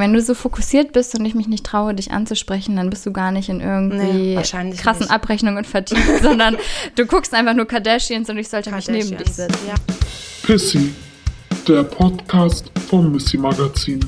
Wenn 0.00 0.12
du 0.12 0.22
so 0.22 0.34
fokussiert 0.34 0.92
bist 0.92 1.18
und 1.18 1.24
ich 1.24 1.34
mich 1.34 1.48
nicht 1.48 1.66
traue, 1.66 1.92
dich 1.92 2.12
anzusprechen, 2.12 2.76
dann 2.76 2.88
bist 2.88 3.04
du 3.04 3.12
gar 3.12 3.32
nicht 3.32 3.48
in 3.48 3.60
irgendwie 3.60 4.36
Nee, 4.36 4.42
krassen 4.42 5.00
nicht. 5.00 5.10
Abrechnungen 5.10 5.64
vertieft, 5.64 6.22
sondern 6.22 6.56
du 6.94 7.04
guckst 7.04 7.34
einfach 7.34 7.54
nur 7.54 7.66
Kardashians 7.66 8.30
und 8.30 8.38
ich 8.38 8.48
sollte 8.48 8.70
mich 8.70 8.88
neben 8.88 9.16
dich 9.16 9.32
setzen. 9.32 9.58
Ja. 9.66 9.74
Pissy, 10.44 10.94
der 11.66 11.82
Podcast 11.82 12.70
vom 12.88 13.10
Missy 13.12 13.38
Magazin. 13.38 14.00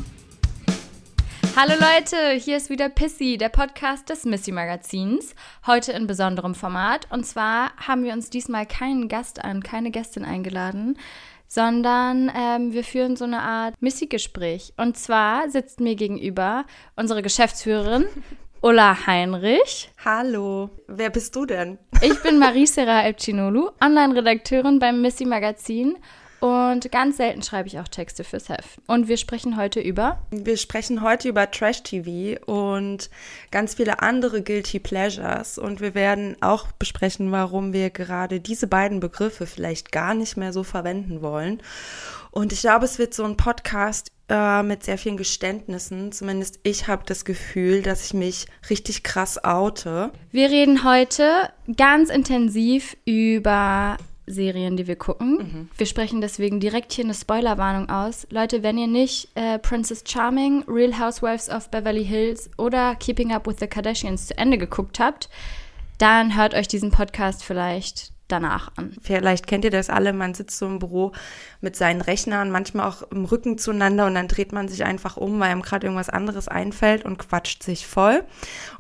Hallo 1.57 1.75
Leute, 1.75 2.41
hier 2.41 2.57
ist 2.57 2.71
wieder 2.71 2.89
Pissy, 2.89 3.37
der 3.37 3.49
Podcast 3.49 4.09
des 4.09 4.25
Missy 4.25 4.53
Magazins. 4.53 5.35
Heute 5.67 5.93
in 5.93 6.07
besonderem 6.07 6.55
Format. 6.55 7.09
Und 7.11 7.27
zwar 7.27 7.73
haben 7.77 8.05
wir 8.05 8.13
uns 8.13 8.31
diesmal 8.31 8.65
keinen 8.65 9.09
Gast 9.09 9.45
an, 9.45 9.63
keine 9.63 9.91
Gästin 9.91 10.25
eingeladen, 10.25 10.97
sondern 11.51 12.31
ähm, 12.35 12.73
wir 12.73 12.85
führen 12.85 13.17
so 13.17 13.25
eine 13.25 13.41
Art 13.41 13.75
Missy-Gespräch. 13.81 14.73
Und 14.77 14.97
zwar 14.97 15.51
sitzt 15.51 15.81
mir 15.81 15.97
gegenüber 15.97 16.65
unsere 16.95 17.23
Geschäftsführerin 17.23 18.07
Ulla 18.63 19.07
Heinrich. 19.07 19.91
Hallo, 20.05 20.71
wer 20.87 21.11
bist 21.11 21.35
du 21.35 21.47
denn? 21.47 21.79
Ich 22.03 22.23
bin 22.23 22.39
Marie-Sera 22.39 23.03
Elcinolu, 23.03 23.71
Online-Redakteurin 23.83 24.79
beim 24.79 25.01
Missy 25.01 25.25
Magazin. 25.25 25.97
Und 26.41 26.91
ganz 26.91 27.19
selten 27.19 27.43
schreibe 27.43 27.69
ich 27.69 27.79
auch 27.79 27.89
Texte 27.89 28.25
fürs 28.25 28.49
Heft. 28.49 28.79
Und 28.87 29.09
wir 29.09 29.19
sprechen 29.19 29.57
heute 29.57 29.81
über 29.81 30.19
Wir 30.31 30.57
sprechen 30.57 31.03
heute 31.03 31.29
über 31.29 31.51
Trash-TV 31.51 32.43
und 32.47 33.11
ganz 33.51 33.75
viele 33.75 34.01
andere 34.03 34.43
Guilty 34.43 34.79
Pleasures. 34.81 35.59
Und 35.59 35.81
wir 35.81 35.95
werden 35.95 36.37
auch 36.41 36.73
besprechen, 36.73 37.31
warum 37.31 37.73
wir 37.73 37.91
gerade 37.91 38.41
diese 38.41 38.67
beiden 38.67 39.01
Begriffe 39.01 39.47
vielleicht 39.47 39.93
gar 39.93 40.15
nicht 40.15 40.37
mehr 40.37 40.53
so 40.53 40.65
verwenden 40.65 41.21
wollen. 41.21 41.63
Und 42.31 42.53
ich 42.53 42.61
glaube, 42.61 42.85
es 42.85 42.99
wird 42.99 43.13
so 43.13 43.25
ein 43.25 43.37
Podcast 43.37 44.13
äh, 44.31 44.63
mit 44.63 44.85
sehr 44.85 44.97
vielen 44.97 45.17
Geständnissen. 45.17 46.13
Zumindest 46.13 46.61
ich 46.63 46.87
habe 46.87 47.03
das 47.05 47.25
Gefühl, 47.25 47.83
dass 47.83 48.07
ich 48.07 48.15
mich 48.15 48.47
richtig 48.71 49.03
krass 49.03 49.43
oute. 49.45 50.13
Wir 50.31 50.49
reden 50.49 50.85
heute 50.85 51.51
ganz 51.77 52.09
intensiv 52.09 52.97
über 53.05 53.97
Serien, 54.31 54.77
die 54.77 54.87
wir 54.87 54.97
gucken. 54.97 55.69
Wir 55.77 55.87
sprechen 55.87 56.21
deswegen 56.21 56.61
direkt 56.61 56.93
hier 56.93 57.05
eine 57.05 57.15
Spoilerwarnung 57.15 57.89
aus. 57.89 58.27
Leute, 58.31 58.63
wenn 58.63 58.79
ihr 58.79 58.87
nicht 58.87 59.29
äh, 59.35 59.59
Princess 59.59 60.05
Charming, 60.07 60.65
Real 60.69 60.99
Housewives 60.99 61.49
of 61.49 61.71
Beverly 61.71 62.05
Hills 62.05 62.51
oder 62.57 62.95
Keeping 62.97 63.33
Up 63.33 63.47
with 63.47 63.57
the 63.61 63.67
Kardashians 63.67 64.29
zu 64.29 64.39
Ende 64.39 64.59
geguckt 64.59 65.01
habt, 65.01 65.29
dann 65.99 66.37
hört 66.37 66.55
euch 66.55 66.69
diesen 66.69 66.91
Podcast 66.91 67.45
vielleicht 67.45 68.10
danach 68.33 68.73
an. 68.77 68.97
Vielleicht 69.03 69.47
kennt 69.47 69.65
ihr 69.65 69.71
das 69.71 69.91
alle, 69.91 70.13
man 70.13 70.35
sitzt 70.35 70.59
so 70.59 70.67
im 70.67 70.79
Büro 70.79 71.13
mit 71.61 71.77
seinen 71.77 72.01
Rechnern, 72.01 72.51
manchmal 72.51 72.89
auch 72.89 73.03
im 73.11 73.25
Rücken 73.25 73.59
zueinander 73.59 74.07
und 74.07 74.15
dann 74.15 74.29
dreht 74.29 74.53
man 74.53 74.69
sich 74.69 74.85
einfach 74.85 75.17
um, 75.17 75.39
weil 75.41 75.53
ihm 75.53 75.63
gerade 75.63 75.87
irgendwas 75.87 76.09
anderes 76.09 76.49
einfällt 76.49 77.05
und 77.05 77.19
quatscht 77.19 77.63
sich 77.63 77.87
voll. 77.87 78.25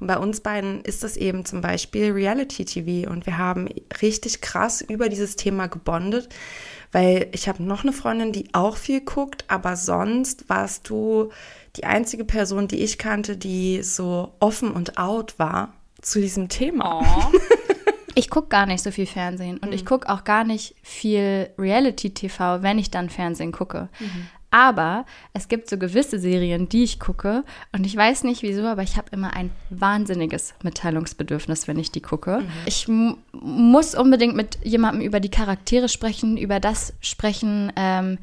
Und 0.01 0.07
bei 0.07 0.19
uns 0.19 0.41
beiden 0.41 0.83
ist 0.83 1.03
das 1.03 1.17
eben 1.17 1.45
zum 1.45 1.61
Beispiel 1.61 2.13
Reality 2.13 2.65
TV 2.65 3.11
und 3.11 3.27
wir 3.27 3.39
haben 3.39 3.69
richtig 4.03 4.41
krass 4.41 4.81
über 4.81 5.09
dieses 5.09 5.37
Thema 5.37 5.67
gebondet, 5.67 6.29
weil 6.93 7.29
ich 7.33 7.49
habe 7.49 7.63
noch 7.63 7.83
eine 7.83 7.93
Freundin, 7.93 8.33
die 8.33 8.49
auch 8.53 8.77
viel 8.77 9.01
guckt, 9.01 9.45
aber 9.49 9.77
sonst 9.77 10.49
warst 10.49 10.89
du 10.89 11.31
die 11.77 11.85
einzige 11.85 12.25
Person, 12.25 12.69
die 12.69 12.83
ich 12.83 12.99
kannte, 12.99 13.37
die 13.37 13.83
so 13.83 14.35
offen 14.41 14.73
und 14.73 14.99
out 14.99 15.39
war 15.39 15.75
zu 16.03 16.21
diesem 16.21 16.49
Thema. 16.49 17.31
Ich 18.15 18.31
gucke 18.31 18.49
gar 18.49 18.67
nicht 18.67 18.83
so 18.83 18.91
viel 18.91 19.07
Fernsehen 19.07 19.59
und 19.59 19.69
Mhm. 19.69 19.75
ich 19.75 19.85
gucke 19.87 20.09
auch 20.09 20.25
gar 20.25 20.45
nicht 20.45 20.75
viel 20.83 21.51
Reality-TV, 21.59 22.63
wenn 22.63 22.79
ich 22.79 22.91
dann 22.91 23.11
Fernsehen 23.11 23.53
gucke. 23.53 23.89
Mhm. 24.01 24.27
Aber 24.53 25.07
es 25.33 25.47
gibt 25.47 25.71
so 25.71 25.79
gewisse 25.79 26.19
Serien, 26.19 26.69
die 26.69 26.83
ich 26.83 26.99
gucke 26.99 27.45
und 27.71 27.87
ich 27.87 27.97
weiß 27.97 28.25
nicht 28.25 28.43
wieso, 28.43 28.65
aber 28.67 28.83
ich 28.83 28.97
habe 28.97 29.07
immer 29.13 29.33
ein 29.37 29.51
wahnsinniges 29.71 30.55
Mitteilungsbedürfnis, 30.65 31.69
wenn 31.69 31.79
ich 31.79 31.93
die 31.93 32.01
gucke. 32.01 32.41
Mhm. 32.41 32.49
Ich 32.67 32.89
mu- 32.89 33.17
muss 33.33 33.95
unbedingt 33.95 34.35
mit 34.35 34.59
jemandem 34.65 35.03
über 35.03 35.21
die 35.21 35.29
Charaktere 35.31 35.89
sprechen, 35.89 36.37
über 36.37 36.59
das 36.59 36.95
sprechen, 37.01 37.73
ähm, 37.77 38.19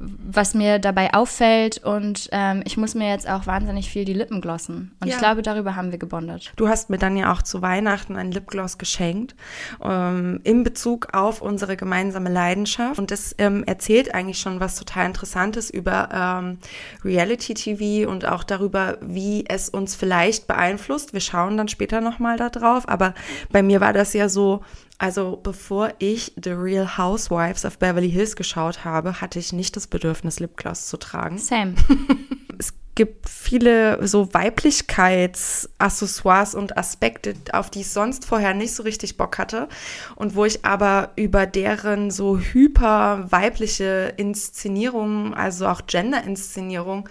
was 0.00 0.54
mir 0.54 0.78
dabei 0.78 1.12
auffällt 1.12 1.78
und 1.78 2.28
ähm, 2.30 2.62
ich 2.64 2.76
muss 2.76 2.94
mir 2.94 3.08
jetzt 3.08 3.28
auch 3.28 3.46
wahnsinnig 3.46 3.90
viel 3.90 4.04
die 4.04 4.12
Lippen 4.12 4.40
glossen. 4.40 4.92
Und 5.00 5.08
ich 5.08 5.14
Ja. 5.14 5.18
glaube, 5.18 5.42
darüber 5.42 5.74
haben 5.74 5.90
wir 5.90 5.98
gebondet. 5.98 6.52
Du 6.54 6.68
hast 6.68 6.88
mir 6.88 6.98
dann 6.98 7.16
ja 7.16 7.32
auch 7.32 7.42
zu 7.42 7.62
Weihnachten 7.62 8.14
ein 8.16 8.30
Lipgloss 8.30 8.78
geschenkt 8.78 9.34
ähm, 9.82 10.40
in 10.44 10.62
Bezug 10.62 11.14
auf 11.14 11.42
unsere 11.42 11.76
gemeinsame 11.76 12.30
Leidenschaft. 12.30 12.98
Und 12.98 13.10
das 13.10 13.34
ähm, 13.38 13.64
erzählt 13.64 14.14
eigentlich 14.14 14.38
schon 14.38 14.60
was 14.60 14.76
total 14.76 15.06
Interessantes 15.06 15.68
über 15.68 16.08
ähm, 16.12 16.58
Reality 17.04 17.54
TV 17.54 18.08
und 18.08 18.24
auch 18.24 18.44
darüber, 18.44 18.98
wie 19.00 19.44
es 19.48 19.68
uns 19.68 19.96
vielleicht 19.96 20.46
beeinflusst. 20.46 21.12
Wir 21.12 21.20
schauen 21.20 21.56
dann 21.56 21.66
später 21.66 22.00
nochmal 22.00 22.36
da 22.36 22.50
drauf. 22.50 22.88
Aber 22.88 23.14
bei 23.50 23.62
mir 23.64 23.80
war 23.80 23.92
das 23.92 24.12
ja 24.12 24.28
so, 24.28 24.62
also 24.98 25.38
bevor 25.40 25.94
ich 25.98 26.32
The 26.42 26.50
Real 26.50 26.98
Housewives 26.98 27.64
of 27.64 27.78
Beverly 27.78 28.10
Hills 28.10 28.34
geschaut 28.34 28.84
habe, 28.84 29.20
hatte 29.20 29.38
ich 29.38 29.52
nicht 29.52 29.76
das 29.76 29.86
Bedürfnis, 29.86 30.40
Lipgloss 30.40 30.88
zu 30.88 30.96
tragen 30.96 31.38
Sam. 31.38 31.76
es 32.58 32.74
gibt 32.96 33.28
viele 33.28 34.04
so 34.08 34.34
Weiblichkeitsaccessoires 34.34 36.56
und 36.56 36.76
Aspekte, 36.76 37.34
auf 37.52 37.70
die 37.70 37.82
ich 37.82 37.90
sonst 37.90 38.24
vorher 38.24 38.54
nicht 38.54 38.74
so 38.74 38.82
richtig 38.82 39.16
Bock 39.16 39.38
hatte 39.38 39.68
und 40.16 40.34
wo 40.34 40.44
ich 40.44 40.64
aber 40.64 41.12
über 41.14 41.46
deren 41.46 42.10
so 42.10 42.40
hyper 42.40 43.30
weibliche 43.30 44.14
Inszenierung, 44.16 45.32
also 45.32 45.68
auch 45.68 45.82
Gender-Inszenierung, 45.86 47.08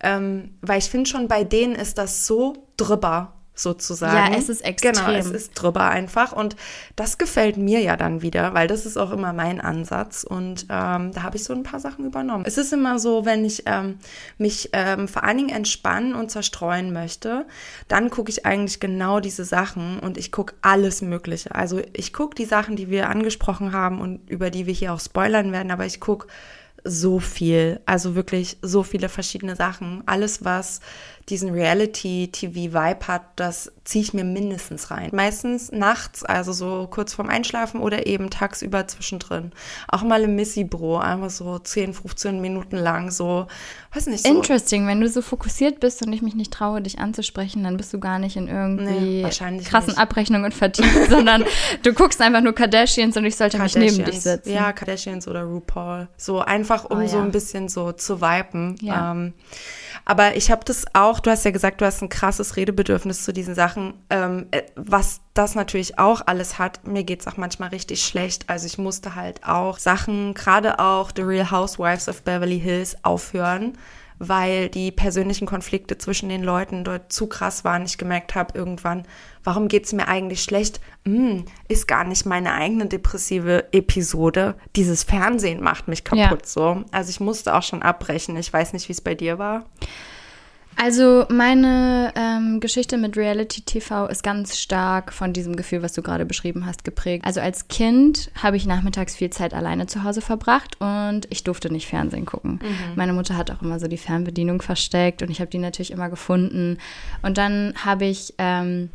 ähm, 0.00 0.56
weil 0.60 0.80
ich 0.80 0.90
finde 0.90 1.08
schon 1.08 1.28
bei 1.28 1.44
denen 1.44 1.76
ist 1.76 1.98
das 1.98 2.26
so 2.26 2.66
drüber 2.76 3.37
sozusagen. 3.58 4.32
Ja, 4.32 4.38
es 4.38 4.48
ist 4.48 4.64
extrem. 4.64 4.92
Genau, 4.92 5.10
es 5.10 5.30
ist 5.30 5.54
drüber 5.54 5.88
einfach 5.88 6.32
und 6.32 6.56
das 6.96 7.18
gefällt 7.18 7.56
mir 7.56 7.80
ja 7.80 7.96
dann 7.96 8.22
wieder, 8.22 8.54
weil 8.54 8.68
das 8.68 8.86
ist 8.86 8.96
auch 8.96 9.10
immer 9.10 9.32
mein 9.32 9.60
Ansatz 9.60 10.24
und 10.24 10.66
ähm, 10.70 11.12
da 11.12 11.22
habe 11.22 11.36
ich 11.36 11.44
so 11.44 11.52
ein 11.52 11.62
paar 11.62 11.80
Sachen 11.80 12.04
übernommen. 12.04 12.44
Es 12.46 12.58
ist 12.58 12.72
immer 12.72 12.98
so, 12.98 13.24
wenn 13.24 13.44
ich 13.44 13.64
ähm, 13.66 13.98
mich 14.38 14.70
ähm, 14.72 15.08
vor 15.08 15.24
allen 15.24 15.38
Dingen 15.38 15.50
entspannen 15.50 16.14
und 16.14 16.30
zerstreuen 16.30 16.92
möchte, 16.92 17.46
dann 17.88 18.10
gucke 18.10 18.30
ich 18.30 18.46
eigentlich 18.46 18.80
genau 18.80 19.20
diese 19.20 19.44
Sachen 19.44 19.98
und 19.98 20.18
ich 20.18 20.32
gucke 20.32 20.54
alles 20.62 21.02
Mögliche. 21.02 21.54
Also 21.54 21.80
ich 21.92 22.12
gucke 22.12 22.34
die 22.34 22.44
Sachen, 22.44 22.76
die 22.76 22.90
wir 22.90 23.08
angesprochen 23.08 23.72
haben 23.72 24.00
und 24.00 24.28
über 24.30 24.50
die 24.50 24.66
wir 24.66 24.74
hier 24.74 24.92
auch 24.92 25.00
spoilern 25.00 25.52
werden, 25.52 25.70
aber 25.70 25.86
ich 25.86 26.00
gucke 26.00 26.28
so 26.84 27.18
viel, 27.18 27.80
also 27.86 28.14
wirklich 28.14 28.56
so 28.62 28.82
viele 28.82 29.08
verschiedene 29.08 29.56
Sachen. 29.56 30.02
Alles, 30.06 30.44
was 30.44 30.80
diesen 31.28 31.50
Reality-TV-Vibe 31.50 33.06
hat, 33.06 33.22
das 33.36 33.70
ziehe 33.84 34.02
ich 34.02 34.14
mir 34.14 34.24
mindestens 34.24 34.90
rein. 34.90 35.10
Meistens 35.12 35.70
nachts, 35.72 36.24
also 36.24 36.52
so 36.52 36.88
kurz 36.90 37.14
vorm 37.14 37.28
Einschlafen 37.28 37.80
oder 37.80 38.06
eben 38.06 38.30
tagsüber 38.30 38.86
zwischendrin. 38.88 39.52
Auch 39.88 40.02
mal 40.02 40.22
im 40.22 40.34
Missy-Bro, 40.36 40.98
einfach 40.98 41.30
so 41.30 41.58
10, 41.58 41.94
15 41.94 42.40
Minuten 42.40 42.76
lang, 42.76 43.10
so, 43.10 43.46
weiß 43.94 44.06
nicht, 44.06 44.24
so. 44.24 44.30
Interesting, 44.34 44.86
wenn 44.86 45.00
du 45.00 45.08
so 45.08 45.22
fokussiert 45.22 45.80
bist 45.80 46.02
und 46.04 46.12
ich 46.12 46.22
mich 46.22 46.34
nicht 46.34 46.52
traue, 46.52 46.80
dich 46.82 46.98
anzusprechen, 46.98 47.64
dann 47.64 47.76
bist 47.76 47.92
du 47.92 48.00
gar 48.00 48.18
nicht 48.18 48.36
in 48.36 48.44
Nee, 48.44 48.50
irgendwie 48.50 49.22
wahrscheinlich 49.22 49.66
krassen 49.68 49.90
nicht. 49.90 49.98
Abrechnungen 49.98 50.52
vertieft, 50.52 50.88
sondern 51.10 51.44
du 51.82 51.92
guckst 51.92 52.20
einfach 52.20 52.40
nur 52.40 52.54
Kardashians 52.54 53.16
und 53.16 53.24
ich 53.24 53.36
sollte 53.36 53.58
mich 53.58 53.74
neben 53.76 54.04
dich 54.04 54.20
sitzen. 54.20 54.52
Ja, 54.52 54.72
Kardashians 54.72 55.28
oder 55.28 55.44
RuPaul. 55.44 56.08
So 56.16 56.40
einfach, 56.40 56.84
um 56.84 56.98
Oh, 56.98 57.06
so 57.06 57.18
ja. 57.18 57.22
ein 57.22 57.30
bisschen 57.30 57.68
so 57.68 57.92
zu 57.92 58.20
viben. 58.20 58.76
Ja. 58.80 59.12
Ähm, 59.12 59.34
aber 60.08 60.36
ich 60.36 60.50
habe 60.50 60.64
das 60.64 60.86
auch, 60.94 61.20
du 61.20 61.30
hast 61.30 61.44
ja 61.44 61.50
gesagt, 61.50 61.82
du 61.82 61.84
hast 61.84 62.00
ein 62.00 62.08
krasses 62.08 62.56
Redebedürfnis 62.56 63.24
zu 63.24 63.32
diesen 63.34 63.54
Sachen. 63.54 63.92
Ähm, 64.08 64.46
äh, 64.52 64.62
was 64.74 65.20
das 65.34 65.54
natürlich 65.54 65.98
auch 65.98 66.22
alles 66.26 66.58
hat, 66.58 66.86
mir 66.86 67.04
geht's 67.04 67.26
auch 67.26 67.36
manchmal 67.36 67.68
richtig 67.68 68.02
schlecht. 68.02 68.48
Also 68.48 68.64
ich 68.64 68.78
musste 68.78 69.14
halt 69.14 69.44
auch 69.44 69.78
Sachen, 69.78 70.32
gerade 70.32 70.78
auch 70.78 71.10
The 71.14 71.20
Real 71.20 71.50
Housewives 71.50 72.08
of 72.08 72.22
Beverly 72.22 72.58
Hills, 72.58 72.96
aufhören 73.04 73.76
weil 74.18 74.68
die 74.68 74.90
persönlichen 74.90 75.46
Konflikte 75.46 75.96
zwischen 75.96 76.28
den 76.28 76.42
Leuten 76.42 76.82
dort 76.82 77.12
zu 77.12 77.28
krass 77.28 77.64
waren. 77.64 77.84
Ich 77.84 77.98
gemerkt 77.98 78.34
habe 78.34 78.56
irgendwann, 78.58 79.04
warum 79.48 79.68
geht's 79.68 79.94
mir 79.94 80.08
eigentlich 80.08 80.42
schlecht? 80.42 80.78
Hm, 81.06 81.46
ist 81.68 81.88
gar 81.88 82.04
nicht 82.04 82.26
meine 82.26 82.52
eigene 82.52 82.84
depressive 82.84 83.64
Episode. 83.72 84.56
Dieses 84.76 85.04
Fernsehen 85.04 85.62
macht 85.62 85.88
mich 85.88 86.04
kaputt 86.04 86.42
Ja. 86.42 86.46
so. 86.46 86.84
Also 86.92 87.08
ich 87.08 87.18
musste 87.18 87.54
auch 87.54 87.62
schon 87.62 87.80
abbrechen. 87.80 88.36
Ich 88.36 88.52
weiß 88.52 88.74
nicht, 88.74 88.90
wie 88.90 88.92
es 88.92 89.00
bei 89.00 89.14
dir 89.14 89.38
war. 89.38 89.64
Also 90.76 91.24
meine 91.30 92.12
ähm, 92.14 92.60
Geschichte 92.60 92.98
mit 92.98 93.16
Reality 93.16 93.62
TV 93.62 94.06
ist 94.08 94.22
ganz 94.22 94.58
stark 94.58 95.14
von 95.14 95.32
diesem 95.32 95.56
Gefühl, 95.56 95.82
was 95.82 95.94
du 95.94 96.02
gerade 96.02 96.26
beschrieben 96.26 96.66
hast, 96.66 96.84
geprägt. 96.84 97.24
Also 97.24 97.40
als 97.40 97.68
Kind 97.68 98.30
habe 98.40 98.58
ich 98.58 98.66
nachmittags 98.66 99.16
viel 99.16 99.30
Zeit 99.30 99.54
alleine 99.54 99.86
zu 99.86 100.04
Hause 100.04 100.20
verbracht 100.20 100.76
und 100.78 101.26
ich 101.30 101.42
durfte 101.42 101.72
nicht 101.72 101.86
Fernsehen 101.88 102.26
gucken. 102.26 102.60
Meine 102.96 103.14
Mutter 103.14 103.34
hat 103.38 103.50
auch 103.50 103.62
immer 103.62 103.80
so 103.80 103.88
die 103.88 103.96
Fernbedienung 103.96 104.60
versteckt 104.60 105.22
und 105.22 105.30
ich 105.30 105.40
habe 105.40 105.50
die 105.50 105.58
natürlich 105.58 105.90
immer 105.90 106.10
gefunden. 106.10 106.76
Und 107.22 107.38
dann 107.38 107.72
habe 107.82 108.04
ich 108.04 108.34
ähm, 108.36 108.90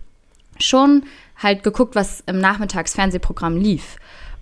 schon 0.60 1.04
halt 1.38 1.64
geguckt, 1.64 1.96
was 1.96 2.24
im 2.26 2.40
Nachmittagsfernsehprogramm 2.40 3.58
lief. 3.58 3.98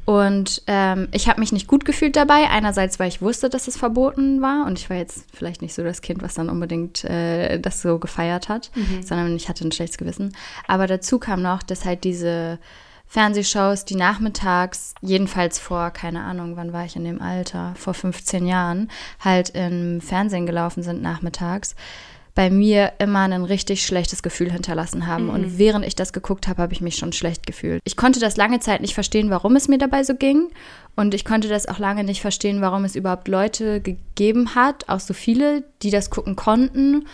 Und 0.06 0.64
ähm, 0.68 1.08
ich 1.12 1.30
habe 1.30 1.40
mich 1.40 1.52
nicht 1.52 1.68
gut 1.68 1.86
gefühlt 1.86 2.16
dabei. 2.16 2.50
Einerseits, 2.50 3.00
weil 3.00 3.08
ich 3.08 3.22
wusste, 3.22 3.50
dass 3.50 3.68
es 3.68 3.78
verboten 3.78 4.42
war. 4.42 4.66
Und 4.66 4.80
ich 4.80 4.90
war 4.90 4.98
jetzt 4.98 5.26
vielleicht 5.34 5.62
nicht 5.62 5.74
so 5.74 5.84
das 5.84 6.02
Kind, 6.02 6.24
was 6.24 6.34
dann 6.34 6.50
unbedingt 6.50 7.04
äh, 7.04 7.60
das 7.60 7.82
so 7.82 8.00
gefeiert 8.00 8.50
hat, 8.50 8.72
mhm. 8.76 9.04
sondern 9.04 9.36
ich 9.36 9.48
hatte 9.48 9.66
ein 9.66 9.72
schlechtes 9.72 9.98
Gewissen. 9.98 10.36
Aber 10.68 10.88
dazu 10.88 11.20
kam 11.20 11.42
noch, 11.42 11.62
dass 11.62 11.86
halt 11.86 12.04
diese 12.04 12.58
Fernsehshows, 13.12 13.86
die 13.86 13.96
nachmittags, 13.96 14.96
jedenfalls 15.02 15.60
vor, 15.60 15.92
keine 15.92 16.24
Ahnung, 16.24 16.56
wann 16.56 16.72
war 16.72 16.86
ich 16.86 16.96
in 16.96 17.04
dem 17.04 17.22
Alter, 17.22 17.74
vor 17.76 17.94
15 17.94 18.46
Jahren, 18.48 18.90
halt 19.20 19.50
im 19.50 20.00
Fernsehen 20.00 20.46
gelaufen 20.46 20.82
sind 20.82 21.02
nachmittags, 21.02 21.76
bei 22.34 22.50
mir 22.50 22.94
immer 23.00 23.20
ein 23.22 23.44
richtig 23.44 23.86
schlechtes 23.86 24.24
Gefühl 24.24 24.52
hinterlassen 24.52 25.08
haben. 25.08 25.26
Mhm. 25.26 25.30
Und 25.32 25.58
während 25.58 25.86
ich 25.86 25.96
das 25.96 26.14
geguckt 26.14 26.48
habe, 26.48 26.62
habe 26.62 26.74
ich 26.74 26.82
mich 26.82 26.96
schon 26.96 27.12
schlecht 27.12 27.46
gefühlt. 27.46 27.82
Ich 27.84 27.98
konnte 27.98 28.20
das 28.20 28.38
lange 28.38 28.60
Zeit 28.60 28.82
nicht 28.82 28.94
verstehen, 28.94 29.30
warum 29.30 29.56
es 29.56 29.68
mir 29.68 29.78
dabei 29.78 30.04
so 30.04 30.16
ging. 30.16 30.50
Und 30.96 31.14
ich 31.14 31.26
konnte 31.26 31.48
das 31.48 31.68
auch 31.68 31.80
lange 31.80 32.04
nicht 32.04 32.22
verstehen, 32.22 32.62
warum 32.62 32.86
es 32.86 32.96
überhaupt 32.96 33.28
Leute 33.28 33.82
gegeben 33.82 34.56
hat, 34.56 34.88
auch 34.88 35.00
so 35.00 35.14
viele, 35.14 35.64
die 35.82 35.90
das 35.90 36.10
gucken 36.10 36.36
konnten 36.36 37.06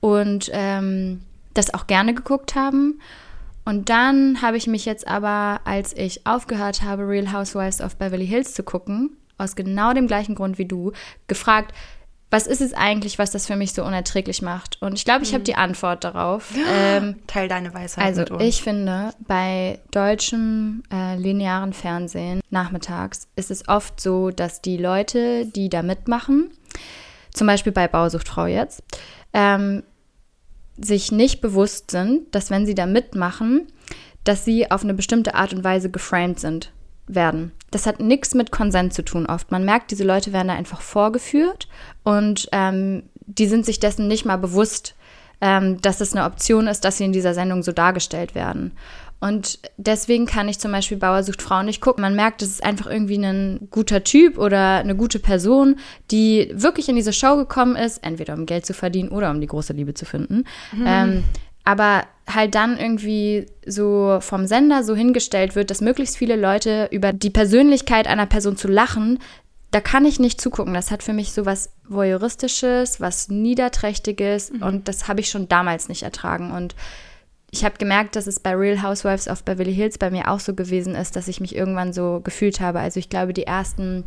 und 0.00 0.50
ähm, 0.52 1.20
das 1.54 1.72
auch 1.72 1.86
gerne 1.86 2.14
geguckt 2.14 2.54
haben. 2.54 3.00
Und 3.64 3.88
dann 3.88 4.42
habe 4.42 4.56
ich 4.56 4.68
mich 4.68 4.84
jetzt 4.84 5.08
aber, 5.08 5.60
als 5.64 5.92
ich 5.96 6.24
aufgehört 6.26 6.82
habe, 6.82 7.08
Real 7.08 7.32
Housewives 7.32 7.80
of 7.80 7.96
Beverly 7.96 8.26
Hills 8.26 8.54
zu 8.54 8.62
gucken, 8.62 9.16
aus 9.38 9.56
genau 9.56 9.92
dem 9.92 10.06
gleichen 10.06 10.34
Grund 10.34 10.58
wie 10.58 10.66
du, 10.66 10.92
gefragt, 11.26 11.74
was 12.30 12.46
ist 12.46 12.60
es 12.60 12.74
eigentlich, 12.74 13.18
was 13.18 13.30
das 13.30 13.46
für 13.46 13.54
mich 13.54 13.72
so 13.72 13.84
unerträglich 13.84 14.42
macht? 14.42 14.82
Und 14.82 14.94
ich 14.94 15.04
glaube, 15.04 15.22
ich 15.22 15.32
habe 15.32 15.40
mhm. 15.40 15.44
die 15.44 15.54
Antwort 15.54 16.04
darauf. 16.04 16.52
Ähm, 16.68 17.16
Teil 17.26 17.48
deine 17.48 17.72
Weisheit. 17.72 18.04
Also, 18.04 18.38
ich 18.40 18.62
finde, 18.62 19.12
bei 19.26 19.78
deutschem 19.92 20.82
äh, 20.92 21.16
linearen 21.16 21.72
Fernsehen 21.72 22.40
nachmittags 22.50 23.28
ist 23.36 23.50
es 23.50 23.68
oft 23.68 24.00
so, 24.00 24.30
dass 24.30 24.62
die 24.62 24.76
Leute, 24.76 25.46
die 25.46 25.68
da 25.68 25.82
mitmachen, 25.82 26.50
zum 27.32 27.46
Beispiel 27.46 27.72
bei 27.72 27.88
Bausuchtfrau 27.88 28.46
jetzt, 28.46 28.82
ähm, 29.32 29.84
sich 30.76 31.12
nicht 31.12 31.40
bewusst 31.40 31.90
sind, 31.90 32.34
dass 32.34 32.50
wenn 32.50 32.66
sie 32.66 32.74
da 32.74 32.86
mitmachen, 32.86 33.68
dass 34.24 34.44
sie 34.44 34.70
auf 34.70 34.82
eine 34.82 34.94
bestimmte 34.94 35.34
Art 35.34 35.52
und 35.52 35.64
Weise 35.64 35.90
geframed 35.90 36.40
sind 36.40 36.72
werden. 37.06 37.52
Das 37.70 37.86
hat 37.86 38.00
nichts 38.00 38.34
mit 38.34 38.50
Konsent 38.50 38.94
zu 38.94 39.02
tun 39.02 39.26
oft. 39.26 39.50
Man 39.50 39.64
merkt, 39.64 39.90
diese 39.90 40.04
Leute 40.04 40.32
werden 40.32 40.48
da 40.48 40.54
einfach 40.54 40.80
vorgeführt 40.80 41.68
und 42.04 42.48
ähm, 42.52 43.04
die 43.26 43.46
sind 43.46 43.66
sich 43.66 43.80
dessen 43.80 44.08
nicht 44.08 44.24
mal 44.24 44.36
bewusst, 44.36 44.94
ähm, 45.40 45.80
dass 45.82 46.00
es 46.00 46.14
eine 46.14 46.24
Option 46.24 46.66
ist, 46.66 46.84
dass 46.84 46.98
sie 46.98 47.04
in 47.04 47.12
dieser 47.12 47.34
Sendung 47.34 47.62
so 47.62 47.72
dargestellt 47.72 48.34
werden. 48.34 48.72
Und 49.18 49.58
deswegen 49.78 50.26
kann 50.26 50.48
ich 50.48 50.58
zum 50.58 50.72
Beispiel 50.72 50.98
Bauer 50.98 51.22
sucht 51.22 51.40
Frau 51.40 51.62
nicht 51.62 51.80
gucken. 51.80 52.02
Man 52.02 52.14
merkt, 52.14 52.42
es 52.42 52.50
ist 52.50 52.64
einfach 52.64 52.86
irgendwie 52.86 53.16
ein 53.16 53.68
guter 53.70 54.04
Typ 54.04 54.36
oder 54.36 54.76
eine 54.76 54.94
gute 54.94 55.18
Person, 55.18 55.76
die 56.10 56.52
wirklich 56.54 56.88
in 56.88 56.96
diese 56.96 57.14
Show 57.14 57.36
gekommen 57.36 57.76
ist, 57.76 58.04
entweder 58.04 58.34
um 58.34 58.44
Geld 58.44 58.66
zu 58.66 58.74
verdienen 58.74 59.08
oder 59.08 59.30
um 59.30 59.40
die 59.40 59.46
große 59.46 59.72
Liebe 59.72 59.94
zu 59.94 60.04
finden. 60.04 60.44
Mhm. 60.72 60.84
Ähm, 60.86 61.24
aber 61.64 62.04
halt 62.28 62.54
dann 62.54 62.78
irgendwie 62.78 63.46
so 63.64 64.18
vom 64.20 64.46
Sender 64.46 64.82
so 64.82 64.96
hingestellt 64.96 65.54
wird, 65.54 65.70
dass 65.70 65.80
möglichst 65.80 66.16
viele 66.16 66.36
Leute 66.36 66.88
über 66.90 67.12
die 67.12 67.30
Persönlichkeit 67.30 68.06
einer 68.08 68.26
Person 68.26 68.56
zu 68.56 68.68
lachen, 68.68 69.20
da 69.70 69.80
kann 69.80 70.04
ich 70.04 70.18
nicht 70.18 70.40
zugucken. 70.40 70.74
Das 70.74 70.90
hat 70.90 71.02
für 71.02 71.12
mich 71.12 71.32
so 71.32 71.46
was 71.46 71.72
Voyeuristisches, 71.88 73.00
was 73.00 73.28
Niederträchtiges 73.28 74.52
mhm. 74.52 74.62
und 74.62 74.88
das 74.88 75.06
habe 75.06 75.20
ich 75.20 75.28
schon 75.28 75.48
damals 75.48 75.88
nicht 75.88 76.02
ertragen. 76.02 76.50
Und 76.50 76.74
ich 77.50 77.64
habe 77.64 77.78
gemerkt, 77.78 78.16
dass 78.16 78.26
es 78.26 78.40
bei 78.40 78.54
Real 78.54 78.82
Housewives 78.82 79.28
of 79.28 79.44
Beverly 79.44 79.74
Hills 79.74 79.98
bei 79.98 80.10
mir 80.10 80.30
auch 80.30 80.40
so 80.40 80.54
gewesen 80.54 80.94
ist, 80.94 81.14
dass 81.14 81.28
ich 81.28 81.40
mich 81.40 81.54
irgendwann 81.54 81.92
so 81.92 82.20
gefühlt 82.24 82.60
habe. 82.60 82.80
Also 82.80 82.98
ich 82.98 83.08
glaube, 83.08 83.32
die 83.32 83.46
ersten 83.46 84.04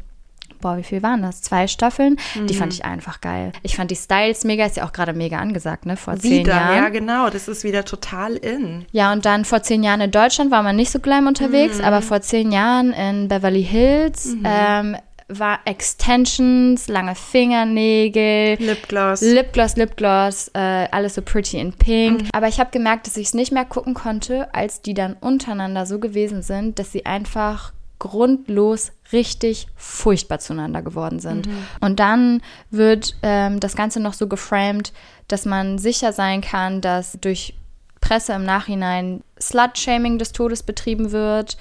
boah, 0.61 0.77
wie 0.77 0.83
viel 0.83 1.03
waren 1.03 1.21
das? 1.21 1.41
Zwei 1.41 1.67
Staffeln. 1.67 2.17
Mhm. 2.35 2.47
Die 2.47 2.53
fand 2.53 2.71
mhm. 2.71 2.75
ich 2.75 2.85
einfach 2.85 3.21
geil. 3.21 3.51
Ich 3.63 3.75
fand 3.75 3.91
die 3.91 3.95
Styles 3.95 4.43
mega, 4.43 4.65
ist 4.65 4.77
ja 4.77 4.85
auch 4.85 4.91
gerade 4.91 5.13
mega 5.13 5.37
angesagt, 5.37 5.85
ne? 5.85 5.97
Vor 5.97 6.17
zehn 6.17 6.39
wieder, 6.39 6.55
Jahren. 6.55 6.75
Ja, 6.75 6.89
genau, 6.89 7.29
das 7.29 7.47
ist 7.47 7.63
wieder 7.63 7.85
total 7.85 8.35
in. 8.35 8.85
Ja, 8.91 9.11
und 9.11 9.25
dann 9.25 9.45
vor 9.45 9.61
zehn 9.63 9.83
Jahren 9.83 10.01
in 10.01 10.11
Deutschland 10.11 10.51
war 10.51 10.63
man 10.63 10.75
nicht 10.75 10.91
so 10.91 10.99
gleich 10.99 11.25
unterwegs, 11.25 11.79
mhm. 11.79 11.83
aber 11.83 12.01
vor 12.01 12.21
zehn 12.21 12.51
Jahren 12.51 12.93
in 12.93 13.27
Beverly 13.27 13.63
Hills 13.63 14.35
mhm. 14.35 14.43
ähm, 14.45 14.97
war 15.29 15.59
Extensions, 15.65 16.87
lange 16.87 17.15
Fingernägel, 17.15 18.57
Lipgloss, 18.59 19.21
Lipgloss, 19.21 19.75
Lipgloss, 19.75 20.49
äh, 20.53 20.87
alles 20.91 21.15
so 21.15 21.21
pretty 21.21 21.59
in 21.59 21.73
pink. 21.73 22.23
Mhm. 22.23 22.29
Aber 22.33 22.47
ich 22.47 22.59
habe 22.59 22.71
gemerkt, 22.71 23.07
dass 23.07 23.15
ich 23.15 23.27
es 23.27 23.33
nicht 23.33 23.51
mehr 23.51 23.65
gucken 23.65 23.93
konnte, 23.93 24.53
als 24.53 24.81
die 24.81 24.93
dann 24.93 25.13
untereinander 25.13 25.85
so 25.85 25.99
gewesen 25.99 26.41
sind, 26.41 26.79
dass 26.79 26.91
sie 26.91 27.05
einfach 27.05 27.73
grundlos 27.99 28.91
richtig 29.11 29.67
furchtbar 29.75 30.39
zueinander 30.39 30.81
geworden 30.81 31.19
sind. 31.19 31.47
Mhm. 31.47 31.65
Und 31.81 31.99
dann 31.99 32.41
wird 32.71 33.15
ähm, 33.21 33.59
das 33.59 33.75
Ganze 33.75 33.99
noch 33.99 34.13
so 34.13 34.27
geframed, 34.27 34.93
dass 35.27 35.45
man 35.45 35.77
sicher 35.77 36.13
sein 36.13 36.41
kann, 36.41 36.81
dass 36.81 37.17
durch 37.21 37.53
Presse 38.01 38.33
im 38.33 38.45
Nachhinein 38.45 39.21
Slut-Shaming 39.39 40.17
des 40.17 40.31
Todes 40.31 40.63
betrieben 40.63 41.11
wird, 41.11 41.57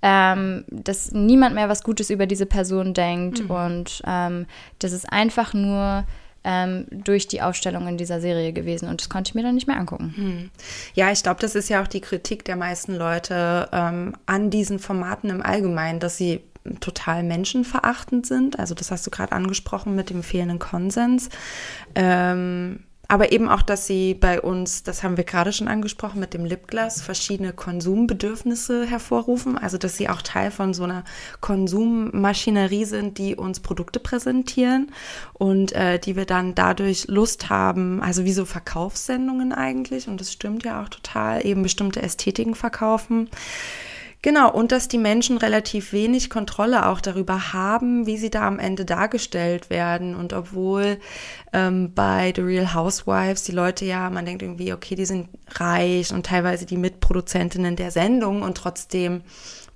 ähm, 0.00 0.64
dass 0.68 1.12
niemand 1.12 1.54
mehr 1.54 1.68
was 1.68 1.84
Gutes 1.84 2.10
über 2.10 2.26
diese 2.26 2.46
Person 2.46 2.94
denkt 2.94 3.44
mhm. 3.44 3.50
und 3.50 4.02
ähm, 4.06 4.46
das 4.78 4.92
ist 4.92 5.12
einfach 5.12 5.54
nur 5.54 6.04
ähm, 6.44 6.86
durch 6.90 7.28
die 7.28 7.42
Aufstellung 7.42 7.86
in 7.86 7.96
dieser 7.96 8.20
Serie 8.20 8.52
gewesen 8.52 8.88
und 8.88 9.00
das 9.00 9.08
konnte 9.08 9.30
ich 9.30 9.34
mir 9.34 9.42
dann 9.42 9.54
nicht 9.54 9.66
mehr 9.66 9.78
angucken. 9.78 10.12
Hm. 10.16 10.50
Ja, 10.94 11.12
ich 11.12 11.22
glaube, 11.22 11.40
das 11.40 11.54
ist 11.54 11.68
ja 11.68 11.82
auch 11.82 11.88
die 11.88 12.00
Kritik 12.00 12.44
der 12.44 12.56
meisten 12.56 12.94
Leute 12.94 13.68
ähm, 13.72 14.14
an 14.26 14.50
diesen 14.50 14.78
Formaten 14.78 15.30
im 15.30 15.42
Allgemeinen, 15.42 16.00
dass 16.00 16.16
sie 16.16 16.40
total 16.80 17.22
menschenverachtend 17.22 18.26
sind. 18.26 18.58
Also 18.58 18.74
das 18.74 18.90
hast 18.90 19.06
du 19.06 19.10
gerade 19.10 19.32
angesprochen 19.32 19.94
mit 19.94 20.10
dem 20.10 20.22
fehlenden 20.22 20.58
Konsens. 20.58 21.28
Ähm, 21.94 22.84
aber 23.12 23.30
eben 23.30 23.50
auch, 23.50 23.60
dass 23.60 23.86
sie 23.86 24.14
bei 24.14 24.40
uns, 24.40 24.84
das 24.84 25.02
haben 25.02 25.18
wir 25.18 25.24
gerade 25.24 25.52
schon 25.52 25.68
angesprochen 25.68 26.18
mit 26.18 26.32
dem 26.32 26.46
Lipgloss, 26.46 27.02
verschiedene 27.02 27.52
Konsumbedürfnisse 27.52 28.86
hervorrufen. 28.86 29.58
Also, 29.58 29.76
dass 29.76 29.98
sie 29.98 30.08
auch 30.08 30.22
Teil 30.22 30.50
von 30.50 30.72
so 30.72 30.84
einer 30.84 31.04
Konsummaschinerie 31.42 32.86
sind, 32.86 33.18
die 33.18 33.36
uns 33.36 33.60
Produkte 33.60 34.00
präsentieren 34.00 34.92
und 35.34 35.72
äh, 35.72 35.98
die 35.98 36.16
wir 36.16 36.24
dann 36.24 36.54
dadurch 36.54 37.06
Lust 37.06 37.50
haben, 37.50 38.02
also 38.02 38.24
wie 38.24 38.32
so 38.32 38.46
Verkaufssendungen 38.46 39.52
eigentlich. 39.52 40.08
Und 40.08 40.18
das 40.18 40.32
stimmt 40.32 40.64
ja 40.64 40.82
auch 40.82 40.88
total, 40.88 41.44
eben 41.44 41.62
bestimmte 41.62 42.00
Ästhetiken 42.00 42.54
verkaufen. 42.54 43.28
Genau, 44.24 44.52
und 44.52 44.70
dass 44.70 44.86
die 44.86 44.98
Menschen 44.98 45.36
relativ 45.36 45.92
wenig 45.92 46.30
Kontrolle 46.30 46.86
auch 46.86 47.00
darüber 47.00 47.52
haben, 47.52 48.06
wie 48.06 48.16
sie 48.16 48.30
da 48.30 48.46
am 48.46 48.60
Ende 48.60 48.84
dargestellt 48.84 49.68
werden. 49.68 50.14
Und 50.14 50.32
obwohl 50.32 50.98
ähm, 51.52 51.92
bei 51.92 52.32
The 52.34 52.42
Real 52.42 52.72
Housewives 52.72 53.42
die 53.42 53.50
Leute 53.50 53.84
ja, 53.84 54.10
man 54.10 54.24
denkt 54.24 54.42
irgendwie, 54.42 54.72
okay, 54.72 54.94
die 54.94 55.06
sind 55.06 55.28
reich 55.48 56.14
und 56.14 56.24
teilweise 56.24 56.66
die 56.66 56.76
Mitproduzentinnen 56.76 57.74
der 57.74 57.90
Sendung 57.90 58.42
und 58.42 58.56
trotzdem 58.56 59.22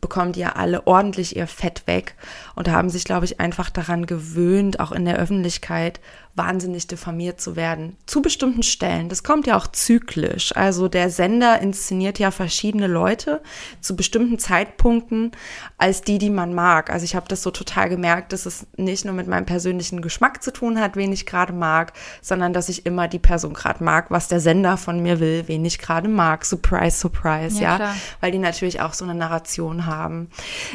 bekommen 0.00 0.32
die 0.32 0.40
ja 0.40 0.50
alle 0.50 0.86
ordentlich 0.86 1.34
ihr 1.34 1.48
Fett 1.48 1.86
weg 1.88 2.14
und 2.54 2.68
haben 2.68 2.90
sich, 2.90 3.02
glaube 3.04 3.24
ich, 3.24 3.40
einfach 3.40 3.70
daran 3.70 4.06
gewöhnt, 4.06 4.78
auch 4.78 4.92
in 4.92 5.04
der 5.04 5.16
Öffentlichkeit 5.16 6.00
wahnsinnig 6.36 6.86
diffamiert 6.86 7.40
zu 7.40 7.56
werden. 7.56 7.96
Zu 8.04 8.20
bestimmten 8.20 8.62
Stellen. 8.62 9.08
Das 9.08 9.22
kommt 9.22 9.46
ja 9.46 9.56
auch 9.56 9.66
zyklisch. 9.66 10.54
Also 10.54 10.86
der 10.86 11.08
Sender 11.08 11.60
inszeniert 11.60 12.18
ja 12.18 12.30
verschiedene 12.30 12.86
Leute 12.86 13.42
zu 13.80 13.96
bestimmten 13.96 14.38
Zeitpunkten 14.38 15.32
als 15.78 16.02
die, 16.02 16.18
die 16.18 16.30
man 16.30 16.54
mag. 16.54 16.90
Also 16.90 17.04
ich 17.04 17.16
habe 17.16 17.26
das 17.28 17.42
so 17.42 17.50
total 17.50 17.88
gemerkt, 17.88 18.34
dass 18.34 18.44
es 18.44 18.66
nicht 18.76 19.06
nur 19.06 19.14
mit 19.14 19.26
meinem 19.26 19.46
persönlichen 19.46 20.02
Geschmack 20.02 20.42
zu 20.42 20.52
tun 20.52 20.78
hat, 20.78 20.94
wen 20.94 21.10
ich 21.10 21.24
gerade 21.24 21.54
mag, 21.54 21.94
sondern 22.20 22.52
dass 22.52 22.68
ich 22.68 22.84
immer 22.84 23.08
die 23.08 23.18
Person 23.18 23.54
gerade 23.54 23.82
mag, 23.82 24.10
was 24.10 24.28
der 24.28 24.40
Sender 24.40 24.76
von 24.76 25.02
mir 25.02 25.20
will, 25.20 25.44
wen 25.46 25.64
ich 25.64 25.78
gerade 25.78 26.08
mag. 26.08 26.44
Surprise, 26.44 26.98
surprise, 26.98 27.60
ja. 27.60 27.78
ja? 27.78 27.96
Weil 28.20 28.32
die 28.32 28.38
natürlich 28.38 28.82
auch 28.82 28.92
so 28.92 29.04
eine 29.04 29.14
Narration 29.14 29.86
haben. 29.86 30.28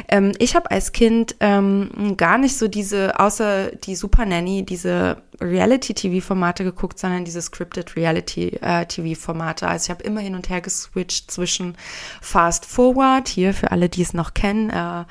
Ähm, 0.08 0.32
ich 0.38 0.56
habe 0.56 0.72
als 0.72 0.90
Kind 0.90 1.36
ähm, 1.38 2.16
gar 2.16 2.38
nicht 2.38 2.58
so 2.58 2.66
diese, 2.66 3.20
außer 3.20 3.70
die 3.70 3.94
Super 3.94 4.26
Nanny, 4.26 4.64
diese 4.64 5.18
Reality-TV-Formate 5.52 6.64
geguckt, 6.64 6.98
sondern 6.98 7.24
diese 7.24 7.42
Scripted 7.42 7.96
Reality-TV-Formate. 7.96 9.68
Also 9.68 9.86
ich 9.86 9.90
habe 9.90 10.02
immer 10.02 10.20
hin 10.20 10.34
und 10.34 10.48
her 10.48 10.60
geswitcht 10.60 11.30
zwischen 11.30 11.76
Fast 12.20 12.66
Forward, 12.66 13.28
hier 13.28 13.54
für 13.54 13.70
alle, 13.70 13.88
die 13.88 14.02
es 14.02 14.14
noch 14.14 14.34
kennen, 14.34 14.70
äh, 14.70 15.04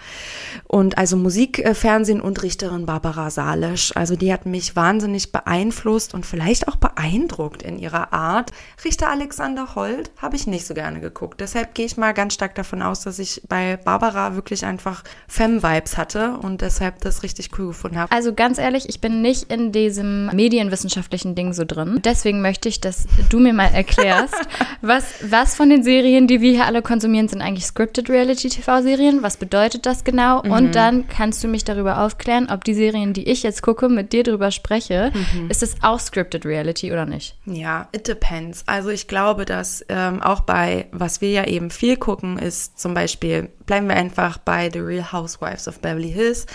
und 0.68 0.98
also 0.98 1.16
Musikfernsehen 1.18 2.22
und 2.22 2.42
Richterin 2.44 2.86
Barbara 2.86 3.30
Salisch. 3.30 3.96
Also 3.96 4.16
die 4.16 4.34
hat 4.34 4.46
mich 4.46 4.76
wahnsinnig 4.76 5.32
beeinflusst 5.32 6.14
und 6.14 6.26
vielleicht 6.26 6.68
auch 6.68 6.76
beeindruckt 6.76 7.64
in 7.64 7.78
ihrer 7.78 8.14
Art. 8.14 8.52
Richter 8.84 9.10
Alexander 9.10 9.76
Holt 9.76 10.12
habe 10.18 10.36
ich 10.36 10.48
nicht 10.48 10.66
so 10.66 10.74
gerne 10.74 11.00
geguckt. 11.00 11.40
Deshalb 11.40 11.76
gehe 11.76 11.86
ich 11.86 11.98
mal 11.98 12.14
ganz 12.14 12.34
stark 12.34 12.56
davon 12.56 12.82
aus, 12.82 13.02
dass 13.02 13.20
ich 13.20 13.42
bei 13.48 13.78
Barbara 13.78 14.36
wirklich 14.36 14.66
einfach 14.66 15.04
Femme-Vibes 15.28 15.98
hatte 15.98 16.38
und 16.38 16.62
deshalb 16.62 17.00
das 17.02 17.24
richtig 17.24 17.52
cool 17.58 17.68
gefunden 17.68 17.98
habe. 17.98 18.12
Also 18.12 18.34
ganz 18.34 18.58
ehrlich, 18.58 18.90
ich 18.90 19.02
bin 19.02 19.22
nicht 19.22 19.52
in 19.52 19.72
diesem 19.72 20.31
medienwissenschaftlichen 20.34 21.36
Ding 21.36 21.54
so 21.54 21.64
drin. 21.66 22.00
Deswegen 22.04 22.42
möchte 22.42 22.70
ich, 22.70 22.82
dass 22.82 23.06
du 23.30 23.40
mir 23.40 23.54
mal 23.54 23.72
erklärst, 23.74 24.36
was, 24.82 25.06
was 25.30 25.56
von 25.56 25.70
den 25.70 25.84
Serien, 25.84 26.28
die 26.28 26.42
wir 26.42 26.52
hier 26.52 26.66
alle 26.66 26.82
konsumieren, 26.82 27.28
sind 27.28 27.42
eigentlich 27.42 27.66
Scripted 27.66 28.10
Reality-TV-Serien? 28.10 29.24
Was 29.24 29.38
bedeutet 29.38 29.86
das 29.86 30.04
genau? 30.04 30.42
Mhm. 30.44 30.52
Und 30.52 30.76
dann 30.76 31.08
kannst 31.08 31.44
du 31.44 31.48
mich 31.48 31.64
darüber 31.64 32.02
aufklären, 32.02 32.50
ob 32.52 32.64
die 32.64 32.74
Serien, 32.74 33.14
die 33.14 33.30
ich 33.30 33.44
jetzt 33.44 33.62
gucke, 33.62 33.90
mit 33.90 34.14
dir 34.14 34.24
drüber 34.24 34.52
spreche, 34.52 35.12
Mhm. 35.14 35.50
ist 35.50 35.64
es 35.64 35.76
auch 35.82 36.00
Scripted 36.00 36.46
Reality 36.46 36.92
oder 36.92 37.06
nicht? 37.06 37.36
Ja, 37.46 37.88
it 37.92 38.08
depends. 38.08 38.64
Also 38.66 38.90
ich 38.90 39.08
glaube, 39.08 39.46
dass 39.46 39.86
ähm, 39.90 40.22
auch 40.22 40.42
bei, 40.42 40.88
was 40.92 41.22
wir 41.22 41.32
ja 41.32 41.46
eben 41.46 41.70
viel 41.70 41.98
gucken, 41.98 42.38
ist 42.40 42.80
zum 42.80 42.94
Beispiel, 42.94 43.50
bleiben 43.66 43.88
wir 43.88 43.96
einfach 43.96 44.38
bei 44.38 44.70
The 44.72 44.80
Real 44.80 45.12
Housewives 45.12 45.68
of 45.68 45.80
Beverly 45.80 46.12
Hills. 46.12 46.46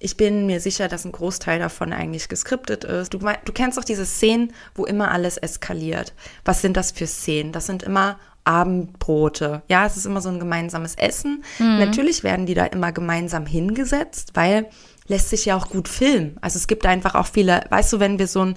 Ich 0.00 0.16
bin 0.16 0.46
mir 0.46 0.60
sicher, 0.60 0.88
dass 0.88 1.04
ein 1.04 1.12
Großteil 1.12 1.58
davon 1.58 1.92
eigentlich 1.92 2.28
geskriptet 2.28 2.84
ist. 2.84 3.14
Du, 3.14 3.18
du 3.18 3.52
kennst 3.52 3.78
doch 3.78 3.84
diese 3.84 4.06
Szenen, 4.06 4.52
wo 4.74 4.84
immer 4.84 5.10
alles 5.10 5.36
eskaliert. 5.36 6.14
Was 6.44 6.62
sind 6.62 6.76
das 6.76 6.92
für 6.92 7.06
Szenen? 7.06 7.52
Das 7.52 7.66
sind 7.66 7.82
immer 7.82 8.18
Abendbrote. 8.44 9.62
Ja, 9.68 9.84
es 9.84 9.96
ist 9.96 10.06
immer 10.06 10.20
so 10.20 10.28
ein 10.28 10.38
gemeinsames 10.38 10.94
Essen. 10.94 11.44
Natürlich 11.58 12.22
werden 12.24 12.46
die 12.46 12.54
da 12.54 12.64
immer 12.64 12.92
gemeinsam 12.92 13.44
hingesetzt, 13.44 14.30
weil 14.34 14.70
lässt 15.08 15.30
sich 15.30 15.46
ja 15.46 15.56
auch 15.56 15.68
gut 15.68 15.88
filmen. 15.88 16.36
Also 16.40 16.58
es 16.58 16.66
gibt 16.66 16.86
einfach 16.86 17.14
auch 17.14 17.26
viele, 17.26 17.64
weißt 17.68 17.92
du, 17.92 18.00
wenn 18.00 18.18
wir 18.18 18.26
so 18.26 18.44
ein 18.44 18.56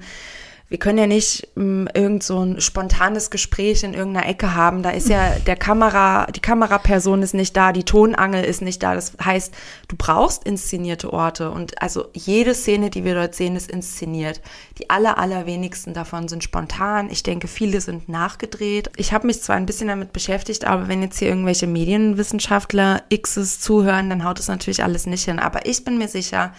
wir 0.71 0.79
können 0.79 0.97
ja 0.97 1.05
nicht 1.05 1.49
ähm, 1.57 1.89
irgend 1.93 2.23
so 2.23 2.39
ein 2.39 2.61
spontanes 2.61 3.29
Gespräch 3.29 3.83
in 3.83 3.93
irgendeiner 3.93 4.29
Ecke 4.29 4.55
haben. 4.55 4.83
Da 4.83 4.91
ist 4.91 5.09
ja 5.09 5.35
der 5.45 5.57
Kamera, 5.57 6.27
die 6.27 6.39
Kameraperson 6.39 7.21
ist 7.21 7.33
nicht 7.33 7.57
da, 7.57 7.73
die 7.73 7.83
Tonangel 7.83 8.45
ist 8.45 8.61
nicht 8.61 8.81
da. 8.81 8.95
Das 8.95 9.11
heißt, 9.21 9.53
du 9.89 9.97
brauchst 9.97 10.45
inszenierte 10.45 11.11
Orte 11.11 11.51
und 11.51 11.81
also 11.81 12.05
jede 12.13 12.55
Szene, 12.55 12.89
die 12.89 13.03
wir 13.03 13.15
dort 13.15 13.35
sehen, 13.35 13.57
ist 13.57 13.69
inszeniert. 13.69 14.39
Die 14.77 14.89
aller, 14.89 15.17
allerwenigsten 15.17 15.93
davon 15.93 16.29
sind 16.29 16.41
spontan. 16.41 17.09
Ich 17.11 17.21
denke, 17.21 17.49
viele 17.49 17.81
sind 17.81 18.07
nachgedreht. 18.07 18.91
Ich 18.95 19.11
habe 19.11 19.27
mich 19.27 19.41
zwar 19.41 19.57
ein 19.57 19.65
bisschen 19.65 19.89
damit 19.89 20.13
beschäftigt, 20.13 20.63
aber 20.63 20.87
wenn 20.87 21.01
jetzt 21.01 21.19
hier 21.19 21.27
irgendwelche 21.27 21.67
Medienwissenschaftler 21.67 23.03
Xs 23.13 23.59
zuhören, 23.59 24.09
dann 24.09 24.23
haut 24.23 24.39
es 24.39 24.47
natürlich 24.47 24.85
alles 24.85 25.05
nicht 25.05 25.25
hin. 25.25 25.37
Aber 25.37 25.65
ich 25.65 25.83
bin 25.83 25.97
mir 25.97 26.07
sicher, 26.07 26.53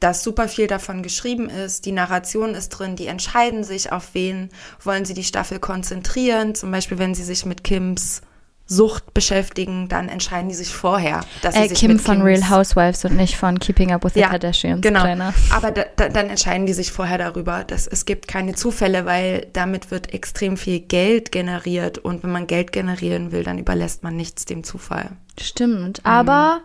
dass 0.00 0.22
super 0.22 0.48
viel 0.48 0.66
davon 0.66 1.02
geschrieben 1.02 1.48
ist, 1.48 1.86
die 1.86 1.92
Narration 1.92 2.54
ist 2.54 2.68
drin, 2.70 2.96
die 2.96 3.06
entscheiden 3.06 3.64
sich, 3.64 3.92
auf 3.92 4.10
wen 4.12 4.50
wollen 4.82 5.04
sie 5.04 5.14
die 5.14 5.24
Staffel 5.24 5.58
konzentrieren. 5.58 6.54
Zum 6.54 6.70
Beispiel, 6.70 6.98
wenn 6.98 7.14
sie 7.14 7.24
sich 7.24 7.46
mit 7.46 7.64
Kims 7.64 8.20
Sucht 8.68 9.14
beschäftigen, 9.14 9.88
dann 9.88 10.08
entscheiden 10.08 10.48
die 10.48 10.54
sich 10.56 10.74
vorher, 10.74 11.20
dass 11.40 11.54
sie 11.54 11.60
Äh, 11.60 11.68
sich 11.68 11.78
Kim 11.78 11.92
mit 11.92 12.00
von 12.00 12.16
Kims 12.16 12.24
Real 12.26 12.50
Housewives 12.50 13.04
und 13.04 13.14
nicht 13.16 13.36
von 13.36 13.60
Keeping 13.60 13.92
Up 13.92 14.02
with 14.04 14.14
the 14.14 14.22
Kardashians. 14.22 14.80
Genau. 14.82 15.02
Kleiner. 15.02 15.32
Aber 15.50 15.70
da, 15.70 15.84
da, 15.94 16.08
dann 16.08 16.28
entscheiden 16.28 16.66
die 16.66 16.72
sich 16.72 16.90
vorher 16.90 17.16
darüber, 17.16 17.62
dass 17.62 17.86
es 17.86 18.06
gibt 18.06 18.26
keine 18.26 18.56
Zufälle, 18.56 19.06
weil 19.06 19.46
damit 19.52 19.92
wird 19.92 20.12
extrem 20.12 20.56
viel 20.56 20.80
Geld 20.80 21.30
generiert 21.30 21.98
und 21.98 22.24
wenn 22.24 22.32
man 22.32 22.48
Geld 22.48 22.72
generieren 22.72 23.30
will, 23.30 23.44
dann 23.44 23.58
überlässt 23.58 24.02
man 24.02 24.16
nichts 24.16 24.46
dem 24.46 24.64
Zufall. 24.64 25.10
Stimmt, 25.40 25.98
Mhm. 25.98 26.04
aber 26.10 26.60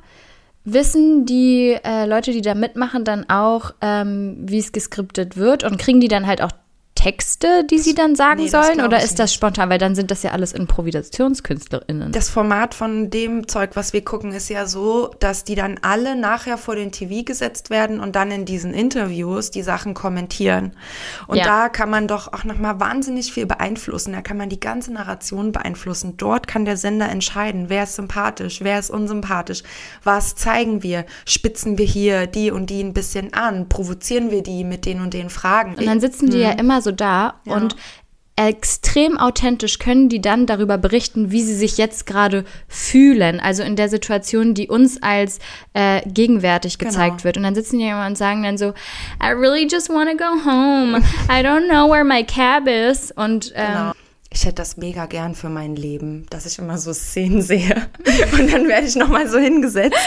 wissen 0.63 1.25
die 1.25 1.77
äh, 1.83 2.05
Leute, 2.05 2.31
die 2.31 2.41
da 2.41 2.55
mitmachen, 2.55 3.03
dann 3.03 3.29
auch, 3.29 3.73
ähm, 3.81 4.37
wie 4.41 4.59
es 4.59 4.71
geskriptet 4.71 5.37
wird 5.37 5.63
und 5.63 5.77
kriegen 5.77 5.99
die 5.99 6.07
dann 6.07 6.27
halt 6.27 6.41
auch 6.41 6.51
Texte, 6.95 7.63
die 7.69 7.79
sie 7.79 7.95
dann 7.95 8.15
sagen 8.15 8.41
Nee, 8.43 8.49
sollen? 8.49 8.81
Oder 8.81 9.01
ist 9.01 9.17
das 9.17 9.29
nicht. 9.31 9.35
spontan? 9.35 9.69
Weil 9.69 9.79
dann 9.79 9.95
sind 9.95 10.11
das 10.11 10.21
ja 10.23 10.31
alles 10.31 10.53
ImprovisationskünstlerInnen. 10.53 12.11
Das 12.11 12.29
Format 12.29 12.73
von 12.73 13.09
dem 13.09 13.47
Zeug, 13.47 13.71
was 13.75 13.93
wir 13.93 14.03
gucken, 14.03 14.33
ist 14.33 14.49
ja 14.49 14.65
so, 14.67 15.09
dass 15.19 15.43
die 15.43 15.55
dann 15.55 15.79
alle 15.81 16.15
nachher 16.15 16.57
vor 16.57 16.75
den 16.75 16.91
TV 16.91 17.23
gesetzt 17.23 17.69
werden 17.69 17.99
und 17.99 18.15
dann 18.15 18.29
in 18.31 18.45
diesen 18.45 18.73
Interviews 18.73 19.51
die 19.51 19.63
Sachen 19.63 19.93
kommentieren. 19.93 20.73
Und 21.27 21.37
Ja. 21.37 21.45
da 21.45 21.69
kann 21.69 21.89
man 21.89 22.07
doch 22.07 22.33
auch 22.33 22.43
nochmal 22.43 22.79
wahnsinnig 22.79 23.33
viel 23.33 23.45
beeinflussen. 23.45 24.13
Da 24.13 24.21
kann 24.21 24.37
man 24.37 24.49
die 24.49 24.59
ganze 24.59 24.91
Narration 24.93 25.51
beeinflussen. 25.51 26.17
Dort 26.17 26.47
kann 26.47 26.65
der 26.65 26.77
Sender 26.77 27.09
entscheiden, 27.09 27.65
wer 27.69 27.83
ist 27.83 27.95
sympathisch, 27.95 28.59
wer 28.61 28.77
ist 28.79 28.89
unsympathisch. 28.89 29.63
Was 30.03 30.35
zeigen 30.35 30.83
wir? 30.83 31.05
Spitzen 31.25 31.77
wir 31.77 31.85
hier 31.85 32.27
die 32.27 32.51
und 32.51 32.69
die 32.69 32.83
ein 32.83 32.93
bisschen 32.93 33.33
an? 33.33 33.69
Provozieren 33.69 34.29
wir 34.31 34.43
die 34.43 34.63
mit 34.63 34.85
den 34.85 35.01
und 35.01 35.13
den 35.13 35.29
Fragen? 35.29 35.75
Und 35.75 35.85
dann 35.85 35.99
sitzen 35.99 36.29
die 36.29 36.39
ja 36.39 36.51
immer 36.51 36.80
so 36.81 36.91
da 36.91 37.35
Ja. 37.45 37.55
und 37.55 37.75
extrem 38.37 39.17
authentisch 39.19 39.77
können 39.77 40.09
die 40.09 40.21
dann 40.21 40.45
darüber 40.47 40.77
berichten, 40.77 41.31
wie 41.31 41.43
sie 41.43 41.53
sich 41.53 41.77
jetzt 41.77 42.07
gerade 42.07 42.43
fühlen. 42.67 43.39
Also 43.39 43.61
in 43.61 43.75
der 43.75 43.87
Situation, 43.89 44.53
die 44.53 44.67
uns 44.67 45.03
als 45.03 45.39
äh, 45.73 46.01
gegenwärtig 46.09 46.79
gezeigt 46.79 47.17
Genau. 47.17 47.23
wird. 47.25 47.37
Und 47.37 47.43
dann 47.43 47.55
sitzen 47.55 47.77
die 47.77 47.85
immer 47.85 48.05
und 48.07 48.17
sagen 48.17 48.41
dann 48.43 48.57
so, 48.57 48.69
I 49.21 49.27
really 49.33 49.67
just 49.69 49.89
want 49.89 50.09
to 50.09 50.17
go 50.17 50.43
home. 50.49 50.97
I 51.29 51.43
don't 51.45 51.67
know 51.69 51.89
where 51.91 52.03
my 52.05 52.23
cab 52.23 52.67
is. 52.67 53.11
Und 53.11 53.51
ähm, 53.55 53.67
Genau. 53.67 53.91
Ich 54.33 54.45
hätte 54.45 54.55
das 54.55 54.77
mega 54.77 55.07
gern 55.07 55.35
für 55.35 55.49
mein 55.49 55.75
Leben, 55.75 56.25
dass 56.29 56.45
ich 56.45 56.57
immer 56.57 56.77
so 56.77 56.93
Szenen 56.93 57.41
sehe. 57.41 57.75
Und 58.31 58.53
dann 58.53 58.65
werde 58.69 58.87
ich 58.87 58.95
nochmal 58.95 59.27
so 59.27 59.37
hingesetzt 59.37 59.97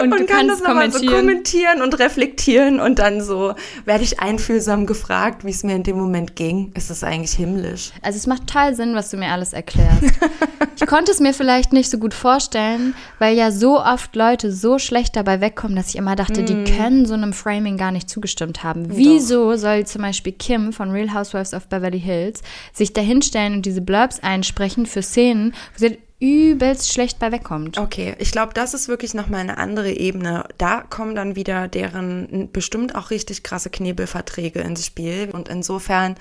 Und 0.00 0.12
und, 0.12 0.26
kann 0.26 0.48
das 0.48 0.60
nochmal 0.60 0.90
so 0.90 1.04
kommentieren. 1.04 1.82
und 1.82 1.98
reflektieren. 1.98 2.80
Und 2.80 2.98
dann 2.98 3.20
so 3.20 3.52
werde 3.84 4.02
ich 4.02 4.20
einfühlsam 4.20 4.86
gefragt, 4.86 5.44
wie 5.44 5.50
es 5.50 5.64
mir 5.64 5.76
in 5.76 5.82
dem 5.82 5.98
Moment 5.98 6.34
ging. 6.34 6.72
Ist 6.74 7.04
eigentlich 7.04 7.32
himmlisch. 7.32 7.92
Also 8.00 8.16
es 8.16 8.26
macht 8.26 8.46
total 8.46 8.74
Sinn, 8.74 8.94
was 8.94 9.10
du 9.10 9.18
mir 9.18 9.28
alles 9.28 9.52
erklärst. 9.52 10.04
ich 10.76 10.86
konnte 10.86 11.12
es 11.12 11.20
mir 11.20 11.34
vielleicht 11.34 11.72
nicht 11.72 11.90
so 11.90 11.98
gut 11.98 12.14
vorstellen, 12.14 12.94
weil 13.18 13.36
ja 13.36 13.50
so 13.50 13.80
oft 13.80 14.16
Leute 14.16 14.50
so 14.50 14.78
schlecht 14.78 15.14
dabei 15.14 15.42
wegkommen, 15.42 15.76
dass 15.76 15.90
ich 15.90 15.96
immer 15.96 16.16
dachte, 16.16 16.42
die 16.42 16.64
können 16.64 17.04
so 17.04 17.14
einem 17.14 17.32
Framing 17.32 17.76
gar 17.76 17.90
nicht 17.90 18.08
zugestimmt 18.08 18.64
haben. 18.64 18.86
Wieso 18.96 19.56
soll 19.56 19.84
zum 19.86 20.02
Beispiel 20.02 20.32
Kim 20.32 20.72
von 20.72 20.90
Real 20.90 21.12
Housewives 21.12 21.52
of 21.52 21.66
Beverly 21.68 22.00
Hills 22.00 22.40
sich 22.72 22.92
dahinstellen 22.92 23.54
und 23.54 23.73
diese 23.74 23.82
Blurbs 23.82 24.20
einsprechen 24.20 24.86
für 24.86 25.02
Szenen, 25.02 25.52
wo 25.74 25.78
sie 25.78 25.88
halt 25.88 25.98
übelst 26.20 26.92
schlecht 26.92 27.18
bei 27.18 27.32
wegkommt? 27.32 27.76
Okay, 27.76 28.14
ich 28.18 28.30
glaube, 28.30 28.54
das 28.54 28.72
ist 28.72 28.88
wirklich 28.88 29.14
nochmal 29.14 29.40
eine 29.40 29.58
andere 29.58 29.90
Ebene. 29.90 30.46
Da 30.58 30.82
kommen 30.82 31.14
dann 31.14 31.36
wieder 31.36 31.68
deren 31.68 32.50
bestimmt 32.52 32.94
auch 32.94 33.10
richtig 33.10 33.42
krasse 33.42 33.68
Knebelverträge 33.68 34.60
ins 34.60 34.86
Spiel. 34.86 35.30
Und 35.32 35.48
insofern 35.48 36.14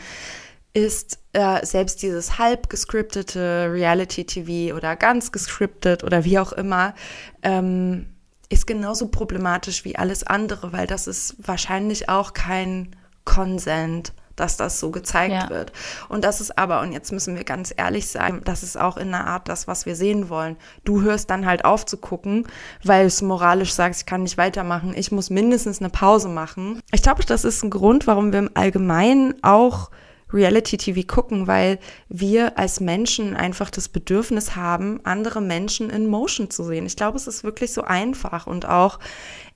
ist 0.73 1.19
äh, 1.33 1.63
selbst 1.63 2.01
dieses 2.01 2.39
halb 2.39 2.69
gescriptete 2.69 3.69
Reality-TV 3.71 4.75
oder 4.75 4.95
ganz 4.95 5.31
gescriptet 5.31 6.03
oder 6.03 6.25
wie 6.25 6.39
auch 6.39 6.51
immer, 6.51 6.95
ähm, 7.43 8.07
ist 8.49 8.65
genauso 8.65 9.07
problematisch 9.07 9.85
wie 9.85 9.95
alles 9.95 10.23
andere, 10.23 10.73
weil 10.73 10.87
das 10.87 11.07
ist 11.07 11.35
wahrscheinlich 11.37 12.09
auch 12.09 12.33
kein 12.33 12.95
Consent, 13.23 14.13
dass 14.35 14.57
das 14.57 14.79
so 14.79 14.91
gezeigt 14.91 15.33
Ja. 15.33 15.49
wird. 15.49 15.71
Und 16.09 16.23
das 16.23 16.41
ist 16.41 16.57
aber, 16.57 16.81
und 16.81 16.91
jetzt 16.91 17.11
müssen 17.11 17.35
wir 17.35 17.43
ganz 17.43 17.73
ehrlich 17.75 18.07
sein, 18.07 18.41
das 18.45 18.63
ist 18.63 18.79
auch 18.79 18.97
in 18.97 19.13
einer 19.13 19.27
Art 19.27 19.47
das, 19.47 19.67
was 19.67 19.85
wir 19.85 19.95
sehen 19.95 20.29
wollen. 20.29 20.57
Du 20.83 21.01
hörst 21.01 21.29
dann 21.29 21.45
halt 21.45 21.65
auf 21.65 21.85
zu 21.85 21.97
gucken, 21.97 22.47
weil 22.83 23.05
es 23.05 23.21
moralisch 23.21 23.73
sagst, 23.73 24.01
ich 24.01 24.05
kann 24.05 24.23
nicht 24.23 24.37
weitermachen, 24.37 24.93
ich 24.95 25.11
muss 25.11 25.29
mindestens 25.29 25.79
eine 25.79 25.89
Pause 25.89 26.29
machen. 26.29 26.81
Ich 26.91 27.01
glaube, 27.03 27.23
das 27.25 27.43
ist 27.45 27.63
ein 27.63 27.69
Grund, 27.69 28.07
warum 28.07 28.31
wir 28.31 28.39
im 28.39 28.49
Allgemeinen 28.53 29.35
auch 29.43 29.89
Reality-TV 30.33 31.03
gucken, 31.05 31.47
weil 31.47 31.79
wir 32.09 32.57
als 32.57 32.79
Menschen 32.79 33.35
einfach 33.35 33.69
das 33.69 33.87
Bedürfnis 33.87 34.55
haben, 34.55 34.99
andere 35.03 35.41
Menschen 35.41 35.89
in 35.91 36.07
Motion 36.07 36.49
zu 36.49 36.63
sehen. 36.63 36.85
Ich 36.87 36.95
glaube, 36.95 37.17
es 37.17 37.27
ist 37.27 37.43
wirklich 37.43 37.71
so 37.71 37.83
einfach 37.83 38.47
und 38.47 38.67
auch 38.67 38.97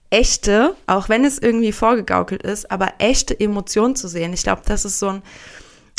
echte, 0.09 0.75
auch 0.87 1.09
wenn 1.09 1.25
es 1.25 1.39
irgendwie 1.39 1.71
vorgegaukelt 1.71 2.43
ist, 2.43 2.71
aber 2.71 2.93
echte 2.99 3.37
Emotionen 3.39 3.95
zu 3.95 4.07
sehen. 4.07 4.33
Ich 4.33 4.43
glaube, 4.43 4.61
das 4.65 4.85
ist 4.85 4.99
so 4.99 5.09
ein 5.09 5.21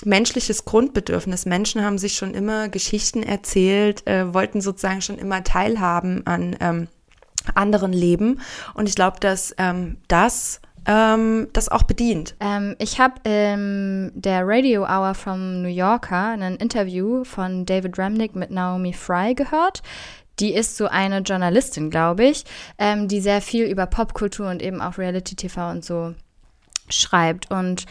menschliches 0.05 0.65
Grundbedürfnis. 0.65 1.47
Menschen 1.47 1.85
haben 1.85 1.99
sich 1.99 2.15
schon 2.15 2.35
immer 2.35 2.69
Geschichten 2.69 3.23
erzählt, 3.23 4.07
äh, 4.07 4.33
wollten 4.33 4.61
sozusagen 4.61 5.03
schon 5.03 5.19
immer 5.19 5.43
teilhaben 5.45 6.27
an 6.27 6.57
ähm, 6.61 6.89
anderen 7.55 7.93
Leben. 7.93 8.41
Und 8.75 8.89
ich 8.89 8.95
glaube, 8.95 9.19
dass 9.21 9.55
ähm, 9.59 9.99
das 10.09 10.61
ähm, 10.87 11.49
das 11.53 11.69
auch 11.69 11.83
bedient. 11.83 12.35
Ähm, 12.41 12.75
ich 12.79 12.99
habe 12.99 13.21
in 13.25 14.11
der 14.15 14.47
Radio 14.47 14.85
Hour 14.85 15.15
vom 15.15 15.63
New 15.63 15.69
Yorker 15.69 16.31
ein 16.31 16.57
Interview 16.57 17.25
von 17.25 17.67
David 17.67 17.99
Remnick 17.99 18.35
mit 18.35 18.51
Naomi 18.51 18.93
Fry 18.93 19.35
gehört. 19.35 19.83
Die 20.41 20.55
ist 20.55 20.77
so 20.77 20.87
eine 20.87 21.19
Journalistin, 21.21 21.91
glaube 21.91 22.25
ich, 22.27 22.45
ähm, 22.79 23.09
die 23.09 23.21
sehr 23.21 23.41
viel 23.41 23.65
über 23.67 23.87
Popkultur 23.87 24.49
und 24.51 24.63
eben 24.63 24.81
auch 24.81 24.99
Reality-TV 24.99 25.71
und 25.71 25.85
so 25.85 26.15
schreibt. 26.89 27.51
Und 27.51 27.87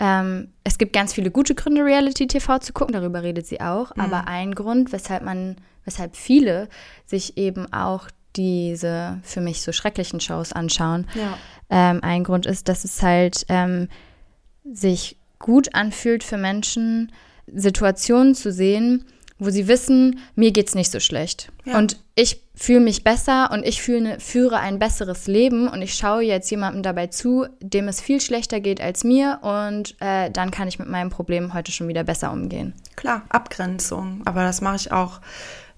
ähm, 0.00 0.48
es 0.64 0.78
gibt 0.78 0.92
ganz 0.92 1.12
viele 1.12 1.30
gute 1.30 1.54
Gründe, 1.54 1.84
Reality-TV 1.84 2.58
zu 2.58 2.72
gucken, 2.72 2.92
darüber 2.92 3.22
redet 3.22 3.46
sie 3.46 3.60
auch. 3.60 3.92
Aber 3.96 4.26
ein 4.26 4.54
Grund, 4.54 4.92
weshalb 4.92 5.22
man, 5.22 5.56
weshalb 5.84 6.16
viele 6.16 6.68
sich 7.06 7.36
eben 7.36 7.72
auch 7.72 8.08
diese 8.34 9.20
für 9.22 9.40
mich 9.40 9.60
so 9.62 9.72
schrecklichen 9.72 10.18
Shows 10.20 10.52
anschauen, 10.52 11.06
Ja. 11.14 11.36
ähm, 11.70 12.00
ein 12.02 12.24
Grund 12.24 12.46
ist, 12.46 12.68
dass 12.68 12.84
es 12.84 13.02
halt 13.02 13.44
ähm, 13.48 13.88
sich 14.64 15.18
gut 15.38 15.74
anfühlt 15.74 16.24
für 16.24 16.36
Menschen, 16.38 17.12
Situationen 17.46 18.34
zu 18.34 18.50
sehen, 18.52 19.04
wo 19.44 19.50
sie 19.50 19.68
wissen, 19.68 20.20
mir 20.34 20.52
geht's 20.52 20.74
nicht 20.74 20.90
so 20.90 21.00
schlecht. 21.00 21.50
Ja. 21.64 21.78
Und 21.78 21.98
ich 22.14 22.42
fühle 22.54 22.80
mich 22.80 23.02
besser 23.02 23.50
und 23.52 23.64
ich 23.64 23.82
fühle, 23.82 24.20
führe 24.20 24.58
ein 24.58 24.78
besseres 24.78 25.26
Leben 25.26 25.68
und 25.68 25.82
ich 25.82 25.94
schaue 25.94 26.22
jetzt 26.22 26.50
jemandem 26.50 26.82
dabei 26.82 27.08
zu, 27.08 27.46
dem 27.60 27.88
es 27.88 28.00
viel 28.00 28.20
schlechter 28.20 28.60
geht 28.60 28.80
als 28.80 29.04
mir 29.04 29.38
und 29.42 29.96
äh, 30.00 30.30
dann 30.30 30.50
kann 30.50 30.68
ich 30.68 30.78
mit 30.78 30.88
meinem 30.88 31.10
Problem 31.10 31.54
heute 31.54 31.72
schon 31.72 31.88
wieder 31.88 32.04
besser 32.04 32.30
umgehen. 32.30 32.74
Klar, 32.96 33.22
Abgrenzung. 33.30 34.22
Aber 34.26 34.42
das 34.42 34.60
mache 34.60 34.76
ich 34.76 34.92
auch 34.92 35.20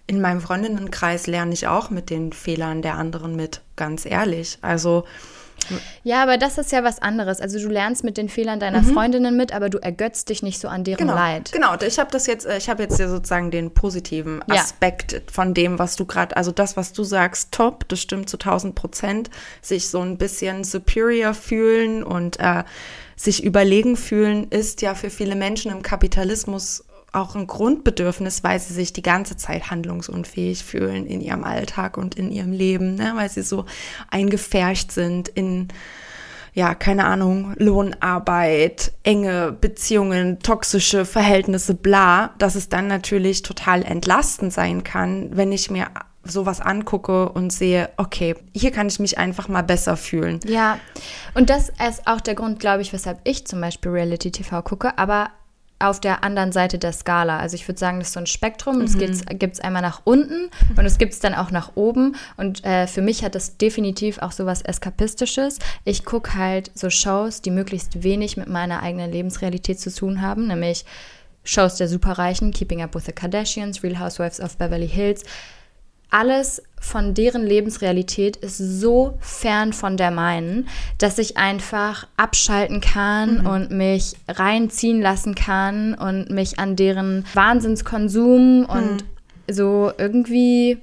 in 0.06 0.20
meinem 0.20 0.40
Freundinnenkreis, 0.40 1.26
lerne 1.26 1.54
ich 1.54 1.66
auch 1.66 1.90
mit 1.90 2.10
den 2.10 2.32
Fehlern 2.32 2.82
der 2.82 2.96
anderen 2.96 3.36
mit, 3.36 3.62
ganz 3.76 4.04
ehrlich. 4.04 4.58
Also 4.60 5.04
Ja, 6.02 6.22
aber 6.22 6.36
das 6.38 6.58
ist 6.58 6.72
ja 6.72 6.84
was 6.84 7.00
anderes. 7.00 7.40
Also 7.40 7.58
du 7.58 7.68
lernst 7.68 8.04
mit 8.04 8.16
den 8.16 8.28
Fehlern 8.28 8.60
deiner 8.60 8.82
Freundinnen 8.82 9.36
mit, 9.36 9.52
aber 9.52 9.68
du 9.70 9.78
ergötzt 9.78 10.28
dich 10.28 10.42
nicht 10.42 10.60
so 10.60 10.68
an 10.68 10.84
deren 10.84 10.96
Mhm. 11.04 11.08
genau, 11.08 11.14
Leid. 11.14 11.52
genau. 11.52 11.74
Ich 11.86 11.98
habe 11.98 12.10
das 12.10 12.26
jetzt, 12.26 12.46
äh, 12.46 12.58
ich 12.58 12.68
habe 12.68 12.82
jetzt 12.82 12.98
ja 12.98 13.08
sozusagen 13.08 13.50
den 13.50 13.72
positiven 13.72 14.42
Ja. 14.48 14.56
Aspekt 14.56 15.22
von 15.30 15.54
dem, 15.54 15.78
was 15.78 15.96
du 15.96 16.04
gerade, 16.04 16.36
also 16.36 16.52
das, 16.52 16.76
was 16.76 16.92
du 16.92 17.04
sagst, 17.04 17.52
top, 17.52 17.88
das 17.88 18.00
stimmt 18.00 18.28
zu 18.28 18.36
1000 18.38 18.74
Prozent. 18.74 19.30
Sich 19.62 19.88
so 19.88 20.00
ein 20.00 20.18
bisschen 20.18 20.64
superior 20.64 21.34
fühlen 21.34 22.02
und 22.02 22.38
äh, 22.40 22.64
sich 23.16 23.44
überlegen 23.44 23.96
fühlen, 23.96 24.48
ist 24.50 24.82
ja 24.82 24.94
für 24.94 25.08
viele 25.10 25.36
Menschen 25.36 25.70
im 25.70 25.82
Kapitalismus 25.82 26.84
auch 27.14 27.34
ein 27.34 27.46
Grundbedürfnis, 27.46 28.44
weil 28.44 28.58
sie 28.60 28.74
sich 28.74 28.92
die 28.92 29.02
ganze 29.02 29.36
Zeit 29.36 29.70
handlungsunfähig 29.70 30.64
fühlen 30.64 31.06
in 31.06 31.20
ihrem 31.20 31.44
Alltag 31.44 31.96
und 31.96 32.14
in 32.14 32.30
ihrem 32.30 32.52
Leben, 32.52 32.94
ne? 32.94 33.12
weil 33.14 33.28
sie 33.28 33.42
so 33.42 33.64
eingefärcht 34.10 34.92
sind 34.92 35.28
in 35.28 35.68
ja, 36.54 36.76
keine 36.76 37.06
Ahnung, 37.06 37.52
Lohnarbeit, 37.58 38.92
enge 39.02 39.50
Beziehungen, 39.60 40.38
toxische 40.38 41.04
Verhältnisse, 41.04 41.74
bla, 41.74 42.30
dass 42.38 42.54
es 42.54 42.68
dann 42.68 42.86
natürlich 42.86 43.42
total 43.42 43.82
entlastend 43.82 44.52
sein 44.52 44.84
kann, 44.84 45.36
wenn 45.36 45.50
ich 45.50 45.68
mir 45.68 45.88
sowas 46.22 46.60
angucke 46.60 47.28
und 47.28 47.52
sehe, 47.52 47.90
okay, 47.96 48.36
hier 48.54 48.70
kann 48.70 48.86
ich 48.86 49.00
mich 49.00 49.18
einfach 49.18 49.48
mal 49.48 49.62
besser 49.62 49.96
fühlen. 49.96 50.40
Ja, 50.46 50.78
und 51.34 51.50
das 51.50 51.70
ist 51.88 52.06
auch 52.06 52.20
der 52.20 52.36
Grund, 52.36 52.60
glaube 52.60 52.82
ich, 52.82 52.92
weshalb 52.92 53.20
ich 53.24 53.46
zum 53.46 53.60
Beispiel 53.60 53.90
Reality 53.90 54.30
TV 54.30 54.62
gucke, 54.62 54.96
aber 54.96 55.30
auf 55.78 56.00
der 56.00 56.24
anderen 56.24 56.52
Seite 56.52 56.78
der 56.78 56.92
Skala. 56.92 57.38
Also 57.38 57.56
ich 57.56 57.66
würde 57.68 57.78
sagen, 57.78 57.98
das 57.98 58.08
ist 58.08 58.14
so 58.14 58.20
ein 58.20 58.26
Spektrum. 58.26 58.80
Es 58.80 58.96
gibt 58.96 59.54
es 59.54 59.60
einmal 59.60 59.82
nach 59.82 60.02
unten 60.04 60.50
und 60.76 60.84
es 60.86 60.98
gibt 60.98 61.12
es 61.12 61.18
dann 61.18 61.34
auch 61.34 61.50
nach 61.50 61.72
oben. 61.74 62.16
Und 62.36 62.64
äh, 62.64 62.86
für 62.86 63.02
mich 63.02 63.24
hat 63.24 63.34
das 63.34 63.56
definitiv 63.56 64.18
auch 64.18 64.32
so 64.32 64.46
was 64.46 64.62
Eskapistisches. 64.62 65.58
Ich 65.84 66.04
gucke 66.04 66.34
halt 66.34 66.70
so 66.74 66.90
Shows, 66.90 67.42
die 67.42 67.50
möglichst 67.50 68.02
wenig 68.02 68.36
mit 68.36 68.48
meiner 68.48 68.82
eigenen 68.82 69.10
Lebensrealität 69.10 69.80
zu 69.80 69.92
tun 69.92 70.22
haben, 70.22 70.46
nämlich 70.46 70.84
Shows 71.42 71.76
der 71.76 71.88
Superreichen, 71.88 72.52
Keeping 72.52 72.80
Up 72.80 72.94
with 72.94 73.04
the 73.04 73.12
Kardashians, 73.12 73.82
Real 73.82 73.98
Housewives 73.98 74.40
of 74.40 74.56
Beverly 74.56 74.88
Hills 74.88 75.24
alles 76.14 76.62
von 76.80 77.12
deren 77.12 77.44
Lebensrealität 77.44 78.36
ist 78.36 78.58
so 78.58 79.18
fern 79.18 79.72
von 79.72 79.96
der 79.96 80.12
meinen, 80.12 80.68
dass 80.98 81.18
ich 81.18 81.36
einfach 81.36 82.06
abschalten 82.16 82.80
kann 82.80 83.44
und 83.44 83.72
mich 83.72 84.14
reinziehen 84.28 85.02
lassen 85.02 85.34
kann 85.34 85.94
und 85.94 86.30
mich 86.30 86.60
an 86.60 86.76
deren 86.76 87.24
Wahnsinnskonsum 87.34 88.64
und 88.64 89.04
so 89.50 89.90
irgendwie 89.98 90.78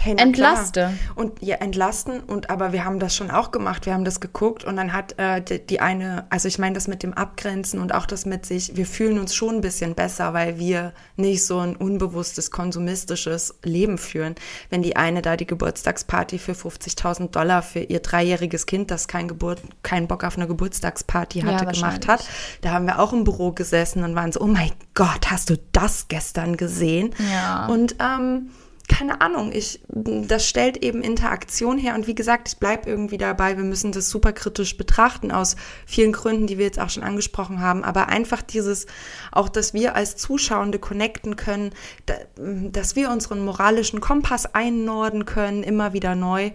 Hey, 0.00 0.14
Entlaste. 0.16 0.92
Und 1.16 1.42
ja, 1.42 1.56
entlasten 1.56 2.20
und 2.20 2.50
aber 2.50 2.72
wir 2.72 2.84
haben 2.84 3.00
das 3.00 3.16
schon 3.16 3.30
auch 3.30 3.50
gemacht. 3.50 3.84
Wir 3.84 3.94
haben 3.94 4.04
das 4.04 4.20
geguckt 4.20 4.62
und 4.64 4.76
dann 4.76 4.92
hat 4.92 5.18
äh, 5.18 5.42
die, 5.42 5.58
die 5.58 5.80
eine, 5.80 6.26
also 6.30 6.46
ich 6.46 6.58
meine 6.58 6.74
das 6.74 6.86
mit 6.86 7.02
dem 7.02 7.14
Abgrenzen 7.14 7.80
und 7.80 7.92
auch 7.92 8.06
das 8.06 8.24
mit 8.24 8.46
sich, 8.46 8.76
wir 8.76 8.86
fühlen 8.86 9.18
uns 9.18 9.34
schon 9.34 9.56
ein 9.56 9.60
bisschen 9.60 9.94
besser, 9.94 10.34
weil 10.34 10.58
wir 10.58 10.92
nicht 11.16 11.44
so 11.44 11.58
ein 11.58 11.74
unbewusstes 11.74 12.50
konsumistisches 12.52 13.54
Leben 13.64 13.98
führen. 13.98 14.36
Wenn 14.70 14.82
die 14.82 14.94
eine 14.96 15.20
da 15.20 15.36
die 15.36 15.46
Geburtstagsparty 15.46 16.38
für 16.38 16.52
50.000 16.52 17.30
Dollar 17.30 17.62
für 17.62 17.80
ihr 17.80 18.00
dreijähriges 18.00 18.66
Kind, 18.66 18.92
das 18.92 19.08
kein 19.08 19.26
Geburt, 19.26 19.60
keinen 19.82 20.06
Bock 20.06 20.22
auf 20.22 20.36
eine 20.36 20.46
Geburtstagsparty 20.46 21.40
hatte, 21.40 21.66
gemacht 21.66 22.06
hat, 22.06 22.24
da 22.60 22.70
haben 22.70 22.86
wir 22.86 23.00
auch 23.00 23.12
im 23.12 23.24
Büro 23.24 23.50
gesessen 23.50 24.04
und 24.04 24.14
waren 24.14 24.30
so, 24.30 24.40
oh 24.40 24.46
mein 24.46 24.70
Gott, 24.94 25.30
hast 25.30 25.50
du 25.50 25.58
das 25.72 26.06
gestern 26.06 26.56
gesehen? 26.56 27.14
Ja. 27.32 27.66
Und 27.66 27.96
ähm, 28.00 28.50
keine 28.88 29.20
Ahnung, 29.20 29.52
ich, 29.52 29.80
das 29.88 30.46
stellt 30.46 30.78
eben 30.78 31.02
Interaktion 31.02 31.78
her 31.78 31.94
und 31.94 32.06
wie 32.06 32.14
gesagt, 32.14 32.48
ich 32.48 32.56
bleibe 32.56 32.88
irgendwie 32.88 33.18
dabei, 33.18 33.56
wir 33.56 33.64
müssen 33.64 33.92
das 33.92 34.08
super 34.08 34.32
kritisch 34.32 34.76
betrachten 34.76 35.30
aus 35.30 35.56
vielen 35.86 36.12
Gründen, 36.12 36.46
die 36.46 36.58
wir 36.58 36.64
jetzt 36.64 36.80
auch 36.80 36.88
schon 36.88 37.02
angesprochen 37.02 37.60
haben, 37.60 37.84
aber 37.84 38.08
einfach 38.08 38.40
dieses, 38.40 38.86
auch 39.30 39.48
dass 39.48 39.74
wir 39.74 39.94
als 39.94 40.16
Zuschauende 40.16 40.78
connecten 40.78 41.36
können, 41.36 41.70
da, 42.06 42.14
dass 42.36 42.96
wir 42.96 43.10
unseren 43.10 43.44
moralischen 43.44 44.00
Kompass 44.00 44.52
einnorden 44.54 45.26
können, 45.26 45.62
immer 45.62 45.92
wieder 45.92 46.14
neu. 46.14 46.50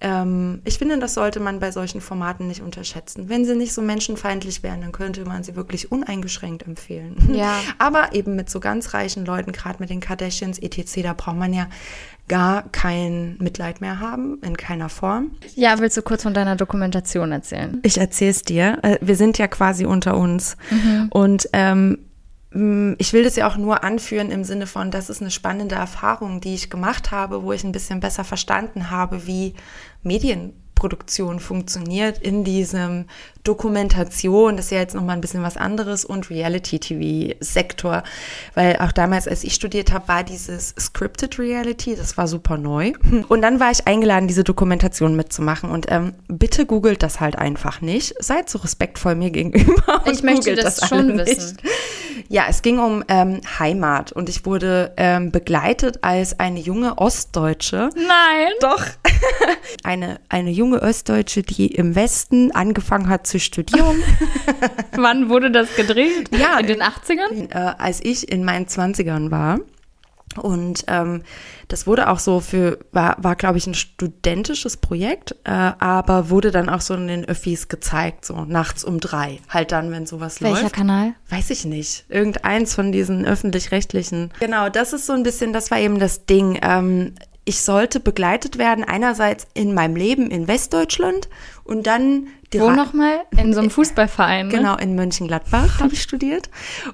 Ähm, 0.00 0.60
ich 0.64 0.78
finde, 0.78 0.98
das 0.98 1.14
sollte 1.14 1.40
man 1.40 1.60
bei 1.60 1.70
solchen 1.70 2.00
Formaten 2.00 2.48
nicht 2.48 2.62
unterschätzen. 2.62 3.28
Wenn 3.28 3.44
sie 3.44 3.54
nicht 3.54 3.72
so 3.72 3.80
menschenfeindlich 3.80 4.62
wären, 4.62 4.80
dann 4.80 4.92
könnte 4.92 5.24
man 5.24 5.44
sie 5.44 5.56
wirklich 5.56 5.90
uneingeschränkt 5.92 6.66
empfehlen. 6.66 7.16
Ja. 7.32 7.60
Aber 7.78 8.12
eben 8.12 8.36
mit 8.36 8.50
so 8.50 8.60
ganz 8.60 8.92
reichen 8.92 9.24
Leuten, 9.24 9.52
gerade 9.52 9.78
mit 9.78 9.90
den 9.90 10.00
Kardashians, 10.00 10.58
etc., 10.58 11.02
da 11.02 11.12
braucht 11.12 11.36
man 11.36 11.54
ja 11.54 11.68
gar 12.28 12.64
kein 12.70 13.36
Mitleid 13.38 13.80
mehr 13.80 14.00
haben, 14.00 14.40
in 14.42 14.56
keiner 14.56 14.88
Form. 14.88 15.30
Ja, 15.54 15.78
willst 15.78 15.96
du 15.96 16.02
kurz 16.02 16.24
von 16.24 16.34
deiner 16.34 16.56
Dokumentation 16.56 17.30
erzählen? 17.30 17.78
Ich 17.84 17.98
erzähl's 17.98 18.42
dir. 18.42 18.78
Äh, 18.82 18.98
Wir 19.00 19.16
sind 19.16 19.38
ja 19.38 19.46
quasi 19.46 19.86
unter 19.86 20.16
uns. 20.16 20.56
Und 21.10 21.48
ähm, 21.52 21.98
ich 22.98 23.12
will 23.12 23.22
das 23.22 23.36
ja 23.36 23.46
auch 23.48 23.56
nur 23.56 23.84
anführen 23.84 24.30
im 24.30 24.42
Sinne 24.42 24.66
von, 24.66 24.90
das 24.90 25.10
ist 25.10 25.20
eine 25.20 25.30
spannende 25.30 25.74
Erfahrung, 25.74 26.40
die 26.40 26.54
ich 26.54 26.70
gemacht 26.70 27.10
habe, 27.10 27.42
wo 27.42 27.52
ich 27.52 27.64
ein 27.64 27.72
bisschen 27.72 28.00
besser 28.00 28.24
verstanden 28.24 28.90
habe, 28.90 29.26
wie 29.26 29.54
Medienproduktion 30.76 31.40
funktioniert 31.40 32.18
in 32.18 32.44
diesem 32.44 33.06
Dokumentation, 33.44 34.56
das 34.56 34.66
ist 34.66 34.70
ja 34.72 34.78
jetzt 34.78 34.94
nochmal 34.94 35.16
ein 35.16 35.20
bisschen 35.20 35.42
was 35.42 35.56
anderes 35.56 36.04
und 36.04 36.30
Reality-TV-Sektor, 36.30 38.02
weil 38.54 38.76
auch 38.78 38.92
damals, 38.92 39.28
als 39.28 39.44
ich 39.44 39.54
studiert 39.54 39.92
habe, 39.92 40.08
war 40.08 40.24
dieses 40.24 40.74
Scripted 40.78 41.38
Reality, 41.38 41.94
das 41.94 42.16
war 42.18 42.26
super 42.26 42.58
neu. 42.58 42.92
Und 43.28 43.42
dann 43.42 43.60
war 43.60 43.70
ich 43.70 43.86
eingeladen, 43.86 44.26
diese 44.28 44.44
Dokumentation 44.44 45.16
mitzumachen 45.16 45.70
und 45.70 45.86
ähm, 45.88 46.12
bitte 46.28 46.66
googelt 46.66 47.02
das 47.02 47.20
halt 47.20 47.36
einfach 47.36 47.80
nicht. 47.80 48.14
Seid 48.22 48.48
so 48.48 48.58
respektvoll 48.58 49.14
mir 49.14 49.30
gegenüber. 49.36 50.02
Ich 50.10 50.22
möchte 50.22 50.54
das 50.54 50.80
alle 50.80 50.88
schon 50.88 51.18
wissen. 51.18 51.58
Ja, 52.28 52.46
es 52.48 52.62
ging 52.62 52.78
um 52.78 53.04
ähm, 53.08 53.40
Heimat 53.58 54.12
und 54.12 54.28
ich 54.28 54.44
wurde 54.46 54.92
ähm, 54.96 55.30
begleitet 55.30 55.98
als 56.02 56.40
eine 56.40 56.58
junge 56.58 56.98
Ostdeutsche. 56.98 57.90
Nein. 57.94 58.52
Doch. 58.60 58.84
eine, 59.84 60.18
eine 60.28 60.50
junge 60.50 60.75
Ostdeutsche, 60.82 61.42
die 61.42 61.66
im 61.66 61.94
Westen 61.94 62.52
angefangen 62.52 63.08
hat 63.08 63.26
zu 63.26 63.38
studieren. 63.40 63.96
Wann 64.96 65.28
wurde 65.28 65.50
das 65.50 65.74
gedreht? 65.76 66.30
Ja, 66.36 66.58
in 66.58 66.66
den 66.66 66.82
80ern? 66.82 67.50
äh, 67.50 67.74
als 67.78 68.00
ich 68.02 68.30
in 68.30 68.44
meinen 68.44 68.66
20ern 68.66 69.30
war. 69.30 69.60
Und 70.36 70.84
ähm, 70.88 71.22
das 71.68 71.86
wurde 71.86 72.08
auch 72.08 72.18
so 72.18 72.40
für, 72.40 72.78
war, 72.92 73.16
war 73.18 73.36
glaube 73.36 73.58
ich, 73.58 73.66
ein 73.66 73.74
studentisches 73.74 74.76
Projekt, 74.76 75.34
äh, 75.44 75.50
aber 75.50 76.30
wurde 76.30 76.50
dann 76.50 76.68
auch 76.68 76.80
so 76.80 76.94
in 76.94 77.08
den 77.08 77.24
Öffis 77.24 77.68
gezeigt, 77.68 78.24
so 78.24 78.44
nachts 78.44 78.84
um 78.84 79.00
drei. 79.00 79.40
Halt 79.48 79.72
dann, 79.72 79.90
wenn 79.90 80.06
sowas 80.06 80.42
Welcher 80.42 80.62
läuft. 80.62 80.74
Kanal? 80.74 81.14
Weiß 81.30 81.50
ich 81.50 81.64
nicht. 81.64 82.04
Irgendeins 82.08 82.74
von 82.74 82.92
diesen 82.92 83.24
öffentlich-rechtlichen. 83.24 84.32
Genau, 84.40 84.68
das 84.68 84.92
ist 84.92 85.06
so 85.06 85.12
ein 85.12 85.22
bisschen, 85.22 85.52
das 85.52 85.70
war 85.70 85.78
eben 85.78 85.98
das 85.98 86.26
Ding. 86.26 86.58
Ähm, 86.62 87.14
ich 87.48 87.62
sollte 87.62 88.00
begleitet 88.00 88.58
werden, 88.58 88.82
einerseits 88.82 89.46
in 89.54 89.72
meinem 89.72 89.94
Leben 89.94 90.32
in 90.32 90.48
Westdeutschland 90.48 91.28
und 91.66 91.86
dann 91.86 92.28
Wo 92.52 92.70
nochmal? 92.70 93.24
In 93.36 93.52
so 93.52 93.60
einem 93.60 93.70
Fußballverein. 93.70 94.48
Ne? 94.48 94.54
Genau, 94.54 94.76
in 94.76 94.94
Mönchengladbach 94.94 95.80
habe 95.80 95.94
ich 95.94 96.02
studiert. 96.02 96.48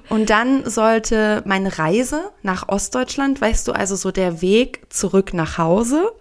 Und 0.09 0.29
dann 0.29 0.67
sollte 0.69 1.43
meine 1.45 1.77
Reise 1.77 2.31
nach 2.41 2.67
Ostdeutschland, 2.69 3.39
weißt 3.39 3.67
du, 3.67 3.71
also 3.71 3.95
so 3.95 4.11
der 4.11 4.41
Weg 4.41 4.81
zurück 4.89 5.33
nach 5.33 5.57
Hause 5.57 6.11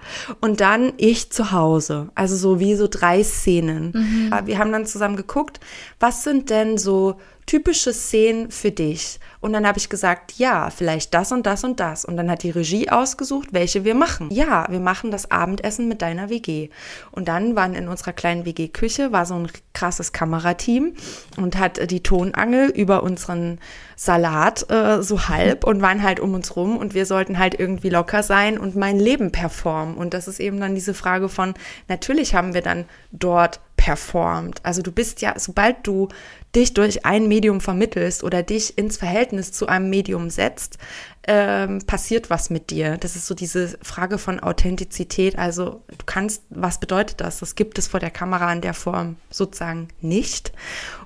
und 0.40 0.60
dann 0.60 0.92
ich 0.98 1.32
zu 1.32 1.52
Hause. 1.52 2.10
Also 2.14 2.36
so 2.36 2.60
wie 2.60 2.74
so 2.74 2.88
drei 2.88 3.24
Szenen. 3.24 4.30
Wir 4.44 4.58
haben 4.58 4.70
dann 4.70 4.86
zusammen 4.86 5.16
geguckt, 5.16 5.60
was 5.98 6.24
sind 6.24 6.50
denn 6.50 6.78
so 6.78 7.16
typische 7.44 7.92
Szenen 7.92 8.50
für 8.52 8.70
dich? 8.70 9.18
Und 9.40 9.52
dann 9.52 9.66
habe 9.66 9.76
ich 9.76 9.88
gesagt, 9.88 10.34
ja, 10.38 10.70
vielleicht 10.70 11.12
das 11.12 11.32
und 11.32 11.44
das 11.44 11.64
und 11.64 11.80
das. 11.80 12.04
Und 12.04 12.16
dann 12.16 12.30
hat 12.30 12.44
die 12.44 12.50
Regie 12.50 12.88
ausgesucht, 12.88 13.48
welche 13.50 13.82
wir 13.82 13.96
machen. 13.96 14.30
Ja, 14.30 14.66
wir 14.70 14.78
machen 14.78 15.10
das 15.10 15.32
Abendessen 15.32 15.88
mit 15.88 16.00
deiner 16.00 16.30
WG. 16.30 16.68
Und 17.10 17.26
dann 17.26 17.56
waren 17.56 17.74
in 17.74 17.88
unserer 17.88 18.12
kleinen 18.12 18.41
WG-Küche 18.44 19.12
war 19.12 19.26
so 19.26 19.34
ein 19.34 19.48
krasses 19.74 20.12
Kamerateam 20.12 20.94
und 21.36 21.58
hat 21.58 21.90
die 21.90 22.02
Tonangel 22.02 22.68
über 22.70 23.02
unseren 23.02 23.58
Salat 23.96 24.70
äh, 24.70 25.02
so 25.02 25.28
halb 25.28 25.64
und 25.64 25.82
waren 25.82 26.02
halt 26.02 26.20
um 26.20 26.34
uns 26.34 26.56
rum 26.56 26.76
und 26.76 26.94
wir 26.94 27.06
sollten 27.06 27.38
halt 27.38 27.58
irgendwie 27.58 27.88
locker 27.88 28.22
sein 28.22 28.58
und 28.58 28.76
mein 28.76 28.98
Leben 28.98 29.32
performen. 29.32 29.96
Und 29.96 30.14
das 30.14 30.28
ist 30.28 30.40
eben 30.40 30.60
dann 30.60 30.74
diese 30.74 30.94
Frage 30.94 31.28
von, 31.28 31.54
natürlich 31.88 32.34
haben 32.34 32.54
wir 32.54 32.62
dann 32.62 32.86
dort 33.12 33.60
performt. 33.76 34.60
Also 34.64 34.80
du 34.80 34.92
bist 34.92 35.22
ja, 35.22 35.34
sobald 35.38 35.86
du 35.86 36.08
dich 36.54 36.72
durch 36.72 37.04
ein 37.04 37.26
Medium 37.26 37.60
vermittelst 37.60 38.22
oder 38.22 38.44
dich 38.44 38.78
ins 38.78 38.96
Verhältnis 38.96 39.50
zu 39.50 39.66
einem 39.66 39.90
Medium 39.90 40.30
setzt, 40.30 40.78
ähm, 41.24 41.84
passiert 41.86 42.30
was 42.30 42.50
mit 42.50 42.70
dir. 42.70 42.96
Das 42.96 43.14
ist 43.14 43.26
so 43.26 43.34
diese 43.34 43.78
Frage 43.82 44.18
von 44.18 44.40
Authentizität. 44.40 45.38
Also 45.38 45.82
du 45.86 46.04
kannst, 46.04 46.42
was 46.50 46.80
bedeutet 46.80 47.20
das? 47.20 47.38
Das 47.38 47.54
gibt 47.54 47.78
es 47.78 47.86
vor 47.86 48.00
der 48.00 48.10
Kamera 48.10 48.52
in 48.52 48.60
der 48.60 48.74
Form 48.74 49.16
sozusagen 49.30 49.88
nicht. 50.00 50.52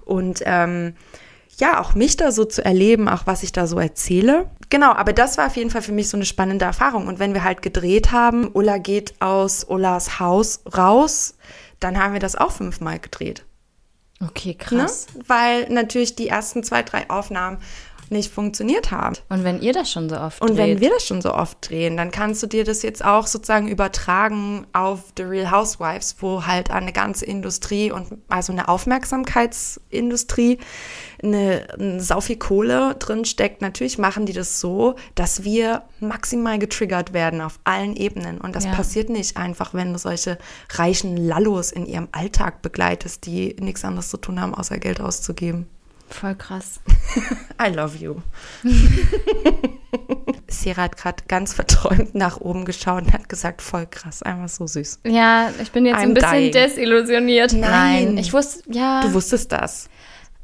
Und 0.05 0.42
ähm, 0.46 0.94
ja, 1.59 1.81
auch 1.81 1.94
mich 1.94 2.16
da 2.16 2.33
so 2.33 2.44
zu 2.44 2.64
erleben, 2.64 3.09
auch 3.09 3.26
was 3.26 3.42
ich 3.42 3.52
da 3.52 3.66
so 3.66 3.79
erzähle. 3.79 4.50
Genau, 4.68 4.92
aber 4.92 5.12
das 5.12 5.38
war 5.38 5.46
auf 5.46 5.57
jeden 5.57 5.70
Fall 5.70 5.83
für 5.83 5.92
mich 5.92 6.09
so 6.09 6.16
eine 6.16 6.26
spannende 6.26 6.64
Erfahrung. 6.64 7.07
Und 7.07 7.18
wenn 7.18 7.35
wir 7.35 7.44
halt 7.44 7.62
gedreht 7.62 8.12
haben, 8.12 8.50
Ulla 8.52 8.79
geht 8.79 9.14
aus 9.20 9.64
Ullas 9.64 10.18
Haus 10.18 10.61
raus, 10.76 11.35
dann 11.81 11.98
haben 11.98 12.12
wir 12.12 12.20
das 12.20 12.37
auch 12.37 12.52
fünfmal 12.52 12.98
gedreht. 12.98 13.44
Okay, 14.22 14.55
krass. 14.55 15.09
Ne? 15.14 15.24
Weil 15.26 15.68
natürlich 15.68 16.16
die 16.16 16.29
ersten 16.29 16.62
zwei, 16.62 16.83
drei 16.83 17.09
Aufnahmen 17.11 17.59
nicht 18.11 18.33
funktioniert 18.33 18.91
haben. 18.91 19.17
Und 19.29 19.45
wenn 19.45 19.61
ihr 19.61 19.73
das 19.73 19.91
schon 19.91 20.09
so 20.09 20.17
oft 20.19 20.41
Und 20.41 20.51
dreht, 20.51 20.59
wenn 20.59 20.81
wir 20.81 20.91
das 20.91 21.07
schon 21.07 21.21
so 21.23 21.35
oft 21.35 21.69
drehen, 21.69 21.97
dann 21.97 22.11
kannst 22.11 22.43
du 22.43 22.47
dir 22.47 22.65
das 22.65 22.83
jetzt 22.83 23.05
auch 23.05 23.27
sozusagen 23.27 23.69
übertragen 23.69 24.67
auf 24.73 25.13
The 25.17 25.25
Real 25.25 25.51
Housewives, 25.51 26.17
wo 26.21 26.47
halt 26.47 26.71
eine 26.71 26.93
ganze 26.93 27.25
Industrie 27.27 27.91
und 27.91 28.07
also 28.29 28.53
eine 28.53 28.69
Aufmerksamkeitsindustrie, 28.69 30.59
eine, 31.23 31.67
eine 31.79 32.01
sau 32.01 32.21
viel 32.21 32.37
Kohle 32.37 32.95
drin 32.99 33.25
steckt. 33.25 33.63
Natürlich 33.63 33.99
machen 33.99 34.27
die 34.27 34.33
das 34.33 34.61
so, 34.61 34.95
dass 35.15 35.43
wir 35.45 35.83
maximal 36.01 36.59
getriggert 36.59 37.13
werden 37.13 37.41
auf 37.41 37.59
allen 37.65 37.97
Ebenen. 37.97 38.41
Und 38.41 38.55
das 38.55 38.65
Ja. 38.65 38.73
passiert 38.73 39.09
nicht 39.09 39.37
einfach, 39.37 39.75
wenn 39.75 39.93
du 39.93 39.99
solche 39.99 40.39
reichen 40.75 41.17
Lallos 41.17 41.73
in 41.73 41.87
ihrem 41.87 42.09
Alltag 42.13 42.63
begleitest, 42.63 43.27
die 43.27 43.57
nichts 43.61 43.85
anderes 43.85 44.11
zu 44.11 44.17
tun 44.17 44.41
haben, 44.41 44.55
außer 44.55 44.79
Geld 44.79 45.01
auszugeben. 45.01 45.67
Voll 46.09 46.35
krass. 46.35 46.81
I 47.62 47.69
love 47.73 47.97
you. 47.97 48.16
Sierra 50.49 50.83
hat 50.83 50.97
gerade 50.97 51.25
ganz 51.29 51.53
verträumt 51.53 52.14
nach 52.14 52.40
oben 52.40 52.64
geschaut 52.64 53.05
und 53.05 53.12
hat 53.12 53.29
gesagt, 53.29 53.62
voll 53.62 53.87
krass, 53.87 54.23
einfach 54.23 54.49
so 54.49 54.66
süß. 54.66 55.01
Ja, 55.07 55.51
ich 55.61 55.71
bin 55.73 55.87
jetzt 55.87 55.97
I'm 55.97 56.03
ein 56.03 56.14
bisschen 56.14 56.33
dying. 56.33 56.53
desillusioniert. 56.53 57.53
Nein. 57.53 58.16
ich 58.19 58.33
wusste, 58.33 58.62
ja, 58.73 59.03
Du 59.03 59.12
wusstest 59.14 59.51
das. 59.53 59.88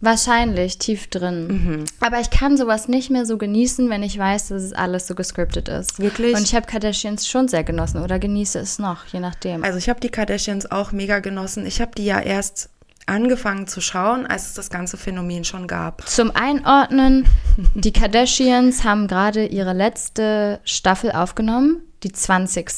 wahrscheinlich 0.00 0.78
tief 0.78 1.06
drin. 1.08 1.46
Mhm. 1.46 1.84
Aber 2.00 2.20
ich 2.20 2.30
kann 2.30 2.56
sowas 2.56 2.88
nicht 2.88 3.10
mehr 3.10 3.24
so 3.24 3.38
genießen, 3.38 3.88
wenn 3.90 4.02
ich 4.02 4.18
weiß, 4.18 4.48
dass 4.48 4.62
es 4.62 4.72
alles 4.72 5.06
so 5.06 5.14
gescriptet 5.14 5.68
ist. 5.68 6.00
Wirklich? 6.00 6.34
Und 6.34 6.42
ich 6.42 6.54
habe 6.54 6.66
Kardashians 6.66 7.26
schon 7.28 7.46
sehr 7.48 7.62
genossen 7.64 8.02
oder 8.02 8.18
genieße 8.18 8.58
es 8.58 8.78
noch, 8.78 9.06
je 9.06 9.20
nachdem. 9.20 9.62
Also 9.62 9.78
ich 9.78 9.88
habe 9.88 10.00
die 10.00 10.10
Kardashians 10.10 10.70
auch 10.70 10.90
mega 10.92 11.20
genossen. 11.20 11.64
Ich 11.66 11.80
habe 11.80 11.92
die 11.96 12.04
ja 12.04 12.18
erst 12.20 12.68
angefangen 13.06 13.66
zu 13.66 13.80
schauen, 13.80 14.26
als 14.26 14.46
es 14.46 14.54
das 14.54 14.70
ganze 14.70 14.96
Phänomen 14.96 15.44
schon 15.44 15.66
gab. 15.66 16.08
Zum 16.08 16.30
Einordnen, 16.34 17.26
die 17.74 17.92
Kardashians 17.92 18.84
haben 18.84 19.08
gerade 19.08 19.46
ihre 19.46 19.72
letzte 19.72 20.60
Staffel 20.64 21.12
aufgenommen, 21.12 21.82
die 22.02 22.12
20. 22.12 22.70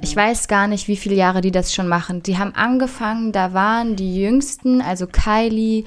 Ich 0.00 0.16
weiß 0.16 0.48
gar 0.48 0.66
nicht, 0.66 0.88
wie 0.88 0.96
viele 0.96 1.14
Jahre 1.14 1.40
die 1.40 1.52
das 1.52 1.74
schon 1.74 1.88
machen. 1.88 2.22
Die 2.22 2.38
haben 2.38 2.54
angefangen, 2.54 3.32
da 3.32 3.52
waren 3.52 3.96
die 3.96 4.20
jüngsten, 4.20 4.80
also 4.80 5.06
Kylie, 5.06 5.84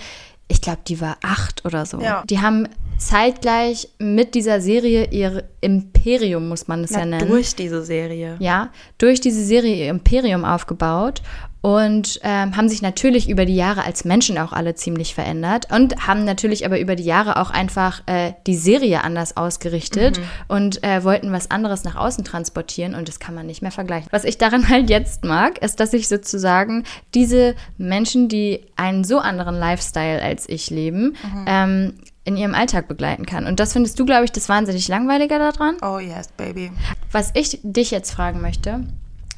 ich 0.47 0.62
glaube, 0.62 0.80
die 0.88 1.02
war 1.02 1.17
acht 1.21 1.65
oder 1.65 1.86
so. 1.86 2.00
Ja. 2.00 2.23
Die 2.30 2.39
haben 2.39 2.69
zeitgleich 2.97 3.89
mit 4.00 4.34
dieser 4.34 4.62
Serie 4.62 5.10
ihr 5.12 5.43
Imperium, 5.62 6.47
muss 6.47 6.67
man 6.67 6.84
es 6.84 6.91
ja 6.91 7.06
nennen 7.06 7.28
durch 7.28 7.56
diese 7.56 7.84
Serie. 7.84 8.38
ja, 8.39 8.69
durch 8.97 9.21
diese 9.21 9.43
Serie 9.43 9.76
ihr 9.76 9.89
Imperium 9.89 10.45
aufgebaut 10.45 11.21
und 11.67 12.21
ähm, 12.23 12.56
haben 12.56 12.69
sich 12.69 12.82
natürlich 12.82 13.27
über 13.27 13.43
die 13.43 13.58
Jahre 13.58 13.84
als 13.84 14.06
Menschen 14.06 14.38
auch 14.38 14.53
alle 14.53 14.75
ziemlich 14.75 15.13
verändert 15.13 15.69
und 15.69 16.08
haben 16.08 16.23
natürlich 16.23 16.65
aber 16.65 16.80
über 16.80 16.95
die 16.95 17.03
Jahre 17.03 17.41
auch 17.41 17.49
einfach 17.49 18.03
äh, 18.06 18.32
die 18.47 18.56
Serie 18.56 19.03
anders 19.03 19.36
ausgerichtet 19.36 20.21
und 20.47 20.82
äh, 20.82 21.03
wollten 21.03 21.34
was 21.34 21.51
anderes 21.51 21.84
nach 21.84 21.97
außen 21.97 22.23
transportieren 22.23 22.95
und 22.95 23.10
das 23.10 23.19
kann 23.19 23.36
man 23.36 23.45
nicht 23.45 23.62
mehr 23.62 23.73
vergleichen. 23.73 24.08
Was 24.12 24.23
ich 24.23 24.38
daran 24.38 24.69
halt 24.69 24.89
jetzt 24.89 25.25
mag, 25.25 25.58
ist, 25.58 25.82
dass 25.82 25.91
ich 25.91 26.08
sozusagen 26.08 26.86
diese 27.13 27.53
Menschen, 27.77 28.30
die 28.30 28.62
einen 28.77 29.03
so 29.03 29.19
anderen 29.19 29.60
Lifestyle 29.60 30.21
als 30.21 30.47
ich 30.47 30.69
leben, 30.69 31.17
ähm, 31.47 31.95
in 32.23 32.38
ihrem 32.38 32.56
Alltag 32.56 32.88
begleiten 32.88 33.25
kann. 33.25 33.45
Und 33.45 33.60
das 33.60 33.73
findest 33.73 33.99
du, 33.99 34.06
glaube 34.06 34.23
ich, 34.23 34.32
das 34.32 34.47
wahnsinnig 34.47 34.88
Langweilige 34.88 35.38
daran. 35.38 35.75
Oh 35.82 35.99
yes, 35.99 36.30
baby. 36.38 36.71
Was 37.12 37.32
ich 37.34 37.60
dich 37.62 37.91
jetzt 37.91 38.12
fragen 38.12 38.39
möchte, 38.39 38.86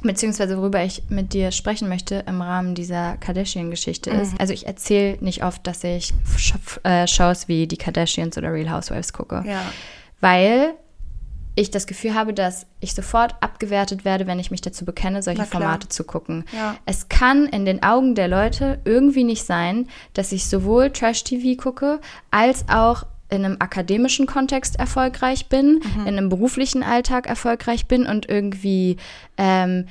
beziehungsweise 0.02 0.56
worüber 0.58 0.82
ich 0.82 1.02
mit 1.08 1.32
dir 1.32 1.50
sprechen 1.52 1.88
möchte 1.88 2.24
im 2.26 2.40
Rahmen 2.42 2.74
dieser 2.74 3.16
Kardashian-Geschichte 3.18 4.10
ist, 4.10 4.38
also 4.40 4.52
ich 4.52 4.66
erzähle 4.66 5.18
nicht 5.20 5.44
oft, 5.44 5.66
dass 5.66 5.84
ich 5.84 6.12
Sch 6.36 6.54
äh, 6.84 7.06
Shows 7.06 7.48
wie 7.48 7.66
die 7.66 7.76
Kardashians 7.76 8.36
oder 8.38 8.52
Real 8.52 8.70
Housewives 8.70 9.12
gucke, 9.12 9.42
Ja. 9.46 9.60
weil 10.20 10.74
ich 11.56 11.70
das 11.70 11.86
Gefühl 11.86 12.14
habe, 12.14 12.32
dass 12.32 12.66
ich 12.78 12.94
sofort 12.94 13.34
abgewertet 13.40 14.04
werde, 14.04 14.26
wenn 14.26 14.38
ich 14.38 14.50
mich 14.50 14.60
dazu 14.60 14.84
bekenne, 14.84 15.22
solche. 15.22 15.44
Formate 15.44 15.88
zu 15.88 16.04
gucken. 16.04 16.44
Ja. 16.56 16.76
Es 16.86 17.08
kann 17.08 17.46
in 17.46 17.64
den 17.64 17.82
Augen 17.82 18.14
der 18.14 18.28
Leute 18.28 18.78
irgendwie 18.84 19.24
nicht 19.24 19.44
sein, 19.44 19.88
dass 20.14 20.32
ich 20.32 20.46
sowohl 20.46 20.90
Trash-TV 20.90 21.60
gucke, 21.60 22.00
als 22.30 22.64
auch 22.68 23.04
in 23.30 23.44
einem 23.44 23.56
akademischen 23.60 24.26
Kontext 24.26 24.78
erfolgreich 24.78 25.48
bin, 25.48 25.80
Mhm. 25.96 26.00
in 26.02 26.08
einem 26.18 26.28
beruflichen 26.28 26.82
Alltag 26.82 27.28
erfolgreich 27.28 27.86
bin 27.86 28.06
und 28.06 28.28
irgendwie 28.28 28.96
ähm, 29.38 29.86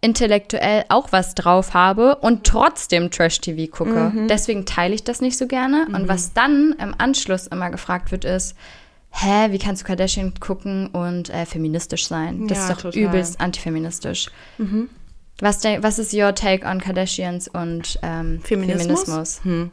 intellektuell 0.00 0.84
auch 0.90 1.10
was 1.10 1.34
drauf 1.34 1.74
habe 1.74 2.16
und 2.16 2.44
trotzdem 2.44 3.10
Trash-TV 3.10 3.70
gucke. 3.70 4.12
Mhm. 4.14 4.28
Deswegen 4.28 4.64
teile 4.64 4.94
ich 4.94 5.02
das 5.02 5.20
nicht 5.20 5.36
so 5.36 5.46
gerne. 5.48 5.86
Und 5.92 6.06
was 6.06 6.32
dann 6.32 6.74
im 6.80 6.94
Anschluss 6.98 7.48
immer 7.48 7.70
gefragt 7.70 8.12
wird, 8.12 8.24
ist, 8.24 8.54
hä, 9.10 9.48
wie 9.50 9.58
kannst 9.58 9.82
du 9.82 9.86
Kardashian 9.86 10.34
gucken 10.38 10.86
und 10.88 11.30
äh, 11.30 11.46
feministisch 11.46 12.06
sein? 12.06 12.46
Das 12.46 12.58
Ja, 12.58 12.64
ist 12.64 12.70
doch 12.70 12.82
total. 12.82 13.00
Mhm. 13.02 13.08
übelst 13.08 13.40
antifeministisch. 13.40 14.28
Was, 15.40 15.58
denk- 15.60 15.82
was 15.82 15.98
ist 15.98 16.14
your 16.14 16.32
take 16.34 16.64
on 16.64 16.80
Kardashians 16.80 17.48
und 17.48 17.98
ähm, 18.02 18.40
Feminismus? 18.44 19.02
Feminismus? 19.04 19.40
Hm. 19.42 19.70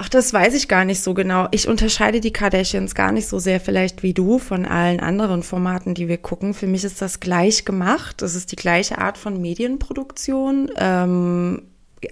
Ach, 0.00 0.08
das 0.08 0.32
weiß 0.32 0.54
ich 0.54 0.68
gar 0.68 0.84
nicht 0.84 1.02
so 1.02 1.12
genau. 1.12 1.48
Ich 1.50 1.66
unterscheide 1.66 2.20
die 2.20 2.32
Kardashians 2.32 2.94
gar 2.94 3.10
nicht 3.10 3.26
so 3.26 3.40
sehr 3.40 3.58
vielleicht 3.58 4.04
wie 4.04 4.14
du 4.14 4.38
von 4.38 4.64
allen 4.64 5.00
anderen 5.00 5.42
Formaten, 5.42 5.94
die 5.94 6.06
wir 6.06 6.18
gucken. 6.18 6.54
Für 6.54 6.68
mich 6.68 6.84
ist 6.84 7.02
das 7.02 7.18
gleich 7.18 7.64
gemacht. 7.64 8.22
Das 8.22 8.36
ist 8.36 8.52
die 8.52 8.56
gleiche 8.56 8.98
Art 8.98 9.18
von 9.18 9.40
Medienproduktion. 9.40 10.70
Ähm, 10.76 11.62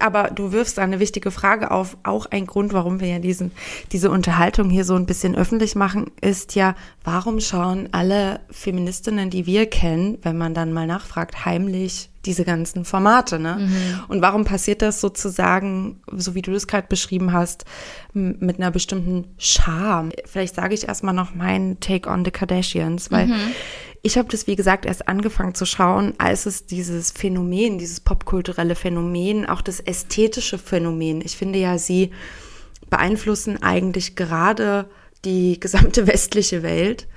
aber 0.01 0.31
du 0.31 0.51
wirfst 0.51 0.79
eine 0.79 0.99
wichtige 0.99 1.31
Frage 1.31 1.71
auf. 1.71 1.97
Auch 2.03 2.25
ein 2.25 2.45
Grund, 2.45 2.73
warum 2.73 2.99
wir 2.99 3.07
ja 3.07 3.19
diesen, 3.19 3.53
diese 3.93 4.11
Unterhaltung 4.11 4.69
hier 4.69 4.83
so 4.83 4.95
ein 4.95 5.05
bisschen 5.05 5.33
öffentlich 5.33 5.75
machen, 5.75 6.11
ist 6.19 6.55
ja, 6.55 6.75
warum 7.05 7.39
schauen 7.39 7.87
alle 7.93 8.41
Feministinnen, 8.51 9.29
die 9.29 9.45
wir 9.45 9.65
kennen, 9.65 10.17
wenn 10.23 10.37
man 10.37 10.53
dann 10.53 10.73
mal 10.73 10.87
nachfragt, 10.87 11.45
heimlich 11.45 12.09
diese 12.27 12.45
ganzen 12.45 12.85
Formate, 12.85 13.39
ne? 13.39 13.57
Und 14.07 14.21
warum 14.21 14.45
passiert 14.45 14.81
das 14.81 15.01
sozusagen, 15.01 16.01
so 16.11 16.35
wie 16.35 16.41
du 16.41 16.51
das 16.51 16.67
gerade 16.67 16.87
beschrieben 16.87 17.33
hast, 17.33 17.65
mit 18.13 18.57
einer 18.57 18.69
bestimmten 18.69 19.25
Charme? 19.37 20.11
Vielleicht 20.25 20.55
sage 20.55 20.75
ich 20.75 20.87
erstmal 20.87 21.13
noch 21.13 21.33
meinen 21.33 21.79
Take 21.79 22.09
on 22.09 22.23
the 22.23 22.31
Kardashians, 22.31 23.09
weil 23.09 23.29
ich 24.03 24.17
habe 24.17 24.29
das, 24.29 24.47
wie 24.47 24.55
gesagt, 24.55 24.85
erst 24.85 25.07
angefangen 25.07 25.55
zu 25.55 25.65
schauen, 25.65 26.13
als 26.17 26.45
es 26.45 26.65
dieses 26.65 27.11
Phänomen, 27.11 27.77
dieses 27.77 27.99
popkulturelle 27.99 28.75
Phänomen, 28.75 29.45
auch 29.45 29.61
das 29.61 29.79
ästhetische 29.79 30.57
Phänomen, 30.57 31.21
ich 31.21 31.35
finde 31.35 31.59
ja, 31.59 31.77
sie 31.77 32.11
beeinflussen 32.89 33.61
eigentlich 33.61 34.15
gerade 34.15 34.89
die 35.25 35.59
gesamte 35.59 36.07
westliche 36.07 36.63
Welt 36.63 37.07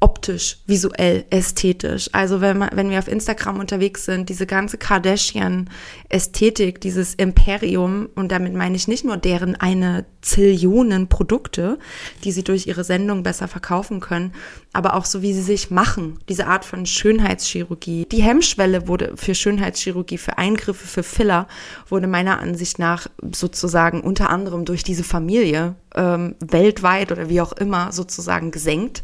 optisch, 0.00 0.58
visuell, 0.66 1.24
ästhetisch. 1.30 2.08
Also 2.12 2.40
wenn 2.40 2.58
man, 2.58 2.70
wenn 2.72 2.90
wir 2.90 2.98
auf 2.98 3.08
Instagram 3.08 3.60
unterwegs 3.60 4.06
sind, 4.06 4.30
diese 4.30 4.46
ganze 4.46 4.78
Kardashian-Ästhetik, 4.78 6.80
dieses 6.80 7.14
Imperium, 7.14 8.08
und 8.14 8.32
damit 8.32 8.54
meine 8.54 8.76
ich 8.76 8.88
nicht 8.88 9.04
nur 9.04 9.18
deren 9.18 9.56
eine 9.56 10.06
Zillionen 10.22 11.08
Produkte, 11.08 11.78
die 12.24 12.32
sie 12.32 12.44
durch 12.44 12.66
ihre 12.66 12.84
Sendung 12.84 13.22
besser 13.22 13.46
verkaufen 13.46 14.00
können, 14.00 14.32
aber 14.72 14.94
auch 14.94 15.04
so, 15.04 15.20
wie 15.20 15.32
sie 15.32 15.42
sich 15.42 15.70
machen, 15.70 16.20
diese 16.28 16.46
Art 16.46 16.64
von 16.64 16.86
Schönheitschirurgie. 16.86 18.06
Die 18.10 18.22
Hemmschwelle 18.22 18.86
wurde 18.86 19.16
für 19.16 19.34
Schönheitschirurgie, 19.34 20.18
für 20.18 20.38
Eingriffe, 20.38 20.86
für 20.86 21.02
Filler, 21.02 21.48
wurde 21.88 22.06
meiner 22.06 22.38
Ansicht 22.38 22.78
nach 22.78 23.08
sozusagen 23.32 24.00
unter 24.00 24.30
anderem 24.30 24.64
durch 24.64 24.84
diese 24.84 25.02
Familie 25.02 25.74
ähm, 25.96 26.36
weltweit 26.38 27.10
oder 27.10 27.28
wie 27.28 27.40
auch 27.40 27.52
immer 27.52 27.90
sozusagen 27.90 28.52
gesenkt. 28.52 29.02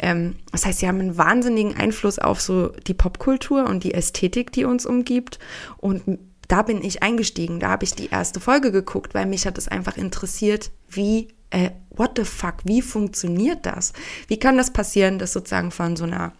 Ähm, 0.00 0.36
das 0.50 0.66
heißt, 0.66 0.80
sie 0.80 0.88
haben 0.88 1.00
einen 1.00 1.16
wahnsinnigen 1.16 1.76
Einfluss 1.76 2.18
auf 2.18 2.40
so 2.40 2.68
die 2.86 2.94
Popkultur 2.94 3.66
und 3.66 3.84
die 3.84 3.94
Ästhetik, 3.94 4.50
die 4.50 4.64
uns 4.64 4.86
umgibt. 4.86 5.38
Und 5.76 6.02
da 6.48 6.62
bin 6.62 6.82
ich 6.82 7.02
eingestiegen. 7.02 7.60
Da 7.60 7.70
habe 7.70 7.84
ich 7.84 7.94
die 7.94 8.10
erste 8.10 8.40
Folge 8.40 8.72
geguckt, 8.72 9.14
weil 9.14 9.26
mich 9.26 9.46
hat 9.46 9.58
es 9.58 9.68
einfach 9.68 9.96
interessiert, 9.96 10.70
wie, 10.88 11.28
äh, 11.50 11.70
what 11.90 12.12
the 12.16 12.24
fuck, 12.24 12.56
wie 12.64 12.82
funktioniert 12.82 13.64
das? 13.66 13.92
Wie 14.28 14.38
kann 14.38 14.56
das 14.56 14.72
passieren, 14.72 15.18
dass 15.18 15.32
sozusagen 15.32 15.70
von 15.70 15.96
so 15.96 16.04
einer 16.04 16.32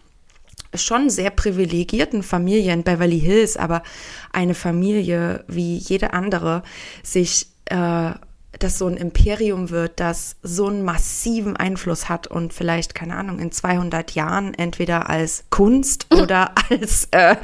schon 0.73 1.09
sehr 1.09 1.29
privilegierten 1.29 2.23
Familie 2.23 2.73
in 2.73 2.83
Beverly 2.83 3.19
Hills, 3.19 3.57
aber 3.57 3.83
eine 4.31 4.53
Familie 4.53 5.43
wie 5.47 5.77
jede 5.77 6.13
andere 6.13 6.63
sich 7.03 7.47
äh, 7.65 8.11
das 8.59 8.79
so 8.79 8.87
ein 8.87 8.97
Imperium 8.97 9.69
wird, 9.69 9.99
das 9.99 10.35
so 10.41 10.67
einen 10.67 10.83
massiven 10.83 11.57
Einfluss 11.57 12.09
hat 12.09 12.27
und 12.27 12.53
vielleicht, 12.53 12.95
keine 12.95 13.15
Ahnung, 13.15 13.39
in 13.39 13.51
200 13.51 14.11
Jahren 14.11 14.53
entweder 14.53 15.09
als 15.09 15.43
Kunst 15.49 16.07
oder 16.13 16.53
als 16.69 17.07
äh, 17.11 17.35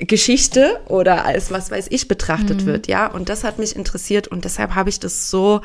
Geschichte 0.00 0.80
oder 0.86 1.24
als 1.24 1.50
was 1.50 1.70
weiß 1.70 1.88
ich 1.90 2.08
betrachtet 2.08 2.62
mhm. 2.62 2.66
wird, 2.66 2.86
ja. 2.86 3.06
Und 3.06 3.28
das 3.28 3.44
hat 3.44 3.58
mich 3.58 3.76
interessiert 3.76 4.28
und 4.28 4.44
deshalb 4.44 4.74
habe 4.74 4.88
ich 4.88 5.00
das 5.00 5.30
so 5.30 5.60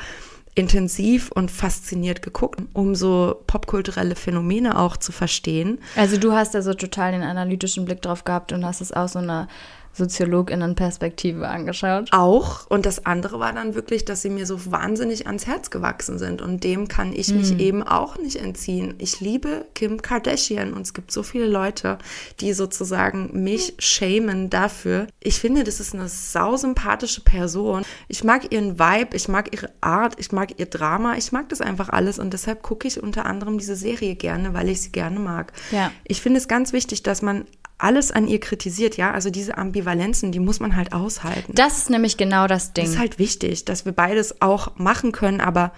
intensiv 0.54 1.30
und 1.32 1.50
fasziniert 1.50 2.20
geguckt, 2.20 2.60
um 2.74 2.94
so 2.94 3.42
popkulturelle 3.46 4.14
Phänomene 4.14 4.78
auch 4.78 4.96
zu 4.96 5.10
verstehen. 5.10 5.78
Also 5.96 6.18
du 6.18 6.32
hast 6.32 6.54
da 6.54 6.60
so 6.60 6.74
total 6.74 7.12
den 7.12 7.22
analytischen 7.22 7.86
Blick 7.86 8.02
drauf 8.02 8.24
gehabt 8.24 8.52
und 8.52 8.64
hast 8.64 8.80
es 8.82 8.92
aus 8.92 9.12
so 9.12 9.18
einer 9.18 9.48
Soziologinnenperspektive 9.94 11.46
angeschaut. 11.48 12.08
Auch. 12.12 12.66
Und 12.68 12.86
das 12.86 13.04
andere 13.04 13.40
war 13.40 13.52
dann 13.52 13.74
wirklich, 13.74 14.04
dass 14.04 14.22
sie 14.22 14.30
mir 14.30 14.46
so 14.46 14.70
wahnsinnig 14.70 15.26
ans 15.26 15.46
Herz 15.46 15.70
gewachsen 15.70 16.18
sind. 16.18 16.40
Und 16.40 16.64
dem 16.64 16.88
kann 16.88 17.12
ich 17.12 17.32
mich 17.32 17.54
mm. 17.54 17.60
eben 17.60 17.82
auch 17.82 18.16
nicht 18.16 18.36
entziehen. 18.36 18.94
Ich 18.98 19.20
liebe 19.20 19.66
Kim 19.74 20.00
Kardashian 20.00 20.72
und 20.72 20.82
es 20.82 20.94
gibt 20.94 21.12
so 21.12 21.22
viele 21.22 21.46
Leute, 21.46 21.98
die 22.40 22.54
sozusagen 22.54 23.42
mich 23.44 23.74
shamen 23.78 24.48
dafür. 24.48 25.06
Ich 25.20 25.38
finde, 25.38 25.64
das 25.64 25.78
ist 25.78 25.94
eine 25.94 26.08
sausympathische 26.08 27.20
Person. 27.20 27.82
Ich 28.08 28.24
mag 28.24 28.50
ihren 28.50 28.78
Vibe, 28.78 29.14
ich 29.14 29.28
mag 29.28 29.52
ihre 29.52 29.70
Art, 29.82 30.14
ich 30.18 30.32
mag 30.32 30.58
ihr 30.58 30.66
Drama, 30.66 31.16
ich 31.16 31.32
mag 31.32 31.50
das 31.50 31.60
einfach 31.60 31.90
alles. 31.90 32.18
Und 32.18 32.32
deshalb 32.32 32.62
gucke 32.62 32.88
ich 32.88 33.02
unter 33.02 33.26
anderem 33.26 33.58
diese 33.58 33.76
Serie 33.76 34.14
gerne, 34.14 34.54
weil 34.54 34.70
ich 34.70 34.80
sie 34.80 34.92
gerne 34.92 35.18
mag. 35.18 35.52
Ja. 35.70 35.92
Ich 36.04 36.22
finde 36.22 36.38
es 36.38 36.48
ganz 36.48 36.72
wichtig, 36.72 37.02
dass 37.02 37.20
man 37.20 37.44
alles 37.82 38.12
an 38.12 38.28
ihr 38.28 38.38
kritisiert, 38.40 38.96
ja, 38.96 39.10
also 39.12 39.30
diese 39.30 39.58
Ambivalenzen, 39.58 40.30
die 40.32 40.38
muss 40.38 40.60
man 40.60 40.76
halt 40.76 40.92
aushalten. 40.92 41.52
Das 41.54 41.78
ist 41.78 41.90
nämlich 41.90 42.16
genau 42.16 42.46
das 42.46 42.72
Ding. 42.72 42.84
Das 42.84 42.94
ist 42.94 43.00
halt 43.00 43.18
wichtig, 43.18 43.64
dass 43.64 43.84
wir 43.84 43.92
beides 43.92 44.40
auch 44.40 44.76
machen 44.76 45.12
können, 45.12 45.40
aber 45.40 45.72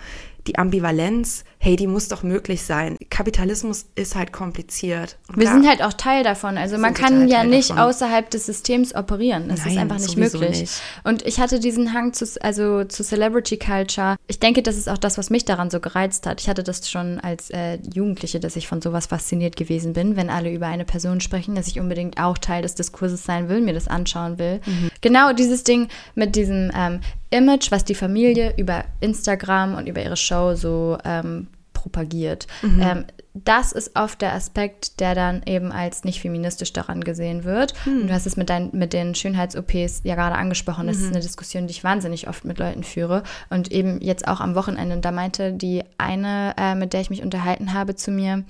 die 0.47 0.59
Ambivalenz, 0.59 1.45
hey, 1.59 1.77
die 1.77 1.87
muss 1.87 2.09
doch 2.09 2.23
möglich 2.23 2.63
sein. 2.63 2.97
Kapitalismus 3.09 3.87
ist 3.95 4.15
halt 4.15 4.33
kompliziert. 4.33 5.17
Und 5.29 5.37
wir 5.37 5.45
klar, 5.45 5.55
sind 5.55 5.69
halt 5.69 5.83
auch 5.83 5.95
Teil 5.95 6.23
davon. 6.23 6.59
Also 6.59 6.77
man 6.77 6.93
kann 6.93 7.21
halt 7.21 7.31
ja 7.31 7.45
nicht 7.45 7.71
davon. 7.71 7.85
außerhalb 7.85 8.29
des 8.29 8.47
Systems 8.47 8.95
operieren. 8.95 9.49
Das 9.49 9.61
Nein, 9.61 9.73
ist 9.73 9.79
einfach 9.79 9.99
nicht 9.99 10.17
möglich. 10.19 10.61
Nicht. 10.61 10.83
Und 11.05 11.25
ich 11.27 11.41
hatte 11.41 11.61
diesen 11.61 11.95
Hang 11.95 12.13
zu, 12.13 12.27
also 12.43 12.85
zu 12.85 13.03
Celebrity 13.03 13.57
Culture. 13.57 14.17
Ich 14.27 14.39
denke, 14.39 14.63
das 14.63 14.77
ist 14.77 14.89
auch 14.89 14.99
das, 14.99 15.17
was 15.17 15.31
mich 15.31 15.47
daran 15.47 15.71
so 15.71 15.81
gereizt 15.81 16.27
hat. 16.27 16.41
Ich 16.41 16.49
hatte 16.49 16.63
das 16.63 16.91
schon 16.91 17.19
als 17.21 17.49
äh, 17.51 17.79
Jugendliche, 17.95 18.41
dass 18.41 18.57
ich 18.57 18.69
von 18.69 18.83
sowas 18.83 19.07
fasziniert 19.07 19.57
gewesen 19.57 19.95
bin, 19.95 20.17
wenn 20.17 20.29
alle 20.29 20.53
über 20.53 20.67
eine 20.67 20.85
Person 20.85 21.23
sprechen, 21.23 21.55
dass 21.55 21.69
ich 21.69 21.81
unbedingt 21.81 22.21
auch 22.21 22.37
Teil 22.37 22.61
des 22.61 22.75
Diskurses 22.75 23.25
sein 23.25 23.49
will, 23.49 23.63
mir 23.63 23.73
das 23.73 23.89
anschauen 23.89 24.39
will. 24.39 24.61
Mhm. 24.67 24.91
Genau 25.01 25.33
dieses 25.33 25.65
Ding 25.65 25.89
mit 26.15 26.37
diesem 26.37 26.71
ähm, 26.77 27.01
Image, 27.35 27.71
was 27.71 27.85
die 27.85 27.95
Familie 27.95 28.55
über 28.57 28.85
Instagram 29.01 29.75
und 29.75 29.89
über 29.89 30.03
ihre 30.03 30.17
Show 30.17 30.55
so 30.55 30.99
ähm, 31.05 31.49
propagiert. 31.73 32.47
Mhm. 32.63 32.81
Ähm, 32.81 33.05
das 33.35 33.73
ist 33.73 33.97
oft 33.97 34.23
der 34.23 34.33
Aspekt, 34.33 35.01
der 35.01 35.17
dann 35.17 35.43
eben 35.45 35.73
als 35.73 36.05
nicht 36.05 36.21
feministisch 36.21 36.73
daran 36.73 37.03
gesehen 37.03 37.43
wird. 37.43 37.75
Mhm. 37.85 38.03
Und 38.03 38.07
du 38.07 38.15
hast 38.15 38.27
es 38.27 38.37
mit, 38.37 38.49
dein, 38.49 38.71
mit 38.73 38.93
den 38.93 39.15
Schönheits-OPs 39.15 40.03
ja 40.05 40.15
gerade 40.15 40.37
angesprochen. 40.37 40.87
Das 40.87 40.99
mhm. 40.99 41.05
ist 41.05 41.11
eine 41.11 41.21
Diskussion, 41.21 41.67
die 41.67 41.73
ich 41.73 41.83
wahnsinnig 41.83 42.29
oft 42.29 42.45
mit 42.45 42.59
Leuten 42.59 42.85
führe. 42.85 43.25
Und 43.51 43.73
eben 43.73 44.01
jetzt 44.01 44.29
auch 44.29 44.41
am 44.41 44.55
Wochenende. 44.55 44.97
Da 44.99 45.11
meinte 45.11 45.53
die 45.53 45.83
eine, 45.99 46.55
äh, 46.57 46.77
mit 46.77 46.93
der 46.93 47.01
ich 47.01 47.11
mich 47.11 47.23
unterhalten 47.23 47.75
habe, 47.75 47.97
zu 47.97 48.13
mir, 48.13 48.45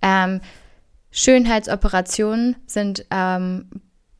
ähm, 0.00 0.40
Schönheitsoperationen 1.10 2.56
sind 2.66 3.06
ähm, 3.10 3.66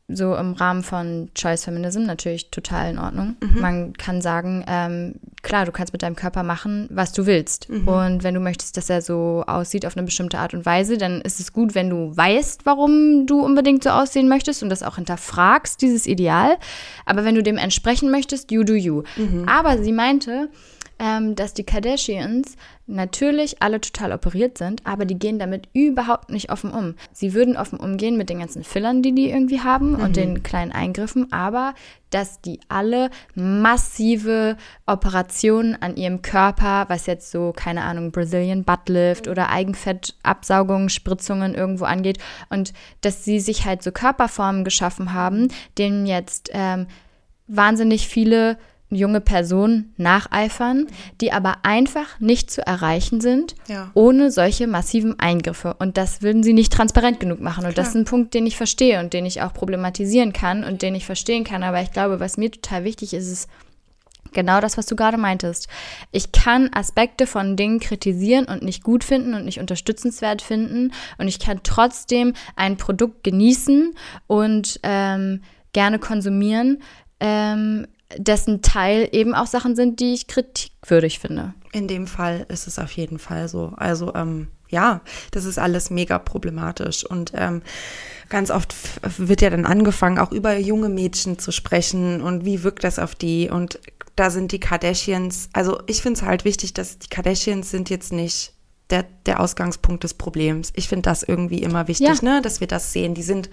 so 0.09 0.35
im 0.37 0.53
Rahmen 0.53 0.83
von 0.83 1.31
Choice 1.35 1.65
Feminism 1.65 2.03
natürlich 2.03 2.51
total 2.51 2.91
in 2.91 2.99
Ordnung. 2.99 3.37
Mhm. 3.43 3.61
Man 3.61 3.93
kann 3.95 4.21
sagen, 4.21 4.63
ähm, 4.69 5.15
klar, 5.43 5.65
du 5.65 5.73
kannst 5.73 5.95
mit 5.95 6.03
deinem 6.03 6.15
Körper 6.15 6.43
machen, 6.43 6.89
was 6.91 7.13
du 7.13 7.25
willst. 7.25 7.71
Mhm. 7.71 7.89
Und 7.89 8.23
wenn 8.23 8.35
du 8.35 8.41
möchtest, 8.41 8.77
dass 8.77 8.91
er 8.91 9.01
so 9.01 9.45
aussieht 9.47 9.87
auf 9.87 9.97
eine 9.97 10.05
bestimmte 10.05 10.39
Art 10.39 10.53
und 10.53 10.67
Weise, 10.67 10.99
dann 10.99 11.23
ist 11.23 11.41
es 11.41 11.55
gut, 11.55 11.75
wenn 11.75 11.89
du 11.89 12.15
weißt, 12.15 12.67
warum 12.67 13.27
du 13.27 13.41
unbedingt 13.41 13.83
so 13.83 13.91
aussehen 13.91 14.29
möchtest 14.29 14.63
und 14.63 14.69
das 14.69 14.83
auch 14.83 14.97
hinterfragst, 14.97 15.81
dieses 15.81 16.07
Ideal. 16.07 16.59
Aber 17.07 17.25
wenn 17.25 17.35
du 17.35 17.43
dem 17.43 17.57
entsprechen 17.57 18.11
möchtest, 18.11 18.51
you 18.51 18.63
do 18.63 18.75
you. 18.75 19.05
Mhm. 19.17 19.49
Aber 19.49 19.83
sie 19.83 19.93
meinte, 19.93 20.51
ähm, 20.99 21.35
dass 21.35 21.55
die 21.55 21.65
Kardashians 21.65 22.57
natürlich 22.87 23.63
alle 23.63 23.81
total 23.81 24.13
operiert 24.13 24.59
sind, 24.59 24.87
aber 24.87 25.07
die 25.07 25.19
gehen 25.19 25.39
damit 25.39 25.69
überhaupt 25.73 26.31
nicht 26.31 26.51
offen 26.51 26.71
um. 26.71 26.95
Sie 27.13 27.33
würden 27.33 27.57
offen 27.57 27.81
umgehen 27.81 28.17
mit 28.17 28.29
den 28.29 28.41
ganzen 28.41 28.63
Fillern, 28.63 29.03
die 29.03 29.15
die 29.15 29.31
irgendwie 29.31 29.61
haben 29.61 29.93
mhm. 29.93 30.01
und 30.01 30.17
den 30.17 30.43
kleinen 30.43 30.73
Eingriffen, 30.73 31.33
aber 31.33 31.75
dass 32.11 32.41
die 32.41 32.61
alle 32.69 33.11
massive 33.35 34.57
Operationen 34.87 35.81
an 35.81 35.97
ihrem 35.97 36.23
Körper, 36.23 36.85
was 36.89 37.07
jetzt 37.07 37.31
so, 37.31 37.53
keine 37.57 37.83
Ahnung, 37.83 38.13
Brazilian 38.13 38.65
Buttlift 38.65 39.27
oder 39.27 39.51
Eigenfettabsaugung, 39.51 40.91
Spritzungen 40.91 41.55
irgendwo 41.55 41.87
angeht 41.87 42.19
und 42.51 42.73
dass 43.01 43.25
sie 43.25 43.41
sich 43.41 43.65
halt 43.65 43.83
so 43.83 43.91
Körperformen 43.91 44.63
geschaffen 44.63 45.13
haben, 45.13 45.49
denen 45.79 46.07
jetzt 46.07 46.51
ähm, 46.53 46.87
wahnsinnig 47.47 48.09
viele 48.09 48.59
junge 48.95 49.21
Personen 49.21 49.93
nacheifern, 49.97 50.87
die 51.21 51.33
aber 51.33 51.59
einfach 51.63 52.21
nicht 52.21 52.51
zu 52.51 52.67
erreichen 52.67 53.21
sind, 53.21 53.55
ja. 53.69 53.91
ohne 53.95 54.31
solche 54.31 54.67
massiven 54.67 55.19
Eingriffe. 55.19 55.75
Und 55.79 55.97
das 55.97 56.23
würden 56.23 56.43
sie 56.43 56.53
nicht 56.53 56.73
transparent 56.73 57.21
genug 57.21 57.41
machen. 57.41 57.65
Und 57.65 57.75
Klar. 57.75 57.85
das 57.85 57.89
ist 57.89 57.97
ein 57.97 58.05
Punkt, 58.05 58.35
den 58.35 58.47
ich 58.47 58.57
verstehe 58.57 59.01
und 59.01 59.13
den 59.13 59.27
ich 59.27 59.43
auch 59.43 59.53
problematisieren 59.53 60.33
kann 60.33 60.65
und 60.65 60.83
den 60.83 60.95
ich 60.95 61.07
verstehen 61.07 61.45
kann. 61.45 61.63
Aber 61.63 61.81
ich 61.81 61.93
glaube, 61.93 62.21
was 62.21 62.37
mir 62.37 62.51
total 62.51 62.85
wichtig 62.85 63.15
ist, 63.15 63.31
ist 63.31 63.49
genau 64.35 64.61
das, 64.61 64.77
was 64.77 64.85
du 64.85 64.97
gerade 64.97 65.17
meintest. 65.17 65.69
Ich 66.13 66.33
kann 66.33 66.69
Aspekte 66.75 67.27
von 67.27 67.57
Dingen 67.57 67.81
kritisieren 67.81 68.45
und 68.45 68.63
nicht 68.63 68.83
gut 68.83 69.05
finden 69.05 69.33
und 69.33 69.47
nicht 69.47 69.61
unterstützenswert 69.61 70.43
finden. 70.43 70.93
Und 71.17 71.29
ich 71.29 71.39
kann 71.39 71.61
trotzdem 71.63 72.35
ein 72.57 72.77
Produkt 72.77 73.25
genießen 73.25 73.95
und 74.27 74.81
ähm, 74.83 75.43
gerne 75.73 75.99
konsumieren, 75.99 76.83
ähm, 77.21 77.87
dessen 78.17 78.63
Teil 78.63 79.09
eben 79.13 79.35
auch 79.35 79.47
Sachen 79.47 79.77
sind, 79.77 80.01
die 80.01 80.15
ich 80.15 80.27
kritikwürdig 80.27 81.19
finde. 81.19 81.55
In 81.73 81.89
dem 81.89 82.07
Fall 82.07 82.47
ist 82.49 82.67
es 82.67 82.79
auf 82.79 82.93
jeden 82.93 83.19
Fall 83.19 83.49
so. 83.49 83.73
Also 83.77 84.15
ähm, 84.15 84.49
ja, 84.69 85.01
das 85.31 85.45
ist 85.45 85.59
alles 85.59 85.91
mega 85.91 86.19
problematisch 86.19 87.05
und 87.05 87.33
ähm, 87.35 87.63
ganz 88.29 88.51
oft 88.51 88.75
wird 89.19 89.41
ja 89.43 89.51
dann 89.51 89.67
angefangen, 89.67 90.19
auch 90.19 90.33
über 90.33 90.57
junge 90.57 90.89
Mädchen 90.89 91.39
zu 91.39 91.53
sprechen 91.53 92.21
und 92.21 92.45
wie 92.45 92.63
wirkt 92.63 92.85
das 92.85 92.99
auf 92.99 93.15
die 93.15 93.51
und 93.51 93.79
da 94.17 94.31
sind 94.31 94.53
die 94.53 94.61
Kardashians, 94.61 95.49
also 95.53 95.81
ich 95.87 96.03
finde 96.03 96.19
es 96.19 96.27
halt 96.27 96.45
wichtig, 96.45 96.73
dass 96.73 96.99
die 96.99 97.09
Kardashians 97.09 97.71
sind 97.71 97.91
jetzt 97.91 98.13
nicht 98.13 98.54
der, 98.95 99.05
der 99.27 99.41
Ausgangspunkt 99.41 100.05
des 100.05 100.15
Problems. 100.15 100.73
Ich 100.77 100.89
finde 100.89 101.03
das 101.03 101.25
irgendwie 101.25 101.63
immer 101.63 101.89
wichtig, 101.89 102.23
ja. 102.23 102.23
ne, 102.23 102.43
dass 102.43 102.61
wir 102.61 102.69
das 102.69 102.93
sehen. 102.93 103.15
Die 103.15 103.23
sind 103.23 103.51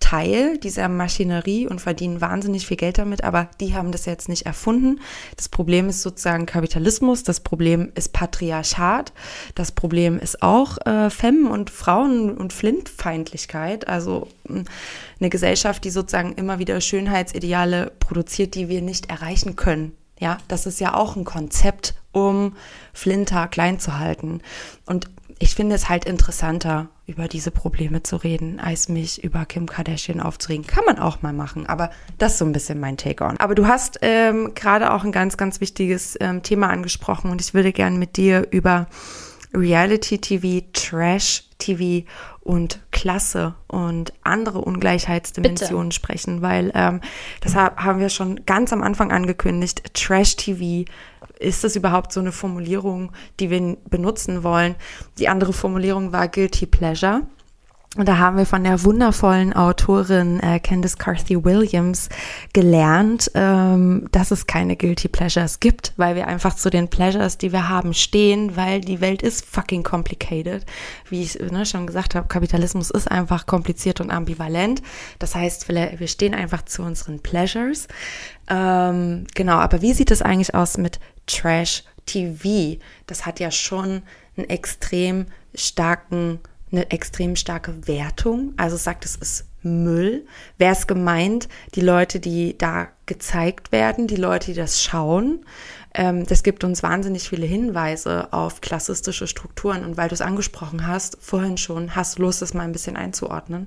Teil 0.00 0.58
dieser 0.58 0.88
Maschinerie 0.88 1.68
und 1.68 1.80
verdienen 1.80 2.20
wahnsinnig 2.20 2.66
viel 2.66 2.76
Geld 2.76 2.98
damit, 2.98 3.22
aber 3.22 3.48
die 3.60 3.74
haben 3.74 3.92
das 3.92 4.06
jetzt 4.06 4.28
nicht 4.28 4.46
erfunden. 4.46 4.98
Das 5.36 5.48
Problem 5.48 5.88
ist 5.88 6.02
sozusagen 6.02 6.46
Kapitalismus, 6.46 7.22
das 7.22 7.40
Problem 7.40 7.92
ist 7.94 8.12
Patriarchat, 8.12 9.12
das 9.54 9.72
Problem 9.72 10.18
ist 10.18 10.42
auch 10.42 10.78
äh, 10.86 11.10
Femme- 11.10 11.50
und 11.50 11.70
Frauen- 11.70 12.36
und 12.36 12.52
Flintfeindlichkeit, 12.52 13.86
also 13.86 14.26
hm, 14.46 14.64
eine 15.20 15.30
Gesellschaft, 15.30 15.84
die 15.84 15.90
sozusagen 15.90 16.32
immer 16.32 16.58
wieder 16.58 16.80
Schönheitsideale 16.80 17.92
produziert, 18.00 18.54
die 18.54 18.68
wir 18.68 18.82
nicht 18.82 19.10
erreichen 19.10 19.54
können. 19.54 19.92
Ja, 20.20 20.38
das 20.48 20.66
ist 20.66 20.80
ja 20.80 20.94
auch 20.94 21.16
ein 21.16 21.24
Konzept, 21.24 21.94
um 22.12 22.54
Flinter 22.92 23.48
klein 23.48 23.80
zu 23.80 23.98
halten. 23.98 24.42
Und 24.86 25.10
ich 25.38 25.54
finde 25.54 25.74
es 25.74 25.88
halt 25.88 26.04
interessanter, 26.04 26.88
über 27.06 27.26
diese 27.26 27.50
Probleme 27.50 28.02
zu 28.02 28.16
reden, 28.16 28.60
als 28.60 28.88
mich 28.88 29.24
über 29.24 29.46
Kim 29.46 29.66
Kardashian 29.66 30.20
aufzuregen. 30.20 30.66
Kann 30.66 30.84
man 30.84 30.98
auch 30.98 31.22
mal 31.22 31.32
machen, 31.32 31.66
aber 31.66 31.90
das 32.18 32.32
ist 32.32 32.38
so 32.38 32.44
ein 32.44 32.52
bisschen 32.52 32.78
mein 32.78 32.98
Take 32.98 33.24
on. 33.24 33.38
Aber 33.38 33.54
du 33.54 33.66
hast 33.66 33.98
ähm, 34.02 34.52
gerade 34.54 34.92
auch 34.92 35.02
ein 35.02 35.10
ganz, 35.10 35.38
ganz 35.38 35.60
wichtiges 35.60 36.16
ähm, 36.20 36.42
Thema 36.42 36.68
angesprochen 36.68 37.30
und 37.30 37.40
ich 37.40 37.54
würde 37.54 37.72
gerne 37.72 37.98
mit 37.98 38.18
dir 38.18 38.46
über 38.50 38.86
Reality 39.54 40.18
TV, 40.18 40.66
Trash 40.74 41.44
TV 41.58 42.06
und 42.40 42.80
Klasse 42.90 43.54
und 43.68 44.12
andere 44.22 44.60
Ungleichheitsdimensionen 44.60 45.90
Bitte. 45.90 45.94
sprechen, 45.94 46.42
weil 46.42 46.72
ähm, 46.74 47.00
das 47.40 47.54
haben 47.54 48.00
wir 48.00 48.08
schon 48.08 48.44
ganz 48.46 48.72
am 48.72 48.82
Anfang 48.82 49.12
angekündigt. 49.12 49.94
Trash 49.94 50.36
TV 50.36 50.90
ist 51.38 51.64
das 51.64 51.76
überhaupt 51.76 52.12
so 52.12 52.20
eine 52.20 52.32
Formulierung, 52.32 53.12
die 53.38 53.50
wir 53.50 53.76
benutzen 53.88 54.42
wollen? 54.42 54.74
Die 55.18 55.28
andere 55.28 55.52
Formulierung 55.52 56.12
war 56.12 56.28
Guilty 56.28 56.66
Pleasure. 56.66 57.22
Und 57.96 58.06
da 58.06 58.18
haben 58.18 58.36
wir 58.36 58.46
von 58.46 58.62
der 58.62 58.84
wundervollen 58.84 59.52
Autorin 59.52 60.38
äh, 60.38 60.60
Candice 60.60 60.96
Carthy 60.96 61.44
Williams 61.44 62.08
gelernt, 62.52 63.32
ähm, 63.34 64.06
dass 64.12 64.30
es 64.30 64.46
keine 64.46 64.76
Guilty 64.76 65.08
Pleasures 65.08 65.58
gibt, 65.58 65.92
weil 65.96 66.14
wir 66.14 66.28
einfach 66.28 66.54
zu 66.54 66.70
den 66.70 66.86
Pleasures, 66.86 67.36
die 67.36 67.50
wir 67.50 67.68
haben, 67.68 67.92
stehen, 67.92 68.54
weil 68.54 68.80
die 68.80 69.00
Welt 69.00 69.22
ist 69.22 69.44
fucking 69.44 69.82
complicated. 69.82 70.64
Wie 71.08 71.22
ich 71.22 71.40
ne, 71.40 71.66
schon 71.66 71.88
gesagt 71.88 72.14
habe, 72.14 72.28
Kapitalismus 72.28 72.90
ist 72.90 73.10
einfach 73.10 73.46
kompliziert 73.46 74.00
und 74.00 74.12
ambivalent. 74.12 74.82
Das 75.18 75.34
heißt, 75.34 75.68
wir 75.68 76.06
stehen 76.06 76.34
einfach 76.34 76.64
zu 76.64 76.82
unseren 76.82 77.18
Pleasures. 77.18 77.88
Ähm, 78.48 79.26
genau, 79.34 79.56
aber 79.56 79.82
wie 79.82 79.94
sieht 79.94 80.12
es 80.12 80.22
eigentlich 80.22 80.54
aus 80.54 80.78
mit 80.78 81.00
Trash 81.26 81.82
TV? 82.06 82.80
Das 83.08 83.26
hat 83.26 83.40
ja 83.40 83.50
schon 83.50 84.02
einen 84.36 84.48
extrem 84.48 85.26
starken 85.56 86.38
eine 86.72 86.90
extrem 86.90 87.36
starke 87.36 87.86
Wertung. 87.86 88.54
Also 88.56 88.76
sagt, 88.76 89.04
es 89.04 89.16
ist 89.16 89.46
Müll. 89.62 90.26
Wer 90.58 90.72
ist 90.72 90.88
gemeint? 90.88 91.48
Die 91.74 91.80
Leute, 91.80 92.20
die 92.20 92.56
da 92.56 92.88
gezeigt 93.06 93.72
werden, 93.72 94.06
die 94.06 94.16
Leute, 94.16 94.46
die 94.52 94.58
das 94.58 94.82
schauen. 94.82 95.44
Ähm, 95.94 96.26
das 96.26 96.42
gibt 96.42 96.64
uns 96.64 96.82
wahnsinnig 96.82 97.28
viele 97.28 97.46
Hinweise 97.46 98.32
auf 98.32 98.60
klassistische 98.60 99.26
Strukturen. 99.26 99.84
Und 99.84 99.96
weil 99.96 100.08
du 100.08 100.14
es 100.14 100.20
angesprochen 100.20 100.86
hast, 100.86 101.18
vorhin 101.20 101.56
schon, 101.56 101.94
hast 101.94 102.18
du 102.18 102.22
Lust, 102.22 102.42
das 102.42 102.54
mal 102.54 102.62
ein 102.62 102.72
bisschen 102.72 102.96
einzuordnen? 102.96 103.66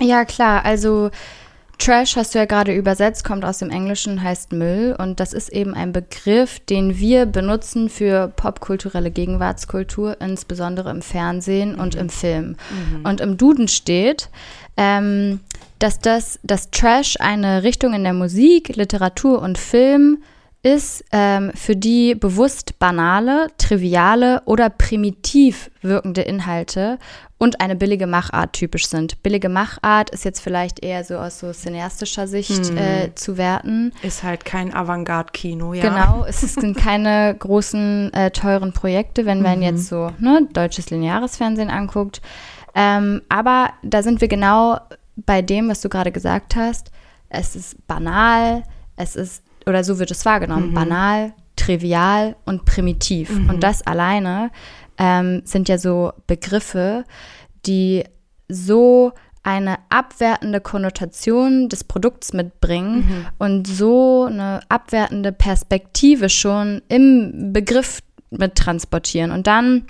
Ja, 0.00 0.24
klar. 0.24 0.64
Also 0.64 1.10
Trash 1.82 2.14
hast 2.14 2.32
du 2.32 2.38
ja 2.38 2.44
gerade 2.44 2.72
übersetzt, 2.72 3.24
kommt 3.24 3.44
aus 3.44 3.58
dem 3.58 3.68
Englischen, 3.68 4.22
heißt 4.22 4.52
Müll 4.52 4.94
und 4.96 5.18
das 5.18 5.32
ist 5.32 5.48
eben 5.48 5.74
ein 5.74 5.92
Begriff, 5.92 6.60
den 6.60 6.96
wir 6.98 7.26
benutzen 7.26 7.88
für 7.88 8.28
popkulturelle 8.28 9.10
Gegenwartskultur, 9.10 10.20
insbesondere 10.20 10.90
im 10.90 11.02
Fernsehen 11.02 11.72
mhm. 11.72 11.80
und 11.80 11.96
im 11.96 12.08
Film. 12.08 12.56
Mhm. 12.70 13.04
Und 13.04 13.20
im 13.20 13.36
Duden 13.36 13.66
steht, 13.66 14.30
ähm, 14.76 15.40
dass 15.80 15.98
das, 15.98 16.38
dass 16.44 16.70
Trash 16.70 17.16
eine 17.18 17.64
Richtung 17.64 17.94
in 17.94 18.04
der 18.04 18.14
Musik, 18.14 18.76
Literatur 18.76 19.42
und 19.42 19.58
Film 19.58 20.22
ist, 20.62 21.04
ähm, 21.10 21.50
für 21.54 21.74
die 21.74 22.14
bewusst 22.14 22.78
banale, 22.78 23.48
triviale 23.58 24.42
oder 24.44 24.70
primitiv 24.70 25.70
wirkende 25.80 26.22
Inhalte 26.22 26.98
und 27.38 27.60
eine 27.60 27.74
billige 27.74 28.06
Machart 28.06 28.52
typisch 28.52 28.86
sind. 28.86 29.20
Billige 29.24 29.48
Machart 29.48 30.10
ist 30.10 30.24
jetzt 30.24 30.38
vielleicht 30.38 30.84
eher 30.84 31.02
so 31.02 31.16
aus 31.16 31.40
so 31.40 31.50
cineastischer 31.52 32.28
Sicht 32.28 32.68
hm. 32.68 32.76
äh, 32.76 33.14
zu 33.16 33.36
werten. 33.36 33.92
Ist 34.02 34.22
halt 34.22 34.44
kein 34.44 34.72
Avantgarde-Kino, 34.72 35.74
ja. 35.74 35.82
Genau, 35.82 36.24
es 36.24 36.40
sind 36.54 36.76
keine 36.76 37.34
großen, 37.36 38.12
äh, 38.14 38.30
teuren 38.30 38.72
Projekte, 38.72 39.26
wenn 39.26 39.42
man 39.42 39.56
mhm. 39.56 39.64
jetzt 39.64 39.88
so 39.88 40.12
ne, 40.20 40.46
deutsches 40.52 40.90
lineares 40.90 41.36
Fernsehen 41.36 41.70
anguckt. 41.70 42.22
Ähm, 42.76 43.22
aber 43.28 43.70
da 43.82 44.04
sind 44.04 44.20
wir 44.20 44.28
genau 44.28 44.78
bei 45.16 45.42
dem, 45.42 45.68
was 45.68 45.80
du 45.80 45.88
gerade 45.88 46.12
gesagt 46.12 46.54
hast. 46.54 46.92
Es 47.28 47.56
ist 47.56 47.86
banal, 47.88 48.62
es 48.94 49.16
ist, 49.16 49.42
oder 49.66 49.84
so 49.84 49.98
wird 49.98 50.10
es 50.10 50.24
wahrgenommen, 50.24 50.70
mhm. 50.70 50.74
banal, 50.74 51.32
trivial 51.56 52.36
und 52.44 52.64
primitiv. 52.64 53.30
Mhm. 53.30 53.50
Und 53.50 53.62
das 53.62 53.86
alleine 53.86 54.50
ähm, 54.98 55.42
sind 55.44 55.68
ja 55.68 55.78
so 55.78 56.12
Begriffe, 56.26 57.04
die 57.66 58.04
so 58.48 59.12
eine 59.42 59.78
abwertende 59.88 60.60
Konnotation 60.60 61.68
des 61.68 61.84
Produkts 61.84 62.32
mitbringen 62.32 62.96
mhm. 62.96 63.26
und 63.38 63.66
so 63.66 64.24
eine 64.24 64.60
abwertende 64.68 65.32
Perspektive 65.32 66.28
schon 66.28 66.82
im 66.88 67.52
Begriff 67.52 68.00
mit 68.30 68.54
transportieren. 68.54 69.32
Und 69.32 69.46
dann 69.46 69.86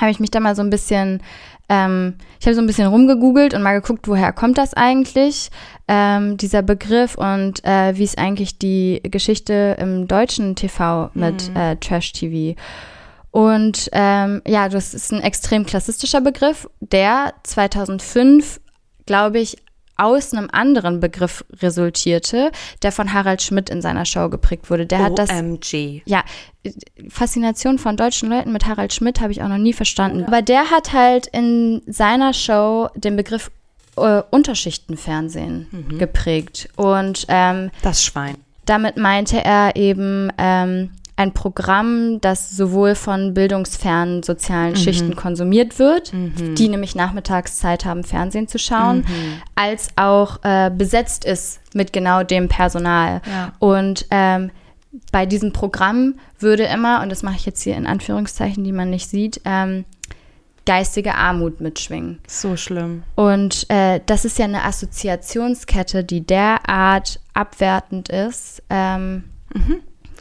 habe 0.00 0.10
ich 0.10 0.20
mich 0.20 0.30
da 0.30 0.40
mal 0.40 0.56
so 0.56 0.62
ein 0.62 0.70
bisschen, 0.70 1.22
ähm, 1.68 2.14
ich 2.38 2.46
habe 2.46 2.54
so 2.54 2.60
ein 2.60 2.66
bisschen 2.66 2.88
rumgegoogelt 2.88 3.54
und 3.54 3.62
mal 3.62 3.80
geguckt, 3.80 4.08
woher 4.08 4.32
kommt 4.32 4.58
das 4.58 4.74
eigentlich, 4.74 5.50
ähm, 5.88 6.36
dieser 6.36 6.62
Begriff 6.62 7.16
und 7.16 7.64
äh, 7.64 7.96
wie 7.96 8.04
ist 8.04 8.18
eigentlich 8.18 8.58
die 8.58 9.00
Geschichte 9.04 9.76
im 9.78 10.06
deutschen 10.06 10.54
TV 10.54 11.10
mit 11.14 11.50
mhm. 11.50 11.56
äh, 11.56 11.76
Trash-TV. 11.76 12.58
Und 13.30 13.90
ähm, 13.92 14.40
ja, 14.46 14.68
das 14.68 14.94
ist 14.94 15.12
ein 15.12 15.20
extrem 15.20 15.66
klassistischer 15.66 16.20
Begriff, 16.20 16.68
der 16.80 17.34
2005, 17.42 18.60
glaube 19.04 19.40
ich, 19.40 19.58
aus 19.96 20.32
einem 20.32 20.48
anderen 20.52 21.00
Begriff 21.00 21.44
resultierte, 21.60 22.50
der 22.82 22.92
von 22.92 23.12
Harald 23.12 23.42
Schmidt 23.42 23.70
in 23.70 23.82
seiner 23.82 24.04
Show 24.04 24.28
geprägt 24.28 24.70
wurde. 24.70 24.86
Der 24.86 25.02
hat 25.02 25.18
das. 25.18 25.30
OMG. 25.30 26.02
Ja, 26.04 26.24
Faszination 27.08 27.78
von 27.78 27.96
deutschen 27.96 28.28
Leuten 28.28 28.52
mit 28.52 28.66
Harald 28.66 28.92
Schmidt 28.92 29.20
habe 29.20 29.32
ich 29.32 29.42
auch 29.42 29.48
noch 29.48 29.58
nie 29.58 29.72
verstanden. 29.72 30.24
Aber 30.24 30.42
der 30.42 30.70
hat 30.70 30.92
halt 30.92 31.26
in 31.28 31.82
seiner 31.86 32.32
Show 32.32 32.88
den 32.94 33.16
Begriff 33.16 33.50
äh, 33.96 34.22
Unterschichtenfernsehen 34.30 35.68
mhm. 35.70 35.98
geprägt. 35.98 36.68
Und 36.76 37.26
ähm, 37.28 37.70
das 37.82 38.04
Schwein. 38.04 38.36
Damit 38.64 38.96
meinte 38.96 39.42
er 39.42 39.76
eben 39.76 40.30
ähm, 40.38 40.90
ein 41.16 41.32
Programm, 41.32 42.20
das 42.20 42.50
sowohl 42.50 42.94
von 42.94 43.32
bildungsfernen 43.32 44.22
sozialen 44.22 44.72
mhm. 44.72 44.76
Schichten 44.76 45.16
konsumiert 45.16 45.78
wird, 45.78 46.12
mhm. 46.12 46.54
die 46.54 46.68
nämlich 46.68 46.94
nachmittags 46.94 47.56
Zeit 47.56 47.86
haben, 47.86 48.04
Fernsehen 48.04 48.48
zu 48.48 48.58
schauen, 48.58 48.98
mhm. 48.98 49.42
als 49.54 49.88
auch 49.96 50.38
äh, 50.44 50.70
besetzt 50.70 51.24
ist 51.24 51.60
mit 51.74 51.94
genau 51.94 52.22
dem 52.22 52.48
Personal. 52.48 53.22
Ja. 53.26 53.52
Und 53.58 54.06
ähm, 54.10 54.50
bei 55.10 55.24
diesem 55.24 55.52
Programm 55.54 56.16
würde 56.38 56.64
immer, 56.64 57.02
und 57.02 57.10
das 57.10 57.22
mache 57.22 57.36
ich 57.36 57.46
jetzt 57.46 57.62
hier 57.62 57.76
in 57.76 57.86
Anführungszeichen, 57.86 58.62
die 58.62 58.72
man 58.72 58.90
nicht 58.90 59.08
sieht, 59.08 59.40
ähm, 59.46 59.86
geistige 60.66 61.14
Armut 61.14 61.62
mitschwingen. 61.62 62.18
So 62.26 62.56
schlimm. 62.58 63.04
Und 63.14 63.70
äh, 63.70 64.00
das 64.04 64.26
ist 64.26 64.38
ja 64.38 64.44
eine 64.44 64.64
Assoziationskette, 64.64 66.04
die 66.04 66.26
derart 66.26 67.20
abwertend 67.32 68.10
ist. 68.10 68.62
Ähm, 68.68 69.24
mhm 69.54 69.80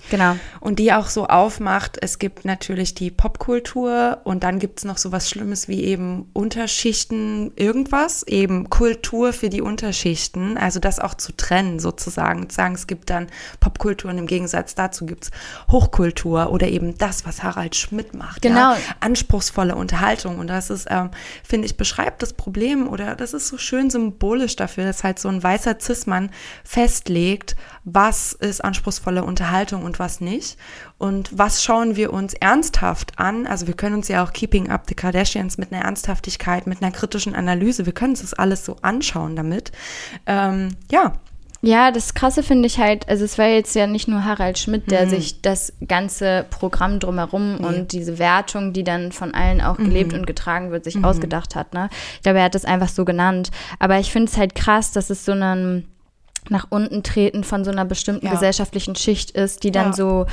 Genau. 0.10 0.36
Und 0.60 0.80
die 0.80 0.94
auch 0.94 1.08
so 1.08 1.28
aufmacht, 1.28 1.98
es 2.02 2.20
gibt 2.20 2.46
natürlich 2.46 2.94
die 2.94 3.12
Popkultur 3.12 4.22
und 4.24 4.44
dann 4.44 4.60
gibt 4.60 4.80
es 4.80 4.86
noch 4.86 4.98
so 4.98 5.12
was 5.12 5.30
Schlimmes 5.30 5.68
wie 5.68 5.84
eben 5.84 6.30
Unterschichten 6.34 7.52
irgendwas, 7.56 8.24
eben 8.24 8.70
Kultur 8.70 9.34
für 9.34 9.50
die 9.50 9.62
Unterschichten, 9.62 10.58
also 10.58 10.80
das 10.80 11.00
auch 11.00 11.16
zu 11.16 11.32
trennen 11.36 11.80
sozusagen, 11.80 12.50
zu 12.50 12.56
sagen, 12.56 12.76
es 12.76 12.88
gibt 12.88 13.10
dann 13.10 13.28
Popkultur 13.60 14.12
und 14.12 14.18
im 14.18 14.28
Gegensatz 14.28 14.76
dazu 14.76 15.06
gibt 15.06 15.26
es 15.26 15.32
Hochkultur 15.72 16.52
oder 16.52 16.68
eben 16.68 16.98
das, 16.98 17.26
was 17.26 17.44
Harald 17.44 17.76
Schmidt 17.76 18.14
macht. 18.14 18.42
Genau. 18.42 18.74
Ja? 18.74 18.78
Anspruchsvolle 19.00 19.76
Unterhaltung 19.76 20.40
und 20.40 20.48
das 20.48 20.70
ist, 20.70 20.88
ähm, 20.90 21.12
finde 21.44 21.66
ich, 21.66 21.78
beschreibt 21.78 22.22
das 22.22 22.34
Problem 22.34 22.88
oder 22.88 23.16
das 23.16 23.34
ist 23.34 23.48
so 23.48 23.58
schön 23.58 23.90
symbolisch 23.90 24.56
dafür, 24.56 24.86
dass 24.86 25.04
halt 25.04 25.20
so 25.20 25.30
ein 25.30 25.42
weißer 25.42 25.78
Cis-Mann 25.80 26.32
festlegt, 26.64 27.56
was 27.84 28.34
ist 28.34 28.64
anspruchsvolle 28.64 29.24
Unterhaltung 29.24 29.84
und 29.86 30.00
was 30.00 30.22
nicht. 30.22 30.58
Und 30.98 31.38
was 31.38 31.64
schauen 31.64 31.96
wir 31.96 32.12
uns 32.12 32.34
ernsthaft 32.34 33.18
an? 33.18 33.48
Also 33.48 33.68
wir 33.68 33.76
können 33.76 33.96
uns 33.96 34.08
ja 34.08 34.24
auch 34.24 34.34
Keeping 34.34 34.70
Up 34.70 34.84
the 34.88 34.96
Kardashians 34.96 35.58
mit 35.58 35.72
einer 35.72 35.84
Ernsthaftigkeit, 35.84 36.68
mit 36.68 36.82
einer 36.82 36.92
kritischen 36.92 37.36
Analyse, 37.36 37.86
wir 37.86 37.94
können 37.94 38.12
uns 38.12 38.22
das 38.22 38.34
alles 38.34 38.66
so 38.66 38.78
anschauen 38.82 39.36
damit. 39.36 39.72
Ähm, 40.26 40.76
ja, 40.92 41.14
ja, 41.66 41.90
das 41.90 42.14
Krasse 42.14 42.44
finde 42.44 42.68
ich 42.68 42.78
halt, 42.78 43.10
also 43.10 43.26
es 43.26 43.40
war 43.40 43.48
jetzt 43.48 43.74
ja 43.74 43.88
nicht 43.88 44.08
nur 44.08 44.24
Harald 44.24 44.60
Schmidt, 44.60 44.92
der 44.92 45.08
mhm. 45.08 45.10
sich 45.10 45.42
das 45.42 45.74
ganze 45.88 46.46
Programm 46.52 47.00
drumherum 47.00 47.56
nee. 47.56 47.66
und 47.66 47.92
diese 47.92 48.20
Wertung, 48.20 48.72
die 48.72 48.84
dann 48.84 49.12
von 49.12 49.34
allen 49.34 49.62
auch 49.62 49.78
gelebt 49.78 50.12
mhm. 50.12 50.20
und 50.20 50.28
getragen 50.28 50.70
wird, 50.70 50.84
sich 50.84 50.96
mhm. 50.96 51.06
ausgedacht 51.06 51.56
hat. 51.56 51.74
Ne? 51.74 51.90
Ich 52.18 52.22
glaube, 52.22 52.38
er 52.38 52.46
hat 52.46 52.54
das 52.54 52.66
einfach 52.66 52.90
so 52.90 53.04
genannt. 53.04 53.50
Aber 53.80 53.98
ich 53.98 54.12
finde 54.12 54.32
es 54.32 54.38
halt 54.38 54.54
krass, 54.54 54.92
dass 54.92 55.10
es 55.10 55.26
so 55.26 55.32
einen 55.32 55.88
nach 56.50 56.68
unten 56.70 57.04
treten 57.04 57.44
von 57.44 57.64
so 57.64 57.72
einer 57.72 57.86
bestimmten 57.86 58.28
ja. 58.28 58.32
gesellschaftlichen 58.34 58.96
Schicht 58.96 59.32
ist, 59.32 59.64
die 59.64 59.72
dann 59.72 59.88
ja. 59.88 59.94
so 59.94 60.26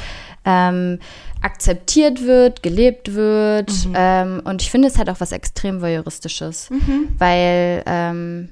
ähm, 0.45 0.99
akzeptiert 1.41 2.25
wird, 2.25 2.63
gelebt 2.63 3.15
wird. 3.15 3.71
Mhm. 3.87 3.95
Ähm, 3.95 4.43
und 4.45 4.63
ich 4.63 4.71
finde, 4.71 4.89
es 4.89 4.99
hat 4.99 5.09
auch 5.09 5.21
was 5.21 5.33
extrem 5.33 5.81
voyeuristisches, 5.81 6.71
mhm. 6.71 7.09
weil 7.19 7.83
ähm, 7.87 8.51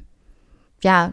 ja, 0.82 1.12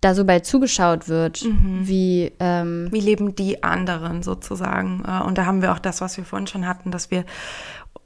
da 0.00 0.14
so 0.14 0.24
bei 0.24 0.40
zugeschaut 0.40 1.08
wird, 1.08 1.44
mhm. 1.44 1.80
wie 1.88 2.32
ähm, 2.38 2.88
wie 2.90 3.00
leben 3.00 3.34
die 3.34 3.62
anderen 3.62 4.22
sozusagen. 4.22 5.02
Äh, 5.06 5.22
und 5.24 5.38
da 5.38 5.46
haben 5.46 5.62
wir 5.62 5.72
auch 5.72 5.78
das, 5.78 6.00
was 6.00 6.16
wir 6.16 6.24
vorhin 6.24 6.46
schon 6.46 6.66
hatten, 6.66 6.90
dass 6.90 7.10
wir 7.10 7.24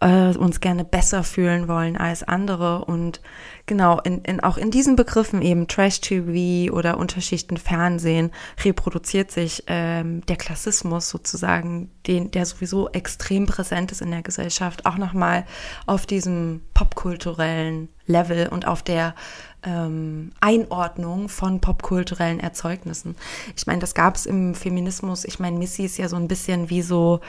äh, 0.01 0.37
uns 0.37 0.61
gerne 0.61 0.85
besser 0.85 1.25
fühlen 1.25 1.69
wollen 1.69 1.97
als 1.97 2.23
andere. 2.23 2.85
Und 2.85 3.21
genau, 3.67 4.01
in, 4.01 4.23
in, 4.23 4.41
auch 4.41 4.57
in 4.57 4.71
diesen 4.71 4.97
Begriffen 4.97 5.43
eben 5.43 5.69
Trash-TV 5.69 6.73
oder 6.73 6.99
Unterschichten 6.99 7.57
Fernsehen 7.57 8.31
reproduziert 8.65 9.31
sich 9.31 9.65
ähm, 9.67 10.25
der 10.27 10.37
Klassismus 10.37 11.09
sozusagen, 11.09 11.91
den, 12.07 12.31
der 12.31 12.47
sowieso 12.47 12.89
extrem 12.91 13.47
präsent 13.47 13.93
ist 13.93 14.03
in 14.03 14.11
der 14.11 14.23
Gesellschaft, 14.23 14.87
auch 14.87 14.99
nochmal 14.99 15.45
auf 15.87 16.07
diesem 16.07 16.61
popkulturellen 16.75 17.89
Level 18.07 18.49
und 18.49 18.67
auf 18.67 18.83
der 18.83 19.15
ähm, 19.65 20.31
Einordnung 20.41 21.29
von 21.29 21.61
popkulturellen 21.61 22.41
Erzeugnissen. 22.41 23.17
Ich 23.57 23.67
meine, 23.67 23.81
das 23.81 23.95
gab 23.95 24.15
es 24.15 24.25
im 24.25 24.55
Feminismus. 24.55 25.25
Ich 25.25 25.41
meine, 25.41 25.59
Missy 25.59 25.85
ist 25.85 25.99
ja 25.99 26.09
so 26.09 26.17
ein 26.17 26.29
bisschen 26.29 26.71
wie 26.71 26.83
so 26.83 27.21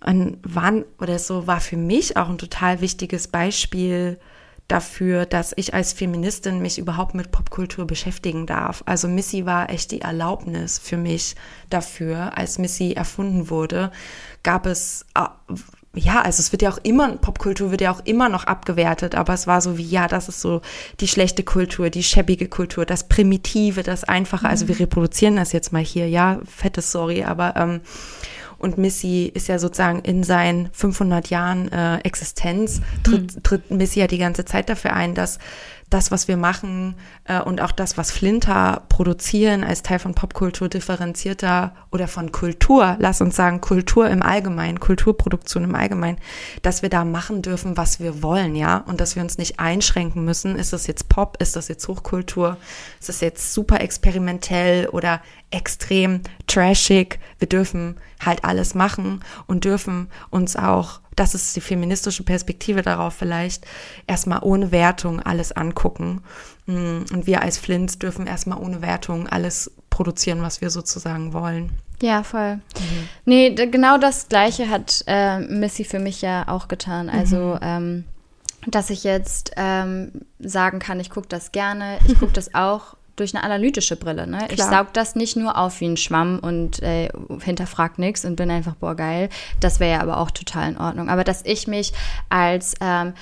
ein, 0.00 0.38
wann 0.42 0.84
oder 1.00 1.18
so 1.18 1.46
war 1.46 1.60
für 1.60 1.76
mich 1.76 2.16
auch 2.16 2.28
ein 2.28 2.38
total 2.38 2.80
wichtiges 2.80 3.28
Beispiel 3.28 4.18
dafür, 4.68 5.24
dass 5.24 5.54
ich 5.56 5.72
als 5.72 5.94
Feministin 5.94 6.60
mich 6.60 6.78
überhaupt 6.78 7.14
mit 7.14 7.32
Popkultur 7.32 7.86
beschäftigen 7.86 8.46
darf. 8.46 8.82
Also 8.86 9.08
Missy 9.08 9.46
war 9.46 9.70
echt 9.70 9.90
die 9.90 10.02
Erlaubnis 10.02 10.78
für 10.78 10.98
mich 10.98 11.36
dafür. 11.70 12.36
Als 12.36 12.58
Missy 12.58 12.92
erfunden 12.92 13.48
wurde, 13.48 13.90
gab 14.42 14.66
es 14.66 15.06
äh, 15.14 15.22
ja, 15.94 16.20
also 16.20 16.40
es 16.40 16.52
wird 16.52 16.62
ja 16.62 16.70
auch 16.70 16.78
immer, 16.82 17.16
Popkultur 17.16 17.70
wird 17.70 17.80
ja 17.80 17.90
auch 17.90 18.04
immer 18.04 18.28
noch 18.28 18.44
abgewertet, 18.44 19.14
aber 19.14 19.32
es 19.32 19.46
war 19.46 19.60
so 19.60 19.78
wie, 19.78 19.88
ja, 19.88 20.06
das 20.06 20.28
ist 20.28 20.40
so 20.40 20.60
die 21.00 21.08
schlechte 21.08 21.42
Kultur, 21.42 21.90
die 21.90 22.02
schäbige 22.02 22.46
Kultur, 22.46 22.84
das 22.84 23.08
Primitive, 23.08 23.82
das 23.82 24.04
Einfache. 24.04 24.48
Also 24.48 24.64
mhm. 24.64 24.68
Also 24.68 24.68
wir 24.68 24.80
reproduzieren 24.80 25.36
das 25.36 25.52
jetzt 25.52 25.72
mal 25.72 25.84
hier, 25.84 26.08
ja, 26.08 26.40
fettes 26.44 26.90
Sorry, 26.90 27.22
aber 27.22 27.54
ähm, 27.56 27.80
und 28.58 28.78
Missy 28.78 29.30
ist 29.32 29.48
ja 29.48 29.58
sozusagen 29.58 30.00
in 30.00 30.24
seinen 30.24 30.68
500 30.72 31.30
Jahren 31.30 31.70
äh, 31.70 31.98
Existenz, 31.98 32.80
tritt, 33.04 33.36
mhm. 33.36 33.42
tritt 33.42 33.70
Missy 33.70 34.00
ja 34.00 34.06
die 34.06 34.18
ganze 34.18 34.44
Zeit 34.44 34.68
dafür 34.68 34.92
ein, 34.92 35.14
dass 35.14 35.38
das, 35.90 36.10
was 36.10 36.28
wir 36.28 36.36
machen 36.36 36.96
äh, 37.24 37.40
und 37.40 37.60
auch 37.60 37.72
das, 37.72 37.96
was 37.96 38.10
Flinter 38.10 38.82
produzieren 38.88 39.64
als 39.64 39.82
Teil 39.82 39.98
von 39.98 40.14
Popkultur 40.14 40.68
differenzierter 40.68 41.74
oder 41.90 42.08
von 42.08 42.30
Kultur, 42.32 42.96
lass 42.98 43.20
uns 43.20 43.36
sagen 43.36 43.60
Kultur 43.60 44.08
im 44.08 44.22
Allgemeinen, 44.22 44.80
Kulturproduktion 44.80 45.64
im 45.64 45.74
Allgemeinen, 45.74 46.18
dass 46.62 46.82
wir 46.82 46.90
da 46.90 47.04
machen 47.04 47.42
dürfen, 47.42 47.76
was 47.76 48.00
wir 48.00 48.22
wollen, 48.22 48.54
ja, 48.54 48.78
und 48.86 49.00
dass 49.00 49.16
wir 49.16 49.22
uns 49.22 49.38
nicht 49.38 49.60
einschränken 49.60 50.24
müssen. 50.24 50.56
Ist 50.56 50.72
das 50.72 50.86
jetzt 50.86 51.08
Pop? 51.08 51.40
Ist 51.40 51.56
das 51.56 51.68
jetzt 51.68 51.88
Hochkultur? 51.88 52.58
Ist 53.00 53.08
das 53.08 53.20
jetzt 53.20 53.54
super 53.54 53.80
experimentell 53.80 54.88
oder 54.88 55.20
extrem 55.50 56.20
trashig? 56.46 57.18
Wir 57.38 57.48
dürfen 57.48 57.96
halt 58.24 58.44
alles 58.44 58.74
machen 58.74 59.20
und 59.46 59.64
dürfen 59.64 60.08
uns 60.30 60.56
auch 60.56 61.00
das 61.18 61.34
ist 61.34 61.56
die 61.56 61.60
feministische 61.60 62.22
Perspektive 62.22 62.82
darauf 62.82 63.14
vielleicht, 63.14 63.66
erstmal 64.06 64.40
ohne 64.42 64.70
Wertung 64.70 65.20
alles 65.20 65.52
angucken. 65.52 66.22
Mm, 66.66 67.02
und 67.12 67.26
wir 67.26 67.42
als 67.42 67.58
Flints 67.58 67.98
dürfen 67.98 68.26
erstmal 68.26 68.58
ohne 68.58 68.82
Wertung 68.82 69.26
alles 69.26 69.70
produzieren, 69.90 70.42
was 70.42 70.60
wir 70.60 70.70
sozusagen 70.70 71.32
wollen. 71.32 71.70
Ja, 72.00 72.22
voll. 72.22 72.56
Mhm. 72.56 73.08
Nee, 73.24 73.54
genau 73.54 73.98
das 73.98 74.28
Gleiche 74.28 74.68
hat 74.70 75.02
äh, 75.06 75.40
Missy 75.40 75.84
für 75.84 75.98
mich 75.98 76.22
ja 76.22 76.46
auch 76.46 76.68
getan. 76.68 77.10
Also, 77.10 77.56
mhm. 77.56 77.58
ähm, 77.62 78.04
dass 78.66 78.90
ich 78.90 79.02
jetzt 79.02 79.52
ähm, 79.56 80.12
sagen 80.38 80.78
kann, 80.78 81.00
ich 81.00 81.10
gucke 81.10 81.28
das 81.28 81.50
gerne, 81.50 81.98
ich 82.06 82.18
gucke 82.18 82.32
das 82.32 82.54
auch 82.54 82.97
durch 83.20 83.34
eine 83.34 83.44
analytische 83.44 83.96
Brille. 83.96 84.26
Ne? 84.26 84.48
Ich 84.50 84.62
saug 84.62 84.92
das 84.92 85.14
nicht 85.14 85.36
nur 85.36 85.56
auf 85.56 85.80
wie 85.80 85.86
ein 85.86 85.96
Schwamm 85.96 86.38
und 86.38 86.82
äh, 86.82 87.08
hinterfrag 87.42 87.98
nichts 87.98 88.24
und 88.24 88.36
bin 88.36 88.50
einfach, 88.50 88.74
boah, 88.74 88.94
geil. 88.94 89.28
Das 89.60 89.80
wäre 89.80 89.96
ja 89.96 90.00
aber 90.00 90.18
auch 90.18 90.30
total 90.30 90.70
in 90.70 90.78
Ordnung. 90.78 91.08
Aber 91.08 91.24
dass 91.24 91.44
ich 91.44 91.66
mich 91.66 91.92
als 92.28 92.74
ähm, 92.80 93.14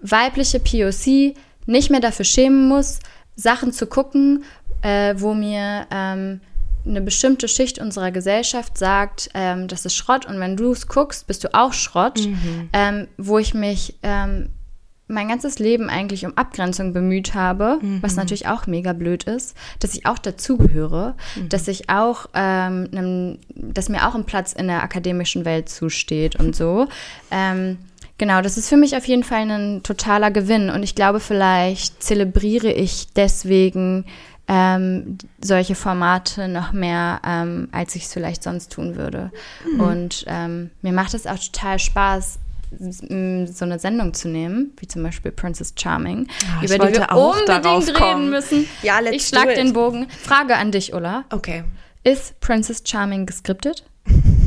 weibliche 0.00 0.60
POC 0.60 1.36
nicht 1.66 1.90
mehr 1.90 2.00
dafür 2.00 2.24
schämen 2.24 2.68
muss, 2.68 3.00
Sachen 3.36 3.72
zu 3.72 3.86
gucken, 3.86 4.44
äh, 4.82 5.14
wo 5.16 5.34
mir 5.34 5.86
ähm, 5.90 6.40
eine 6.86 7.00
bestimmte 7.00 7.48
Schicht 7.48 7.78
unserer 7.78 8.10
Gesellschaft 8.10 8.78
sagt, 8.78 9.30
ähm, 9.34 9.68
das 9.68 9.84
ist 9.84 9.94
Schrott 9.94 10.26
und 10.26 10.40
wenn 10.40 10.56
du 10.56 10.72
es 10.72 10.88
guckst, 10.88 11.26
bist 11.26 11.44
du 11.44 11.54
auch 11.54 11.72
Schrott, 11.72 12.20
mhm. 12.20 12.70
ähm, 12.72 13.08
wo 13.16 13.38
ich 13.38 13.54
mich 13.54 13.96
ähm, 14.02 14.50
mein 15.08 15.28
ganzes 15.28 15.58
Leben 15.58 15.88
eigentlich 15.88 16.26
um 16.26 16.36
Abgrenzung 16.36 16.92
bemüht 16.92 17.34
habe, 17.34 17.78
mhm. 17.80 18.02
was 18.02 18.16
natürlich 18.16 18.46
auch 18.46 18.66
mega 18.66 18.92
blöd 18.92 19.24
ist, 19.24 19.56
dass 19.80 19.94
ich 19.94 20.06
auch 20.06 20.18
dazugehöre, 20.18 21.16
mhm. 21.34 21.48
dass 21.48 21.66
ich 21.66 21.88
auch, 21.88 22.26
ähm, 22.34 22.88
nem, 22.92 23.38
dass 23.54 23.88
mir 23.88 24.06
auch 24.06 24.14
ein 24.14 24.24
Platz 24.24 24.52
in 24.52 24.68
der 24.68 24.82
akademischen 24.82 25.44
Welt 25.44 25.68
zusteht 25.68 26.36
und 26.36 26.54
so. 26.54 26.86
Ähm, 27.30 27.78
genau, 28.16 28.40
das 28.40 28.56
ist 28.56 28.68
für 28.68 28.76
mich 28.76 28.96
auf 28.96 29.06
jeden 29.06 29.22
Fall 29.22 29.50
ein 29.50 29.82
totaler 29.82 30.30
Gewinn 30.30 30.70
und 30.70 30.82
ich 30.82 30.94
glaube, 30.94 31.20
vielleicht 31.20 32.02
zelebriere 32.02 32.72
ich 32.72 33.08
deswegen 33.14 34.06
ähm, 34.48 35.18
solche 35.42 35.74
Formate 35.74 36.48
noch 36.48 36.72
mehr, 36.72 37.20
ähm, 37.24 37.68
als 37.70 37.94
ich 37.94 38.04
es 38.04 38.12
vielleicht 38.12 38.42
sonst 38.42 38.72
tun 38.72 38.96
würde. 38.96 39.30
Mhm. 39.70 39.80
Und 39.80 40.24
ähm, 40.26 40.70
mir 40.80 40.92
macht 40.92 41.12
es 41.12 41.26
auch 41.26 41.38
total 41.38 41.78
Spaß, 41.78 42.38
so 42.70 43.64
eine 43.64 43.78
Sendung 43.78 44.14
zu 44.14 44.28
nehmen, 44.28 44.72
wie 44.78 44.86
zum 44.86 45.02
Beispiel 45.02 45.32
Princess 45.32 45.74
Charming, 45.78 46.28
oh, 46.28 46.64
über 46.64 46.78
die 46.78 46.94
wir 46.94 47.12
unbedingt 47.12 48.00
reden 48.00 48.30
müssen. 48.30 48.66
Ja, 48.82 49.00
let's 49.00 49.16
ich 49.16 49.26
schlag 49.26 49.54
den 49.54 49.72
Bogen. 49.72 50.08
Frage 50.10 50.56
an 50.56 50.72
dich, 50.72 50.92
Ulla. 50.92 51.24
Okay. 51.30 51.64
Ist 52.04 52.38
Princess 52.40 52.82
Charming 52.84 53.26
geskriptet? 53.26 53.84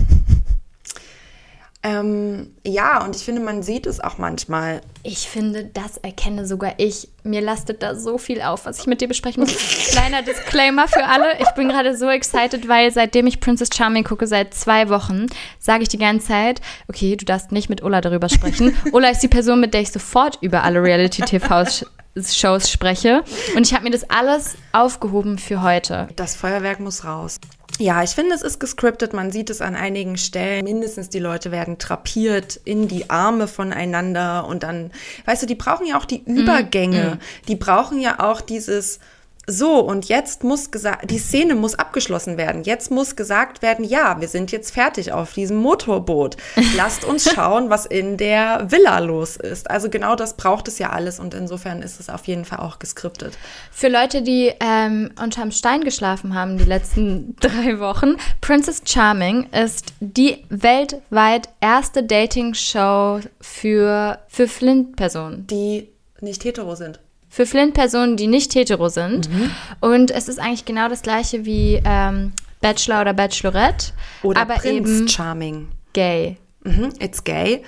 Ähm, 1.83 2.53
ja, 2.63 3.03
und 3.03 3.15
ich 3.15 3.23
finde, 3.23 3.41
man 3.41 3.63
sieht 3.63 3.87
es 3.87 3.99
auch 3.99 4.19
manchmal. 4.19 4.81
Ich 5.01 5.27
finde, 5.27 5.65
das 5.65 5.97
erkenne 5.97 6.45
sogar 6.45 6.73
ich. 6.77 7.09
Mir 7.23 7.41
lastet 7.41 7.81
da 7.81 7.95
so 7.95 8.19
viel 8.19 8.41
auf, 8.43 8.65
was 8.65 8.79
ich 8.79 8.85
mit 8.85 9.01
dir 9.01 9.07
besprechen 9.07 9.41
muss. 9.41 9.55
Kleiner 9.91 10.21
Disclaimer 10.21 10.87
für 10.87 11.03
alle. 11.05 11.39
Ich 11.39 11.49
bin 11.51 11.69
gerade 11.69 11.97
so 11.97 12.07
excited, 12.07 12.67
weil 12.67 12.91
seitdem 12.91 13.25
ich 13.25 13.39
Princess 13.39 13.69
Charming 13.73 14.03
gucke, 14.03 14.27
seit 14.27 14.53
zwei 14.53 14.89
Wochen, 14.89 15.25
sage 15.57 15.81
ich 15.81 15.89
die 15.89 15.97
ganze 15.97 16.27
Zeit, 16.27 16.61
okay, 16.87 17.15
du 17.15 17.25
darfst 17.25 17.51
nicht 17.51 17.67
mit 17.67 17.81
Ulla 17.81 17.99
darüber 17.99 18.29
sprechen. 18.29 18.77
Ulla 18.91 19.09
ist 19.09 19.23
die 19.23 19.27
Person, 19.27 19.59
mit 19.59 19.73
der 19.73 19.81
ich 19.81 19.91
sofort 19.91 20.37
über 20.41 20.63
alle 20.63 20.83
Reality-TV-Shows 20.83 22.69
spreche. 22.69 23.23
Und 23.55 23.65
ich 23.65 23.73
habe 23.73 23.85
mir 23.85 23.91
das 23.91 24.07
alles 24.07 24.55
aufgehoben 24.71 25.39
für 25.39 25.63
heute. 25.63 26.09
Das 26.15 26.35
Feuerwerk 26.35 26.79
muss 26.79 27.05
raus. 27.05 27.39
Ja, 27.79 28.03
ich 28.03 28.11
finde, 28.11 28.35
es 28.35 28.41
ist 28.41 28.59
gescriptet. 28.59 29.13
Man 29.13 29.31
sieht 29.31 29.49
es 29.49 29.61
an 29.61 29.75
einigen 29.75 30.17
Stellen. 30.17 30.63
Mindestens 30.63 31.09
die 31.09 31.19
Leute 31.19 31.51
werden 31.51 31.77
trapiert 31.77 32.59
in 32.63 32.87
die 32.87 33.09
Arme 33.09 33.47
voneinander 33.47 34.45
und 34.47 34.63
dann, 34.63 34.91
weißt 35.25 35.43
du, 35.43 35.47
die 35.47 35.55
brauchen 35.55 35.87
ja 35.87 35.97
auch 35.97 36.05
die 36.05 36.21
mhm, 36.25 36.37
Übergänge. 36.37 37.19
Mm, 37.19 37.47
Die 37.47 37.55
brauchen 37.55 37.99
ja 37.99 38.19
auch 38.19 38.41
dieses, 38.41 38.99
so, 39.47 39.79
und 39.79 40.05
jetzt 40.07 40.43
muss 40.43 40.69
gesagt, 40.69 41.09
die 41.09 41.17
Szene 41.17 41.55
muss 41.55 41.73
abgeschlossen 41.73 42.37
werden. 42.37 42.63
Jetzt 42.63 42.91
muss 42.91 43.15
gesagt 43.15 43.63
werden, 43.63 43.83
ja, 43.83 44.21
wir 44.21 44.27
sind 44.27 44.51
jetzt 44.51 44.71
fertig 44.71 45.13
auf 45.13 45.33
diesem 45.33 45.57
Motorboot. 45.57 46.37
Lasst 46.77 47.03
uns 47.05 47.29
schauen, 47.29 47.71
was 47.71 47.87
in 47.87 48.17
der 48.17 48.69
Villa 48.69 48.99
los 48.99 49.37
ist. 49.37 49.69
Also 49.69 49.89
genau 49.89 50.15
das 50.15 50.37
braucht 50.37 50.67
es 50.67 50.77
ja 50.77 50.91
alles 50.91 51.19
und 51.19 51.33
insofern 51.33 51.81
ist 51.81 51.99
es 51.99 52.09
auf 52.09 52.25
jeden 52.25 52.45
Fall 52.45 52.59
auch 52.59 52.77
geskriptet. 52.77 53.35
Für 53.71 53.87
Leute, 53.87 54.21
die 54.21 54.53
ähm, 54.59 55.11
unterm 55.19 55.51
Stein 55.51 55.83
geschlafen 55.83 56.35
haben 56.35 56.59
die 56.59 56.65
letzten 56.65 57.35
drei 57.39 57.79
Wochen, 57.79 58.17
Princess 58.41 58.83
Charming 58.85 59.49
ist 59.51 59.93
die 59.99 60.45
weltweit 60.49 61.49
erste 61.61 62.03
Dating-Show 62.03 63.21
für, 63.41 64.19
für 64.27 64.47
Flint-Personen. 64.47 65.47
Die 65.47 65.89
nicht 66.21 66.43
hetero 66.43 66.75
sind 66.75 66.99
für 67.31 67.45
Flint-Personen, 67.45 68.17
die 68.17 68.27
nicht 68.27 68.53
hetero 68.53 68.89
sind. 68.89 69.29
Mhm. 69.29 69.51
Und 69.79 70.11
es 70.11 70.27
ist 70.27 70.37
eigentlich 70.37 70.65
genau 70.65 70.89
das 70.89 71.01
gleiche 71.01 71.45
wie 71.45 71.81
ähm, 71.83 72.33
Bachelor 72.59 73.01
oder 73.01 73.13
Bachelorette. 73.13 73.93
Oder 74.21 74.41
aber 74.41 74.63
eben 74.65 75.07
Charming. 75.07 75.69
Gay. 75.93 76.37
Mhm, 76.63 76.89
it's 76.99 77.23
gay. 77.23 77.63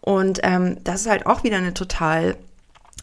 Und 0.00 0.40
ähm, 0.42 0.78
das 0.82 1.02
ist 1.02 1.08
halt 1.08 1.26
auch 1.26 1.44
wieder 1.44 1.58
eine 1.58 1.72
total 1.72 2.36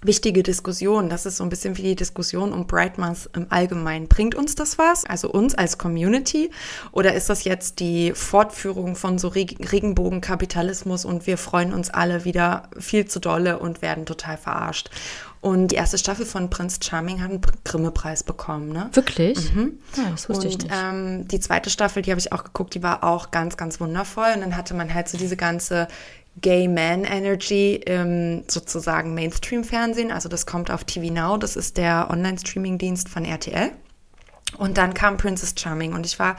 wichtige 0.04 0.44
Diskussion. 0.44 1.10
Das 1.10 1.26
ist 1.26 1.38
so 1.38 1.44
ein 1.44 1.50
bisschen 1.50 1.78
wie 1.78 1.84
die 1.84 1.96
Diskussion 1.96 2.52
um 2.52 2.68
Brightmas 2.68 3.30
im 3.34 3.48
Allgemeinen. 3.50 4.08
Bringt 4.08 4.36
uns 4.36 4.56
das 4.56 4.78
was? 4.78 5.06
Also 5.06 5.32
uns 5.32 5.56
als 5.56 5.78
Community? 5.78 6.52
Oder 6.92 7.14
ist 7.14 7.30
das 7.30 7.46
jetzt 7.46 7.80
die 7.80 8.12
Fortführung 8.14 8.96
von 8.96 9.18
so 9.18 9.30
Regenbogenkapitalismus 9.30 11.06
und 11.06 11.26
wir 11.26 11.38
freuen 11.38 11.74
uns 11.74 11.90
alle 11.90 12.26
wieder 12.26 12.70
viel 12.78 13.06
zu 13.06 13.20
dolle 13.20 13.60
und 13.60 13.82
werden 13.82 14.06
total 14.06 14.38
verarscht? 14.38 14.90
Und 15.42 15.70
die 15.70 15.76
erste 15.76 15.98
Staffel 15.98 16.28
von 16.28 16.52
Prince 16.52 16.78
Charming 16.84 17.20
hat 17.20 17.32
einen 17.32 17.42
Grimme-Preis 17.64 18.24
bekommen, 18.24 18.70
ne? 18.70 18.90
Wirklich? 18.94 19.54
Mhm. 19.54 19.80
Ja, 19.98 20.12
das 20.12 20.30
wusste 20.30 20.48
und, 20.48 20.54
ich 20.54 20.58
nicht. 20.60 20.72
Ähm, 20.72 21.28
die 21.28 21.40
zweite 21.40 21.72
Staffel, 21.72 22.04
die 22.04 22.12
habe 22.12 22.20
ich 22.20 22.32
auch 22.32 22.44
geguckt, 22.44 22.76
die 22.76 22.84
war 22.84 23.04
auch 23.04 23.32
ganz, 23.32 23.58
ganz 23.58 23.80
wundervoll. 23.80 24.32
Und 24.36 24.42
dann 24.42 24.56
hatte 24.56 24.76
man 24.76 24.94
halt 24.94 25.10
so 25.10 25.18
diese 25.18 25.36
ganze 25.36 25.88
Gay 26.40 26.68
Man 26.68 27.06
Energy 27.06 27.76
im 27.76 28.44
sozusagen 28.48 29.16
Mainstream-Fernsehen. 29.16 30.12
Also 30.12 30.30
das 30.30 30.46
kommt 30.46 30.70
auf 30.70 30.84
TV 30.84 31.12
Now, 31.12 31.38
das 31.38 31.56
ist 31.56 31.78
der 31.78 32.10
Online-Streaming-Dienst 32.12 33.10
von 33.10 33.26
RTL. 33.26 33.72
Und 34.58 34.78
dann 34.78 34.94
kam 34.94 35.18
Princess 35.18 35.56
Charming 35.58 35.94
und 35.94 36.06
ich 36.06 36.20
war 36.20 36.36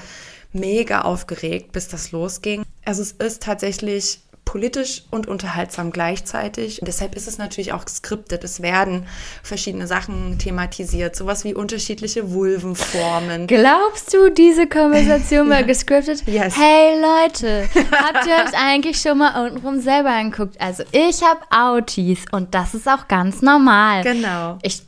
mega 0.53 1.01
aufgeregt, 1.01 1.73
bis 1.73 1.89
das 1.89 2.13
losging. 2.13 2.63
Also 2.85 3.03
es 3.03 3.13
ist 3.13 3.43
tatsächlich 3.43 4.21
politisch 4.45 5.05
und 5.11 5.29
unterhaltsam 5.29 5.93
gleichzeitig. 5.93 6.81
Und 6.81 6.87
deshalb 6.87 7.15
ist 7.15 7.27
es 7.27 7.39
natürlich 7.39 7.73
auch 7.73 7.85
geskriptet. 7.85 8.45
Es 8.45 8.61
werden 8.61 9.07
verschiedene 9.43 9.87
Sachen 9.87 10.39
thematisiert, 10.39 11.17
sowas 11.17 11.45
wie 11.45 11.55
unterschiedliche 11.55 12.33
Vulvenformen. 12.33 13.47
Glaubst 13.47 14.13
du, 14.13 14.31
diese 14.31 14.67
Konversation 14.67 15.49
war 15.49 15.61
ja. 15.61 15.67
gescriptet? 15.67 16.27
Yes. 16.27 16.57
Hey 16.59 17.01
Leute, 17.01 17.69
habt 17.93 18.27
ihr 18.27 18.35
euch 18.35 18.55
eigentlich 18.55 19.01
schon 19.01 19.19
mal 19.19 19.47
untenrum 19.47 19.81
selber 19.81 20.11
angeguckt? 20.11 20.61
Also 20.61 20.83
ich 20.93 21.23
habe 21.23 21.41
Autis 21.51 22.25
und 22.31 22.55
das 22.55 22.75
ist 22.75 22.89
auch 22.89 23.09
ganz 23.09 23.43
normal. 23.43 24.03
Genau. 24.03 24.59
Ich 24.63 24.83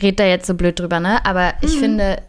rede 0.00 0.16
da 0.16 0.24
jetzt 0.24 0.46
so 0.46 0.54
blöd 0.54 0.78
drüber, 0.78 1.00
ne? 1.00 1.24
Aber 1.26 1.54
ich 1.62 1.76
mhm. 1.76 1.80
finde, 1.80 2.22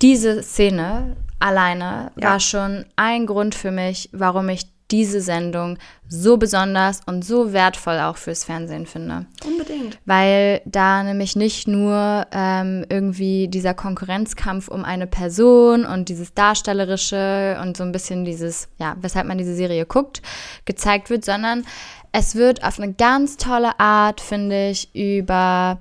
diese 0.00 0.42
Szene 0.42 1.16
alleine 1.40 2.12
ja. 2.16 2.30
war 2.30 2.40
schon 2.40 2.86
ein 2.96 3.26
Grund 3.26 3.54
für 3.54 3.70
mich, 3.70 4.08
warum 4.12 4.48
ich 4.48 4.66
diese 4.90 5.20
Sendung 5.20 5.78
so 6.08 6.38
besonders 6.38 7.00
und 7.04 7.24
so 7.24 7.52
wertvoll 7.52 7.98
auch 7.98 8.16
fürs 8.16 8.44
Fernsehen 8.44 8.86
finde. 8.86 9.26
Unbedingt. 9.46 9.98
Weil 10.06 10.62
da 10.64 11.02
nämlich 11.02 11.36
nicht 11.36 11.68
nur 11.68 12.26
ähm, 12.32 12.86
irgendwie 12.88 13.48
dieser 13.48 13.74
Konkurrenzkampf 13.74 14.68
um 14.68 14.84
eine 14.84 15.06
Person 15.06 15.84
und 15.84 16.08
dieses 16.08 16.32
Darstellerische 16.32 17.58
und 17.60 17.76
so 17.76 17.84
ein 17.84 17.92
bisschen 17.92 18.24
dieses, 18.24 18.68
ja, 18.78 18.96
weshalb 19.00 19.26
man 19.26 19.38
diese 19.38 19.54
Serie 19.54 19.84
guckt, 19.84 20.22
gezeigt 20.64 21.10
wird, 21.10 21.24
sondern 21.24 21.64
es 22.12 22.34
wird 22.34 22.64
auf 22.64 22.80
eine 22.80 22.94
ganz 22.94 23.36
tolle 23.36 23.78
Art, 23.78 24.20
finde 24.22 24.70
ich, 24.70 24.94
über 24.94 25.78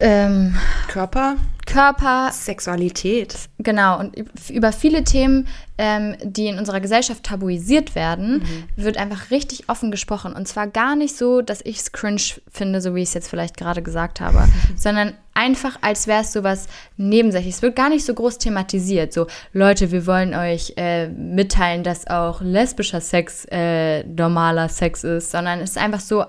ähm, 0.00 0.56
Körper, 0.88 1.36
Körper, 1.66 2.30
Sexualität. 2.32 3.34
Genau, 3.58 3.98
und 3.98 4.14
über 4.50 4.72
viele 4.72 5.04
Themen, 5.04 5.46
ähm, 5.78 6.16
die 6.22 6.46
in 6.46 6.58
unserer 6.58 6.80
Gesellschaft 6.80 7.24
tabuisiert 7.24 7.94
werden, 7.94 8.38
mhm. 8.38 8.64
wird 8.76 8.96
einfach 8.96 9.30
richtig 9.30 9.68
offen 9.68 9.90
gesprochen. 9.90 10.32
Und 10.32 10.48
zwar 10.48 10.66
gar 10.66 10.96
nicht 10.96 11.16
so, 11.16 11.40
dass 11.40 11.60
ich 11.64 11.78
es 11.78 11.92
cringe 11.92 12.22
finde, 12.50 12.80
so 12.80 12.94
wie 12.94 13.02
ich 13.02 13.08
es 13.08 13.14
jetzt 13.14 13.28
vielleicht 13.28 13.56
gerade 13.56 13.82
gesagt 13.82 14.20
habe, 14.20 14.48
sondern 14.76 15.14
einfach, 15.34 15.78
als 15.80 16.06
wäre 16.06 16.22
es 16.22 16.32
sowas 16.32 16.66
nebensächlich. 16.96 17.54
Es 17.54 17.62
wird 17.62 17.76
gar 17.76 17.88
nicht 17.88 18.04
so 18.04 18.14
groß 18.14 18.38
thematisiert. 18.38 19.12
So, 19.12 19.26
Leute, 19.52 19.90
wir 19.90 20.06
wollen 20.06 20.34
euch 20.34 20.74
äh, 20.76 21.08
mitteilen, 21.08 21.84
dass 21.84 22.06
auch 22.06 22.40
lesbischer 22.42 23.00
Sex 23.00 23.46
äh, 23.50 24.04
normaler 24.04 24.68
Sex 24.68 25.04
ist, 25.04 25.30
sondern 25.30 25.60
es 25.60 25.70
ist 25.70 25.78
einfach 25.78 26.00
so 26.00 26.22
äh, 26.22 26.26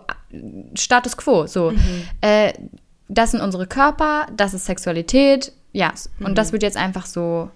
Status 0.76 1.18
quo. 1.18 1.48
So, 1.48 1.72
mhm. 1.72 2.08
äh, 2.22 2.54
das 3.14 3.32
sind 3.32 3.42
unsere 3.42 3.68
Körper, 3.68 4.28
das 4.36 4.54
ist 4.54 4.66
Sexualität, 4.66 5.52
ja. 5.72 5.94
Und 6.20 6.32
mhm. 6.32 6.36
das 6.36 6.52
wird 6.52 6.64
jetzt 6.64 6.78
einfach 6.78 7.06
so 7.06 7.50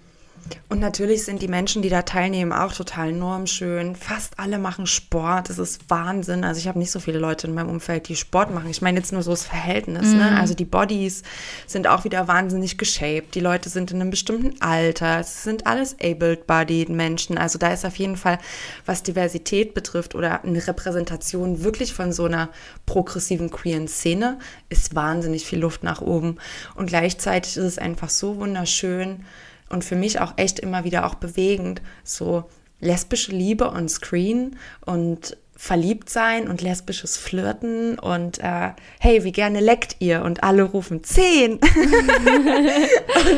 und 0.69 0.79
natürlich 0.79 1.23
sind 1.23 1.41
die 1.41 1.47
Menschen, 1.47 1.81
die 1.81 1.89
da 1.89 2.01
teilnehmen, 2.01 2.51
auch 2.51 2.73
total 2.73 3.13
normschön. 3.13 3.95
Fast 3.95 4.37
alle 4.37 4.59
machen 4.59 4.85
Sport. 4.85 5.49
Das 5.49 5.59
ist 5.59 5.89
Wahnsinn. 5.89 6.43
Also 6.43 6.59
ich 6.59 6.67
habe 6.67 6.77
nicht 6.77 6.91
so 6.91 6.99
viele 6.99 7.19
Leute 7.19 7.47
in 7.47 7.53
meinem 7.53 7.69
Umfeld, 7.69 8.09
die 8.09 8.17
Sport 8.17 8.53
machen. 8.53 8.69
Ich 8.69 8.81
meine 8.81 8.99
jetzt 8.99 9.13
nur 9.13 9.23
so 9.23 9.31
das 9.31 9.45
Verhältnis. 9.45 10.07
Ne? 10.07 10.15
Mhm. 10.15 10.19
Ne? 10.19 10.39
Also 10.39 10.55
die 10.55 10.65
Bodies 10.65 11.23
sind 11.67 11.87
auch 11.87 12.03
wieder 12.03 12.27
wahnsinnig 12.27 12.77
geshaped. 12.77 13.33
Die 13.33 13.39
Leute 13.39 13.69
sind 13.69 13.91
in 13.91 14.01
einem 14.01 14.09
bestimmten 14.09 14.61
Alter. 14.61 15.21
Es 15.21 15.43
sind 15.43 15.65
alles 15.67 15.95
able-bodied 16.01 16.89
Menschen. 16.89 17.37
Also 17.37 17.57
da 17.57 17.71
ist 17.71 17.85
auf 17.85 17.95
jeden 17.95 18.17
Fall, 18.17 18.37
was 18.85 19.03
Diversität 19.03 19.73
betrifft 19.73 20.15
oder 20.15 20.43
eine 20.43 20.67
Repräsentation 20.67 21.63
wirklich 21.63 21.93
von 21.93 22.11
so 22.11 22.25
einer 22.25 22.49
progressiven 22.85 23.51
queeren 23.51 23.87
Szene, 23.87 24.37
ist 24.67 24.95
wahnsinnig 24.95 25.45
viel 25.45 25.59
Luft 25.59 25.83
nach 25.83 26.01
oben. 26.01 26.37
Und 26.75 26.87
gleichzeitig 26.87 27.55
ist 27.55 27.63
es 27.63 27.77
einfach 27.77 28.09
so 28.09 28.37
wunderschön, 28.37 29.23
und 29.69 29.83
für 29.83 29.95
mich 29.95 30.19
auch 30.19 30.33
echt 30.37 30.59
immer 30.59 30.83
wieder 30.83 31.05
auch 31.05 31.15
bewegend, 31.15 31.81
so 32.03 32.45
lesbische 32.79 33.31
Liebe 33.31 33.71
on 33.71 33.89
Screen 33.89 34.55
und 34.85 35.37
verliebt 35.57 36.09
sein 36.09 36.47
und 36.47 36.61
lesbisches 36.61 37.17
Flirten 37.17 37.97
und 37.97 38.37
äh, 38.39 38.69
hey, 38.99 39.23
wie 39.23 39.31
gerne 39.31 39.59
leckt 39.59 39.95
ihr? 39.99 40.21
Und 40.21 40.43
alle 40.43 40.61
rufen 40.61 41.03
zehn. 41.03 41.53
und 41.57 41.63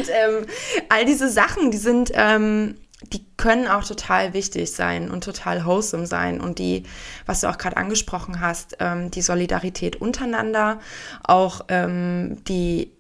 ähm, 0.10 0.46
all 0.90 1.06
diese 1.06 1.30
Sachen, 1.30 1.72
die 1.72 1.78
sind, 1.78 2.12
ähm, 2.14 2.76
die 3.14 3.24
können 3.38 3.70
auch 3.70 3.86
total 3.86 4.34
wichtig 4.34 4.74
sein 4.74 5.10
und 5.10 5.24
total 5.24 5.66
wholesome 5.66 6.06
sein. 6.06 6.42
Und 6.42 6.60
die, 6.60 6.84
was 7.26 7.40
du 7.40 7.48
auch 7.48 7.58
gerade 7.58 7.78
angesprochen 7.78 8.42
hast, 8.42 8.76
ähm, 8.82 9.12
die 9.12 9.22
Solidarität 9.22 9.96
untereinander, 9.96 10.82
auch 11.24 11.62
ähm, 11.70 12.44
die 12.50 12.92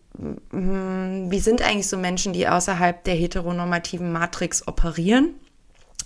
wir 0.51 1.41
sind 1.41 1.61
eigentlich 1.61 1.87
so 1.87 1.97
Menschen, 1.97 2.33
die 2.33 2.47
außerhalb 2.47 3.03
der 3.03 3.15
heteronormativen 3.15 4.11
Matrix 4.11 4.67
operieren. 4.67 5.35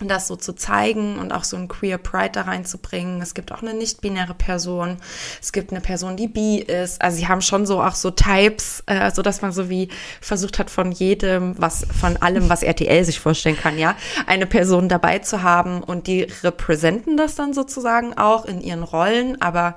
Das 0.00 0.26
so 0.26 0.34
zu 0.34 0.54
zeigen 0.54 1.20
und 1.20 1.32
auch 1.32 1.44
so 1.44 1.56
ein 1.56 1.68
Queer 1.68 1.98
Pride 1.98 2.32
da 2.32 2.42
reinzubringen. 2.42 3.22
Es 3.22 3.32
gibt 3.32 3.52
auch 3.52 3.62
eine 3.62 3.74
nicht-binäre 3.74 4.34
Person. 4.34 4.96
Es 5.40 5.52
gibt 5.52 5.70
eine 5.70 5.80
Person, 5.80 6.16
die 6.16 6.26
bi 6.26 6.58
ist. 6.58 7.00
Also 7.00 7.18
sie 7.18 7.28
haben 7.28 7.40
schon 7.40 7.64
so 7.64 7.80
auch 7.80 7.94
so 7.94 8.10
Types, 8.10 8.82
äh, 8.86 9.12
so 9.12 9.22
dass 9.22 9.40
man 9.40 9.52
so 9.52 9.70
wie 9.70 9.88
versucht 10.20 10.58
hat 10.58 10.68
von 10.68 10.90
jedem, 10.90 11.54
was 11.58 11.86
von 12.00 12.16
allem, 12.16 12.48
was 12.48 12.64
RTL 12.64 13.04
sich 13.04 13.20
vorstellen 13.20 13.56
kann, 13.56 13.78
ja, 13.78 13.94
eine 14.26 14.46
Person 14.46 14.88
dabei 14.88 15.20
zu 15.20 15.42
haben 15.42 15.80
und 15.80 16.08
die 16.08 16.26
repräsentieren 16.42 17.16
das 17.16 17.36
dann 17.36 17.54
sozusagen 17.54 18.14
auch 18.18 18.46
in 18.46 18.60
ihren 18.60 18.82
Rollen. 18.82 19.40
Aber 19.40 19.76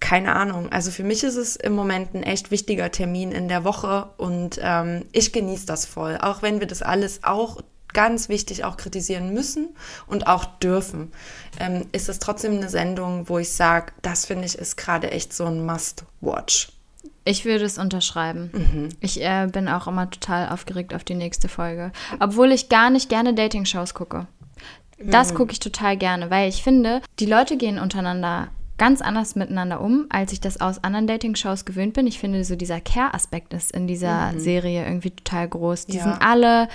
keine 0.00 0.34
Ahnung. 0.34 0.70
Also 0.70 0.90
für 0.90 1.04
mich 1.04 1.24
ist 1.24 1.36
es 1.36 1.56
im 1.56 1.74
Moment 1.74 2.14
ein 2.14 2.22
echt 2.22 2.50
wichtiger 2.50 2.90
Termin 2.90 3.32
in 3.32 3.48
der 3.48 3.64
Woche 3.64 4.08
und 4.16 4.58
ähm, 4.62 5.04
ich 5.12 5.32
genieße 5.32 5.66
das 5.66 5.86
voll. 5.86 6.18
Auch 6.20 6.42
wenn 6.42 6.60
wir 6.60 6.66
das 6.66 6.82
alles 6.82 7.24
auch 7.24 7.60
ganz 7.92 8.28
wichtig 8.28 8.64
auch 8.64 8.76
kritisieren 8.76 9.32
müssen 9.32 9.70
und 10.06 10.26
auch 10.26 10.44
dürfen, 10.44 11.12
ähm, 11.58 11.86
ist 11.92 12.08
es 12.08 12.18
trotzdem 12.18 12.56
eine 12.56 12.68
Sendung, 12.68 13.28
wo 13.28 13.38
ich 13.38 13.50
sage, 13.52 13.92
das 14.02 14.26
finde 14.26 14.44
ich 14.44 14.56
ist 14.56 14.76
gerade 14.76 15.10
echt 15.10 15.32
so 15.32 15.46
ein 15.46 15.64
Must-Watch. 15.64 16.72
Ich 17.24 17.44
würde 17.44 17.64
es 17.64 17.76
unterschreiben. 17.76 18.50
Mhm. 18.52 18.88
Ich 19.00 19.22
äh, 19.22 19.48
bin 19.50 19.68
auch 19.68 19.86
immer 19.86 20.08
total 20.08 20.48
aufgeregt 20.48 20.94
auf 20.94 21.04
die 21.04 21.14
nächste 21.14 21.48
Folge. 21.48 21.92
Obwohl 22.20 22.52
ich 22.52 22.68
gar 22.68 22.88
nicht 22.90 23.08
gerne 23.08 23.34
Dating-Shows 23.34 23.92
gucke. 23.92 24.26
Das 24.98 25.32
mhm. 25.32 25.36
gucke 25.36 25.52
ich 25.52 25.60
total 25.60 25.96
gerne, 25.96 26.30
weil 26.30 26.48
ich 26.48 26.62
finde, 26.62 27.02
die 27.18 27.26
Leute 27.26 27.56
gehen 27.56 27.78
untereinander 27.78 28.48
ganz 28.78 29.02
anders 29.02 29.34
miteinander 29.34 29.80
um, 29.80 30.06
als 30.08 30.32
ich 30.32 30.40
das 30.40 30.60
aus 30.60 30.82
anderen 30.82 31.06
Dating-Shows 31.06 31.64
gewöhnt 31.64 31.94
bin. 31.94 32.06
Ich 32.06 32.18
finde, 32.18 32.44
so 32.44 32.56
dieser 32.56 32.80
Care-Aspekt 32.80 33.52
ist 33.52 33.72
in 33.72 33.86
dieser 33.86 34.32
mhm. 34.32 34.40
Serie 34.40 34.84
irgendwie 34.84 35.10
total 35.10 35.48
groß. 35.48 35.86
Die 35.86 35.98
ja. 35.98 36.04
sind 36.04 36.22
alle 36.22 36.68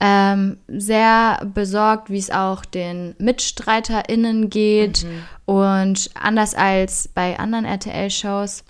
ähm, 0.00 0.58
sehr 0.68 1.40
besorgt, 1.52 2.10
wie 2.10 2.18
es 2.18 2.30
auch 2.30 2.64
den 2.64 3.14
MitstreiterInnen 3.18 4.50
geht. 4.50 5.04
Mhm. 5.04 5.24
Und 5.44 6.10
anders 6.14 6.54
als 6.54 7.08
bei 7.08 7.38
anderen 7.38 7.64
RTL-Shows 7.64 8.64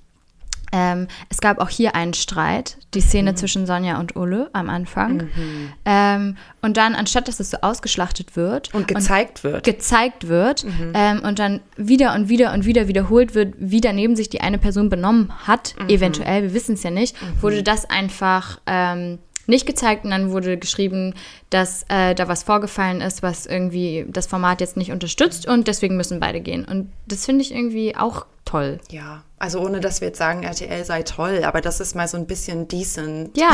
ähm, 0.73 1.07
es 1.29 1.41
gab 1.41 1.59
auch 1.59 1.68
hier 1.68 1.95
einen 1.95 2.14
Streit, 2.14 2.79
die 2.95 3.01
Szene 3.01 3.33
mhm. 3.33 3.37
zwischen 3.37 3.66
Sonja 3.66 4.01
und 4.01 4.16
Ulle 4.16 4.51
am 4.53 4.70
Anfang. 4.70 5.29
Mhm. 5.35 5.73
Ähm, 5.85 6.37
und 6.62 6.77
dann, 6.77 6.95
anstatt 6.95 7.29
dass 7.29 7.41
es 7.41 7.51
so 7.51 7.59
ausgeschlachtet 7.61 8.37
wird 8.37 8.75
und 8.75 8.89
gezeigt 8.89 9.45
und 9.45 9.53
wird, 9.53 9.64
gezeigt 9.64 10.29
wird 10.29 10.64
mhm. 10.64 10.93
ähm, 10.95 11.20
und 11.23 11.39
dann 11.39 11.61
wieder 11.77 12.14
und 12.14 12.29
wieder 12.29 12.53
und 12.55 12.64
wieder 12.64 12.89
wiederholt 12.89 13.35
wird, 13.35 13.55
wie 13.59 13.81
daneben 13.81 14.16
sich 14.16 14.31
die 14.31 14.41
eine 14.41 14.59
Person 14.59 14.89
benommen 14.89 15.33
hat, 15.47 15.75
mhm. 15.79 15.89
eventuell, 15.89 16.43
wir 16.43 16.55
wissen 16.55 16.75
es 16.75 16.83
ja 16.83 16.91
nicht, 16.91 17.20
mhm. 17.20 17.43
wurde 17.43 17.62
das 17.62 17.89
einfach 17.89 18.61
ähm, 18.66 19.18
nicht 19.53 19.66
gezeigt 19.66 20.05
und 20.05 20.11
dann 20.11 20.32
wurde 20.32 20.59
geschrieben, 20.59 21.14
dass 21.50 21.84
äh, 21.88 22.14
da 22.14 22.26
was 22.26 22.42
vorgefallen 22.42 23.00
ist, 23.00 23.22
was 23.22 23.46
irgendwie 23.46 24.05
das 24.09 24.26
Format 24.26 24.61
jetzt 24.61 24.76
nicht 24.76 24.90
unterstützt 24.90 25.46
und 25.46 25.68
deswegen 25.68 25.96
müssen 25.96 26.18
beide 26.18 26.40
gehen. 26.40 26.64
Und 26.64 26.90
das 27.07 27.24
finde 27.24 27.42
ich 27.42 27.55
irgendwie 27.55 27.94
auch 27.94 28.26
toll. 28.44 28.80
Ja, 28.90 29.22
also 29.38 29.61
ohne 29.61 29.80
dass 29.80 30.00
wir 30.00 30.09
jetzt 30.09 30.18
sagen, 30.18 30.42
RTL 30.42 30.84
sei 30.84 31.03
toll, 31.03 31.42
aber 31.44 31.61
das 31.61 31.80
ist 31.80 31.94
mal 31.94 32.09
so 32.09 32.16
ein 32.16 32.26
bisschen 32.26 32.68
decent. 32.68 33.36
Ja, 33.36 33.50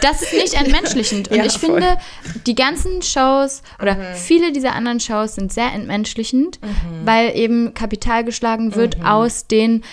das 0.00 0.22
ist 0.22 0.32
nicht 0.32 0.54
entmenschlichend. 0.54 1.28
Und 1.28 1.36
ja, 1.38 1.44
ich 1.44 1.58
voll. 1.58 1.80
finde, 1.80 1.98
die 2.46 2.54
ganzen 2.54 3.02
Shows 3.02 3.62
oder 3.80 3.94
mhm. 3.94 4.14
viele 4.14 4.52
dieser 4.52 4.74
anderen 4.74 5.00
Shows 5.00 5.34
sind 5.34 5.52
sehr 5.52 5.72
entmenschlichend, 5.72 6.60
mhm. 6.62 7.06
weil 7.06 7.36
eben 7.36 7.74
Kapital 7.74 8.24
geschlagen 8.24 8.74
wird 8.74 8.98
mhm. 8.98 9.06
aus 9.06 9.46
den 9.46 9.84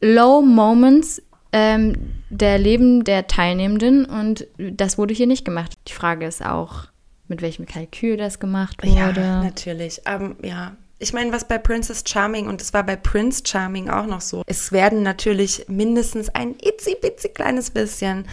Low 0.00 0.40
Moments 0.40 1.22
ähm, 1.52 1.94
der 2.30 2.58
Leben 2.58 3.04
der 3.04 3.26
Teilnehmenden 3.26 4.04
und 4.04 4.46
das 4.56 4.98
wurde 4.98 5.14
hier 5.14 5.26
nicht 5.26 5.44
gemacht. 5.44 5.72
Die 5.88 5.92
Frage 5.92 6.26
ist 6.26 6.44
auch, 6.44 6.86
mit 7.28 7.42
welchem 7.42 7.66
Kalkül 7.66 8.16
das 8.16 8.38
gemacht 8.38 8.82
wurde. 8.84 9.20
Ja, 9.20 9.42
natürlich. 9.42 10.02
Ähm, 10.06 10.36
ja, 10.42 10.76
ich 11.02 11.14
meine, 11.14 11.32
was 11.32 11.48
bei 11.48 11.56
Princess 11.56 12.04
Charming 12.06 12.46
und 12.46 12.60
es 12.60 12.74
war 12.74 12.84
bei 12.84 12.94
Prince 12.94 13.42
Charming 13.46 13.88
auch 13.88 14.06
noch 14.06 14.20
so. 14.20 14.42
Es 14.46 14.70
werden 14.70 15.02
natürlich 15.02 15.64
mindestens 15.66 16.28
ein 16.28 16.56
itzi 16.60 16.94
bitzi 17.00 17.30
kleines 17.30 17.70
bisschen 17.70 18.26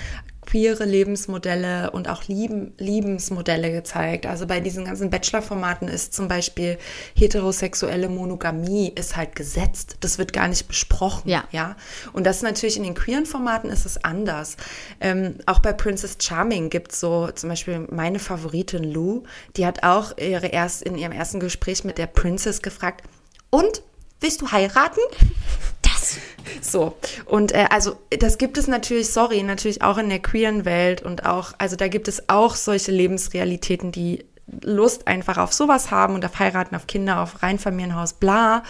queere 0.48 0.86
Lebensmodelle 0.86 1.92
und 1.92 2.08
auch 2.08 2.24
Lieben, 2.24 2.74
Liebensmodelle 2.80 3.72
gezeigt. 3.72 4.26
Also 4.26 4.48
bei 4.48 4.60
diesen 4.60 4.86
ganzen 4.86 5.10
Bachelor-Formaten 5.10 5.88
ist 5.90 6.14
zum 6.14 6.28
Beispiel 6.28 6.78
heterosexuelle 7.16 8.10
Monogamie 8.10 8.92
ist 8.96 9.16
halt 9.16 9.36
gesetzt. 9.36 9.98
Das 10.00 10.18
wird 10.18 10.34
gar 10.34 10.48
nicht 10.48 10.68
besprochen. 10.68 11.30
Ja. 11.30 11.44
ja? 11.52 11.76
Und 12.14 12.26
das 12.26 12.42
natürlich 12.42 12.78
in 12.78 12.84
den 12.84 12.96
queeren 12.96 13.26
Formaten 13.26 13.70
ist 13.70 13.86
es 13.86 14.04
anders. 14.04 14.58
Ähm, 15.02 15.36
auch 15.46 15.60
bei 15.60 15.74
Princess 15.74 16.18
Charming 16.20 16.70
gibt 16.70 16.94
es 16.94 17.02
so 17.02 17.28
zum 17.28 17.50
Beispiel 17.50 17.86
meine 17.92 18.20
Favoritin 18.20 18.86
Lou, 18.86 19.24
die 19.58 19.66
hat 19.66 19.84
auch 19.84 20.18
ihre 20.18 20.48
erst, 20.48 20.82
in 20.82 20.98
ihrem 20.98 21.12
ersten 21.12 21.40
Gespräch 21.40 21.84
mit 21.84 21.98
der 21.98 22.08
Princess 22.08 22.62
gefragt, 22.62 23.04
und 23.50 23.82
willst 24.20 24.42
du 24.42 24.52
heiraten? 24.52 25.00
So. 26.62 26.96
Und 27.26 27.54
äh, 27.54 27.68
also 27.70 27.98
das 28.20 28.38
gibt 28.38 28.58
es 28.58 28.68
natürlich, 28.68 29.10
sorry, 29.10 29.44
natürlich 29.44 29.82
auch 29.82 29.98
in 29.98 30.10
der 30.10 30.20
queeren 30.20 30.66
Welt 30.66 31.02
und 31.02 31.26
auch, 31.26 31.54
also 31.58 31.76
da 31.76 31.88
gibt 31.88 32.08
es 32.08 32.30
auch 32.30 32.56
solche 32.56 32.92
Lebensrealitäten, 32.92 33.92
die 33.92 34.26
Lust 34.62 35.08
einfach 35.08 35.38
auf 35.38 35.52
sowas 35.52 35.92
haben 35.92 36.16
und 36.16 36.24
auf 36.24 36.40
heiraten, 36.40 36.76
auf 36.76 36.88
Kinder, 36.88 37.22
auf 37.22 37.44
Reinfamilienhaus, 37.44 38.14
bla. 38.14 38.64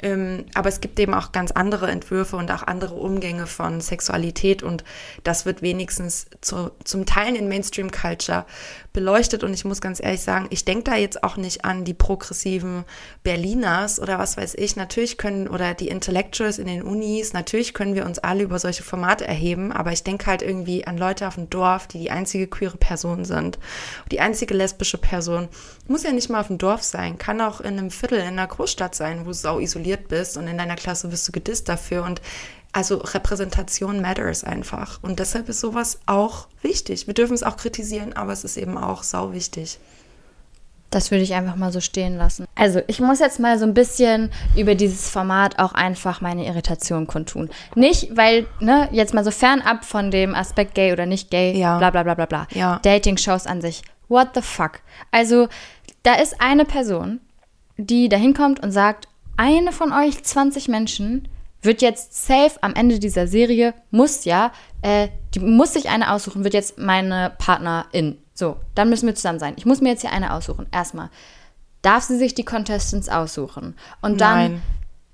Ähm, 0.00 0.46
aber 0.54 0.70
es 0.70 0.80
gibt 0.80 0.98
eben 0.98 1.12
auch 1.12 1.32
ganz 1.32 1.50
andere 1.50 1.90
Entwürfe 1.90 2.36
und 2.36 2.50
auch 2.50 2.62
andere 2.62 2.94
Umgänge 2.94 3.46
von 3.46 3.82
Sexualität 3.82 4.62
und 4.62 4.84
das 5.24 5.44
wird 5.44 5.60
wenigstens 5.60 6.26
zu, 6.40 6.70
zum 6.84 7.04
Teil 7.04 7.36
in 7.36 7.48
Mainstream-Culture 7.48 8.46
beleuchtet 8.94 9.44
und 9.44 9.52
ich 9.52 9.66
muss 9.66 9.82
ganz 9.82 10.00
ehrlich 10.02 10.22
sagen, 10.22 10.46
ich 10.50 10.64
denke 10.64 10.84
da 10.84 10.96
jetzt 10.96 11.22
auch 11.22 11.36
nicht 11.36 11.64
an 11.64 11.84
die 11.84 11.94
progressiven 11.94 12.84
Berliners 13.22 14.00
oder 14.00 14.18
was 14.18 14.36
weiß 14.38 14.54
ich. 14.54 14.76
Natürlich 14.76 15.18
können, 15.18 15.46
oder 15.46 15.74
die 15.74 15.88
Intellectuals 15.88 16.58
in 16.58 16.66
den 16.66 16.82
Unis, 16.82 17.34
natürlich 17.34 17.74
können 17.74 17.94
wir 17.94 18.06
uns 18.06 18.18
alle 18.18 18.44
über 18.44 18.58
solche 18.58 18.82
Formate 18.82 19.26
erheben, 19.26 19.72
aber 19.72 19.92
ich 19.92 20.04
denke 20.04 20.26
halt 20.26 20.40
irgendwie 20.40 20.86
an 20.86 20.96
Leute 20.96 21.28
auf 21.28 21.34
dem 21.34 21.50
Dorf, 21.50 21.86
die 21.86 21.98
die 21.98 22.10
einzige 22.10 22.46
queere 22.46 22.78
Person 22.78 23.24
sind, 23.24 23.58
die 24.10 24.20
einzige 24.20 24.54
lesbische 24.54 24.96
Person. 24.96 25.17
Muss 25.86 26.02
ja 26.02 26.12
nicht 26.12 26.28
mal 26.30 26.40
auf 26.40 26.46
dem 26.48 26.58
Dorf 26.58 26.82
sein, 26.82 27.18
kann 27.18 27.40
auch 27.40 27.60
in 27.60 27.78
einem 27.78 27.90
Viertel 27.90 28.18
in 28.18 28.26
einer 28.26 28.46
Großstadt 28.46 28.94
sein, 28.94 29.20
wo 29.20 29.24
du 29.24 29.32
sau 29.34 29.58
isoliert 29.58 30.08
bist 30.08 30.36
und 30.36 30.46
in 30.46 30.58
deiner 30.58 30.76
Klasse 30.76 31.10
wirst 31.12 31.26
du 31.28 31.32
gedisst 31.32 31.68
dafür 31.68 32.04
und 32.04 32.20
also 32.72 32.98
Repräsentation 32.98 34.00
matters 34.00 34.44
einfach. 34.44 34.98
Und 35.02 35.18
deshalb 35.18 35.48
ist 35.48 35.60
sowas 35.60 35.98
auch 36.06 36.48
wichtig. 36.62 37.06
Wir 37.06 37.14
dürfen 37.14 37.34
es 37.34 37.42
auch 37.42 37.56
kritisieren, 37.56 38.12
aber 38.12 38.32
es 38.32 38.44
ist 38.44 38.56
eben 38.56 38.76
auch 38.76 39.02
sau 39.02 39.32
wichtig. 39.32 39.78
Das 40.90 41.10
würde 41.10 41.22
ich 41.22 41.34
einfach 41.34 41.56
mal 41.56 41.70
so 41.70 41.80
stehen 41.80 42.16
lassen. 42.16 42.46
Also, 42.54 42.80
ich 42.86 42.98
muss 42.98 43.18
jetzt 43.18 43.38
mal 43.40 43.58
so 43.58 43.66
ein 43.66 43.74
bisschen 43.74 44.30
über 44.56 44.74
dieses 44.74 45.10
Format 45.10 45.58
auch 45.58 45.72
einfach 45.72 46.22
meine 46.22 46.46
Irritation 46.46 47.06
kundtun. 47.06 47.50
Nicht, 47.74 48.16
weil, 48.16 48.46
ne, 48.60 48.88
jetzt 48.90 49.12
mal 49.12 49.22
so 49.24 49.30
fernab 49.30 49.84
von 49.84 50.10
dem 50.10 50.34
Aspekt 50.34 50.74
gay 50.74 50.92
oder 50.92 51.04
nicht 51.04 51.30
gay, 51.30 51.58
Ja. 51.58 51.76
bla 51.76 51.90
bla 51.90 52.04
bla 52.04 52.14
bla 52.14 52.24
bla. 52.24 52.46
Ja. 52.52 52.78
Dating-Shows 52.82 53.46
an 53.46 53.60
sich. 53.60 53.82
What 54.08 54.30
the 54.34 54.42
fuck? 54.42 54.80
Also, 55.10 55.48
da 56.02 56.14
ist 56.14 56.40
eine 56.40 56.64
Person, 56.64 57.20
die 57.76 58.08
da 58.08 58.16
hinkommt 58.16 58.60
und 58.60 58.72
sagt, 58.72 59.08
eine 59.36 59.72
von 59.72 59.92
euch 59.92 60.22
20 60.22 60.68
Menschen 60.68 61.28
wird 61.62 61.82
jetzt 61.82 62.26
safe 62.26 62.56
am 62.62 62.74
Ende 62.74 62.98
dieser 62.98 63.26
Serie, 63.26 63.74
muss 63.90 64.24
ja, 64.24 64.52
äh, 64.82 65.08
die 65.34 65.40
muss 65.40 65.72
sich 65.74 65.88
eine 65.88 66.12
aussuchen, 66.12 66.44
wird 66.44 66.54
jetzt 66.54 66.78
meine 66.78 67.34
Partnerin. 67.38 68.18
So, 68.34 68.56
dann 68.74 68.88
müssen 68.88 69.06
wir 69.06 69.14
zusammen 69.14 69.40
sein. 69.40 69.54
Ich 69.56 69.66
muss 69.66 69.80
mir 69.80 69.90
jetzt 69.90 70.02
hier 70.02 70.12
eine 70.12 70.32
aussuchen. 70.32 70.66
Erstmal, 70.70 71.10
darf 71.82 72.04
sie 72.04 72.16
sich 72.16 72.34
die 72.34 72.44
Contestants 72.44 73.08
aussuchen? 73.08 73.76
Und 74.00 74.20
dann, 74.20 74.38
Nein. 74.38 74.62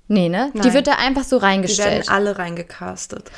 nee, 0.07 0.29
ne? 0.29 0.51
Die 0.53 0.59
Nein. 0.59 0.73
wird 0.73 0.87
da 0.87 0.93
einfach 0.93 1.23
so 1.23 1.37
Die 1.37 1.41
werden 1.41 1.51
reingestellt 1.51 2.09
alle 2.09 2.37
reingecastet. 2.37 3.31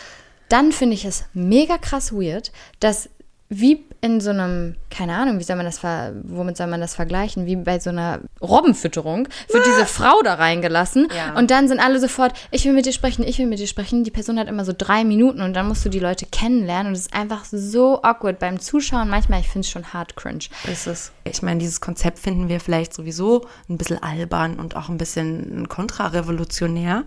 dann 0.49 0.71
finde 0.73 0.95
ich 0.95 1.05
es 1.05 1.25
mega 1.33 1.77
krass 1.77 2.11
weird, 2.11 2.51
dass 2.81 3.09
wie 3.49 3.83
in 4.01 4.19
so 4.21 4.29
einem, 4.29 4.75
keine 4.91 5.15
Ahnung, 5.15 5.39
wie 5.39 5.43
soll 5.43 5.55
man 5.55 5.65
das, 5.65 5.79
ver 5.79 6.11
womit 6.23 6.57
soll 6.57 6.67
man 6.67 6.81
das 6.81 6.93
vergleichen, 6.95 7.45
wie 7.45 7.55
bei 7.55 7.79
so 7.79 7.89
einer 7.89 8.19
Robbenfütterung, 8.41 9.27
wird 9.51 9.65
diese 9.65 9.85
Frau 9.85 10.21
da 10.23 10.35
reingelassen 10.35 11.07
Ja. 11.15 11.33
und 11.35 11.49
dann 11.49 11.67
sind 11.67 11.79
alle 11.79 11.99
sofort, 11.99 12.33
ich 12.51 12.65
will 12.65 12.73
mit 12.73 12.85
dir 12.85 12.91
sprechen, 12.91 13.23
ich 13.25 13.39
will 13.39 13.47
mit 13.47 13.59
dir 13.59 13.67
sprechen. 13.67 14.03
Die 14.03 14.11
Person 14.11 14.37
hat 14.37 14.47
immer 14.49 14.65
so 14.65 14.73
drei 14.77 15.03
Minuten 15.03 15.41
und 15.41 15.53
dann 15.53 15.67
musst 15.67 15.83
du 15.85 15.89
die 15.89 15.99
Leute 15.99 16.25
kennenlernen 16.25 16.87
und 16.87 16.93
es 16.93 17.07
ist 17.07 17.13
einfach 17.13 17.45
so 17.45 18.01
awkward 18.03 18.37
beim 18.39 18.59
Zuschauen. 18.59 19.09
Manchmal, 19.09 19.39
ich 19.39 19.47
finde 19.49 19.65
es 19.65 19.69
schon 19.71 19.93
hart 19.93 20.15
cringe. 20.15 20.45
ist 20.69 20.85
es. 20.85 21.11
Ich 21.23 21.41
meine, 21.41 21.59
dieses 21.59 21.81
Konzept 21.81 22.19
finden 22.19 22.49
wir 22.49 22.59
vielleicht 22.59 22.93
sowieso 22.93 23.47
ein 23.69 23.77
bisschen 23.77 24.01
albern 24.03 24.59
und 24.59 24.75
auch 24.75 24.89
ein 24.89 24.97
bisschen 24.97 25.67
kontrarevolutionär. 25.69 27.03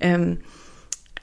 Ähm, 0.00 0.40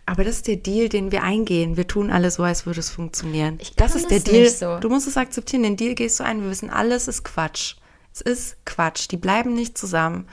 aber 0.07 0.23
das 0.23 0.37
ist 0.37 0.47
der 0.47 0.55
Deal, 0.55 0.89
den 0.89 1.11
wir 1.11 1.21
eingehen. 1.21 1.77
Wir 1.77 1.85
tun 1.85 2.09
alle 2.09 2.31
so, 2.31 2.41
als 2.43 2.65
würde 2.65 2.79
es 2.79 2.89
funktionieren. 2.89 3.57
Ich 3.61 3.75
das 3.75 3.93
ist 3.93 4.09
der 4.09 4.21
Deal. 4.21 4.49
so. 4.49 4.79
Du 4.79 4.89
musst 4.89 5.07
es 5.07 5.17
akzeptieren. 5.17 5.63
Den 5.63 5.75
Deal 5.77 5.93
gehst 5.95 6.19
du 6.19 6.23
ein. 6.23 6.41
Wir 6.41 6.49
wissen, 6.49 6.69
alles 6.69 7.07
ist 7.07 7.23
Quatsch. 7.23 7.75
Es 8.13 8.21
ist 8.21 8.57
Quatsch. 8.65 9.07
Die 9.11 9.17
bleiben 9.17 9.53
nicht 9.53 9.77
zusammen. 9.77 10.27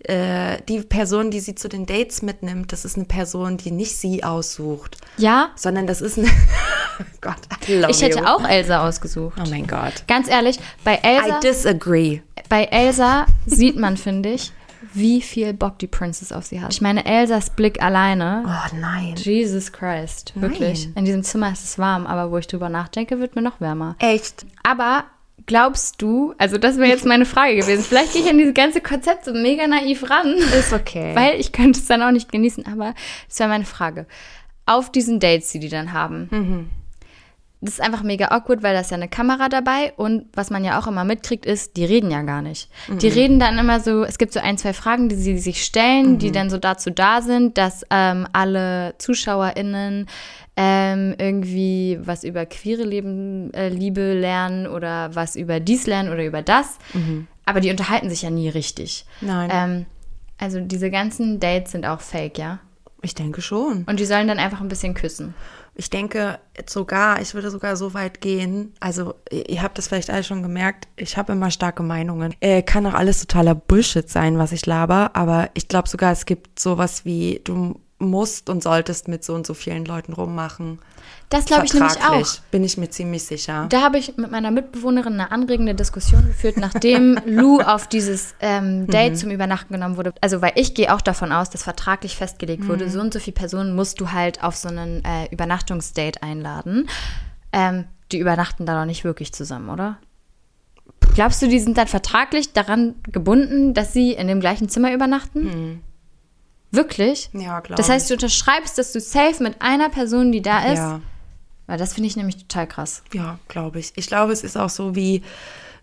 Äh, 0.00 0.60
die 0.68 0.80
Person, 0.80 1.30
die 1.30 1.40
sie 1.40 1.54
zu 1.54 1.68
den 1.68 1.86
Dates 1.86 2.20
mitnimmt, 2.20 2.72
das 2.72 2.84
ist 2.84 2.96
eine 2.96 3.06
Person, 3.06 3.56
die 3.56 3.70
nicht 3.70 3.96
sie 3.96 4.22
aussucht, 4.22 4.98
Ja, 5.16 5.48
sondern 5.56 5.86
das 5.86 6.02
ist 6.02 6.18
eine. 6.18 6.28
Gott, 7.22 7.36
ich 7.88 8.02
hätte 8.02 8.18
you. 8.18 8.24
auch 8.26 8.46
Elsa 8.46 8.86
ausgesucht. 8.86 9.38
Oh 9.42 9.48
mein 9.48 9.66
Gott. 9.66 10.04
Ganz 10.06 10.28
ehrlich, 10.28 10.58
bei 10.84 10.96
Elsa, 10.96 11.38
I 11.38 11.40
disagree. 11.40 12.20
bei 12.50 12.64
Elsa 12.64 13.24
sieht 13.46 13.76
man, 13.78 13.96
finde 13.96 14.34
ich, 14.34 14.52
wie 14.92 15.20
viel 15.20 15.52
Bock 15.54 15.78
die 15.78 15.86
Princess 15.86 16.32
auf 16.32 16.44
sie 16.44 16.60
hat. 16.60 16.72
Ich 16.72 16.80
meine, 16.80 17.04
Elsas 17.04 17.50
Blick 17.50 17.82
alleine. 17.82 18.44
Oh 18.46 18.76
nein. 18.76 19.14
Jesus 19.16 19.72
Christ, 19.72 20.32
wirklich. 20.36 20.86
Nein. 20.86 20.94
In 20.96 21.04
diesem 21.04 21.22
Zimmer 21.22 21.52
ist 21.52 21.64
es 21.64 21.78
warm, 21.78 22.06
aber 22.06 22.30
wo 22.30 22.38
ich 22.38 22.46
drüber 22.46 22.68
nachdenke, 22.68 23.20
wird 23.20 23.36
mir 23.36 23.42
noch 23.42 23.60
wärmer. 23.60 23.96
Echt? 23.98 24.46
Aber 24.62 25.04
glaubst 25.46 26.00
du, 26.02 26.34
also 26.38 26.58
das 26.58 26.78
wäre 26.78 26.88
jetzt 26.88 27.06
meine 27.06 27.26
Frage 27.26 27.56
gewesen, 27.56 27.84
vielleicht 27.84 28.12
gehe 28.12 28.22
ich 28.22 28.30
an 28.30 28.38
dieses 28.38 28.54
ganze 28.54 28.80
Konzept 28.80 29.24
so 29.24 29.32
mega 29.32 29.66
naiv 29.66 30.08
ran. 30.08 30.34
Ist 30.58 30.72
okay. 30.72 31.14
Weil 31.14 31.40
ich 31.40 31.52
könnte 31.52 31.80
es 31.80 31.86
dann 31.86 32.02
auch 32.02 32.12
nicht 32.12 32.32
genießen, 32.32 32.66
aber 32.66 32.94
das 33.28 33.38
wäre 33.38 33.48
meine 33.48 33.64
Frage. 33.64 34.06
Auf 34.66 34.90
diesen 34.90 35.20
Dates, 35.20 35.50
die 35.50 35.58
die 35.58 35.68
dann 35.68 35.92
haben. 35.92 36.28
Mhm. 36.30 36.70
Das 37.64 37.74
ist 37.74 37.80
einfach 37.80 38.02
mega 38.02 38.26
awkward, 38.28 38.62
weil 38.62 38.74
da 38.74 38.80
ist 38.80 38.90
ja 38.90 38.96
eine 38.98 39.08
Kamera 39.08 39.48
dabei 39.48 39.94
und 39.96 40.26
was 40.34 40.50
man 40.50 40.64
ja 40.64 40.78
auch 40.78 40.86
immer 40.86 41.04
mitkriegt 41.04 41.46
ist, 41.46 41.76
die 41.78 41.84
reden 41.86 42.10
ja 42.10 42.20
gar 42.22 42.42
nicht. 42.42 42.68
Die 42.88 43.08
Mhm. 43.08 43.12
reden 43.14 43.40
dann 43.40 43.58
immer 43.58 43.80
so, 43.80 44.04
es 44.04 44.18
gibt 44.18 44.34
so 44.34 44.40
ein, 44.40 44.58
zwei 44.58 44.74
Fragen, 44.74 45.08
die 45.08 45.14
sie 45.16 45.38
sich 45.38 45.64
stellen, 45.64 46.12
Mhm. 46.12 46.18
die 46.18 46.30
dann 46.32 46.50
so 46.50 46.58
dazu 46.58 46.90
da 46.90 47.22
sind, 47.22 47.56
dass 47.56 47.82
ähm, 47.90 48.26
alle 48.32 48.94
ZuschauerInnen 48.98 50.06
ähm, 50.56 51.14
irgendwie 51.18 51.98
was 52.02 52.22
über 52.22 52.46
queere 52.46 52.84
Leben, 52.84 53.52
äh, 53.54 53.68
Liebe 53.70 54.12
lernen 54.12 54.66
oder 54.66 55.14
was 55.14 55.34
über 55.34 55.58
dies 55.58 55.86
lernen 55.86 56.12
oder 56.12 56.24
über 56.24 56.42
das. 56.42 56.78
Aber 57.46 57.60
die 57.60 57.70
unterhalten 57.70 58.08
sich 58.10 58.22
ja 58.22 58.30
nie 58.30 58.48
richtig. 58.48 59.04
Mhm. 59.20 59.26
Nein. 59.28 59.50
Ähm, 59.52 59.86
also 60.38 60.60
diese 60.60 60.90
ganzen 60.90 61.40
Dates 61.40 61.72
sind 61.72 61.86
auch 61.86 62.00
fake, 62.00 62.38
ja? 62.38 62.60
Ich 63.02 63.14
denke 63.14 63.42
schon. 63.42 63.84
Und 63.88 64.00
die 64.00 64.04
sollen 64.06 64.28
dann 64.28 64.38
einfach 64.38 64.60
ein 64.60 64.68
bisschen 64.68 64.94
küssen. 64.94 65.34
Ich 65.76 65.90
denke 65.90 66.38
sogar, 66.66 67.20
ich 67.20 67.34
würde 67.34 67.50
sogar 67.50 67.76
so 67.76 67.94
weit 67.94 68.20
gehen. 68.20 68.74
Also, 68.78 69.14
ihr 69.30 69.62
habt 69.62 69.76
das 69.76 69.88
vielleicht 69.88 70.10
alle 70.10 70.22
schon 70.22 70.42
gemerkt. 70.42 70.86
Ich 70.96 71.16
habe 71.16 71.32
immer 71.32 71.50
starke 71.50 71.82
Meinungen. 71.82 72.34
Äh, 72.40 72.62
kann 72.62 72.86
auch 72.86 72.94
alles 72.94 73.20
totaler 73.20 73.54
Bullshit 73.54 74.08
sein, 74.08 74.38
was 74.38 74.52
ich 74.52 74.66
laber. 74.66 75.10
Aber 75.14 75.50
ich 75.54 75.66
glaube 75.66 75.88
sogar, 75.88 76.12
es 76.12 76.26
gibt 76.26 76.60
sowas 76.60 77.04
wie, 77.04 77.40
du 77.42 77.80
musst 77.98 78.50
und 78.50 78.62
solltest 78.62 79.08
mit 79.08 79.24
so 79.24 79.34
und 79.34 79.46
so 79.46 79.54
vielen 79.54 79.84
Leuten 79.84 80.12
rummachen. 80.12 80.78
Das 81.36 81.44
glaube 81.46 81.64
ich 81.66 81.74
nämlich 81.74 81.96
auch. 82.02 82.26
Bin 82.50 82.62
ich 82.64 82.76
mir 82.78 82.88
ziemlich 82.90 83.24
sicher. 83.24 83.66
Da 83.68 83.82
habe 83.82 83.98
ich 83.98 84.16
mit 84.16 84.30
meiner 84.30 84.50
Mitbewohnerin 84.50 85.14
eine 85.14 85.30
anregende 85.32 85.74
Diskussion 85.74 86.26
geführt, 86.26 86.56
nachdem 86.56 87.18
Lou 87.26 87.60
auf 87.60 87.88
dieses 87.88 88.34
ähm, 88.40 88.86
Date 88.86 89.12
Mhm. 89.12 89.16
zum 89.16 89.30
Übernachten 89.30 89.72
genommen 89.72 89.96
wurde. 89.96 90.14
Also, 90.20 90.40
weil 90.42 90.52
ich 90.56 90.74
gehe 90.74 90.94
auch 90.94 91.00
davon 91.00 91.32
aus, 91.32 91.50
dass 91.50 91.62
vertraglich 91.62 92.16
festgelegt 92.16 92.64
Mhm. 92.64 92.68
wurde, 92.68 92.88
so 92.90 93.00
und 93.00 93.12
so 93.12 93.18
viele 93.20 93.34
Personen 93.34 93.74
musst 93.74 94.00
du 94.00 94.12
halt 94.12 94.42
auf 94.42 94.56
so 94.56 94.68
einen 94.68 95.04
äh, 95.04 95.26
Übernachtungsdate 95.32 96.22
einladen. 96.22 96.88
Ähm, 97.52 97.84
die 98.12 98.18
übernachten 98.18 98.66
da 98.66 98.78
doch 98.78 98.86
nicht 98.86 99.04
wirklich 99.04 99.32
zusammen, 99.32 99.70
oder? 99.70 99.98
Glaubst 101.14 101.40
du, 101.42 101.48
die 101.48 101.60
sind 101.60 101.78
dann 101.78 101.86
vertraglich 101.88 102.52
daran 102.52 102.94
gebunden, 103.10 103.72
dass 103.74 103.92
sie 103.92 104.12
in 104.12 104.26
dem 104.28 104.40
gleichen 104.40 104.68
Zimmer 104.68 104.92
übernachten? 104.92 105.80
Wirklich? 106.70 107.30
Mhm. 107.32 107.40
Ja, 107.40 107.60
glaube 107.60 107.76
Das 107.76 107.88
heißt, 107.88 108.04
ich. 108.04 108.08
du 108.08 108.14
unterschreibst, 108.14 108.78
dass 108.78 108.92
du 108.92 109.00
safe 109.00 109.42
mit 109.42 109.62
einer 109.62 109.88
Person, 109.90 110.32
die 110.32 110.42
da 110.42 110.64
ist. 110.66 110.78
Ja. 110.78 111.00
Weil 111.66 111.78
das 111.78 111.94
finde 111.94 112.08
ich 112.08 112.16
nämlich 112.16 112.36
total 112.36 112.66
krass. 112.66 113.02
Ja, 113.12 113.38
glaube 113.48 113.78
ich. 113.78 113.92
Ich 113.96 114.06
glaube, 114.06 114.32
es 114.32 114.44
ist 114.44 114.56
auch 114.56 114.68
so 114.68 114.94
wie, 114.94 115.22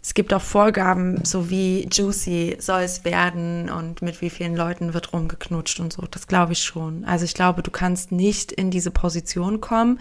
es 0.02 0.14
gibt 0.14 0.34
auch 0.34 0.42
Vorgaben, 0.42 1.24
so 1.24 1.50
wie 1.50 1.88
juicy 1.92 2.58
soll 2.60 2.82
es 2.82 3.04
werden 3.04 3.70
und 3.70 4.02
mit 4.02 4.22
wie 4.22 4.30
vielen 4.30 4.56
Leuten 4.56 4.94
wird 4.94 5.14
rumgeknutscht 5.14 5.80
und 5.80 5.94
so. 5.94 6.04
Das 6.10 6.28
glaube 6.28 6.54
ich 6.54 6.64
schon. 6.64 7.06
Also 7.06 7.26
ich 7.26 7.34
glaube, 7.34 7.64
du 7.64 7.72
kannst 7.72 8.12
nicht 8.12 8.52
in 8.52 8.72
diese 8.72 8.92
Position 8.92 9.62
kommen, 9.62 10.00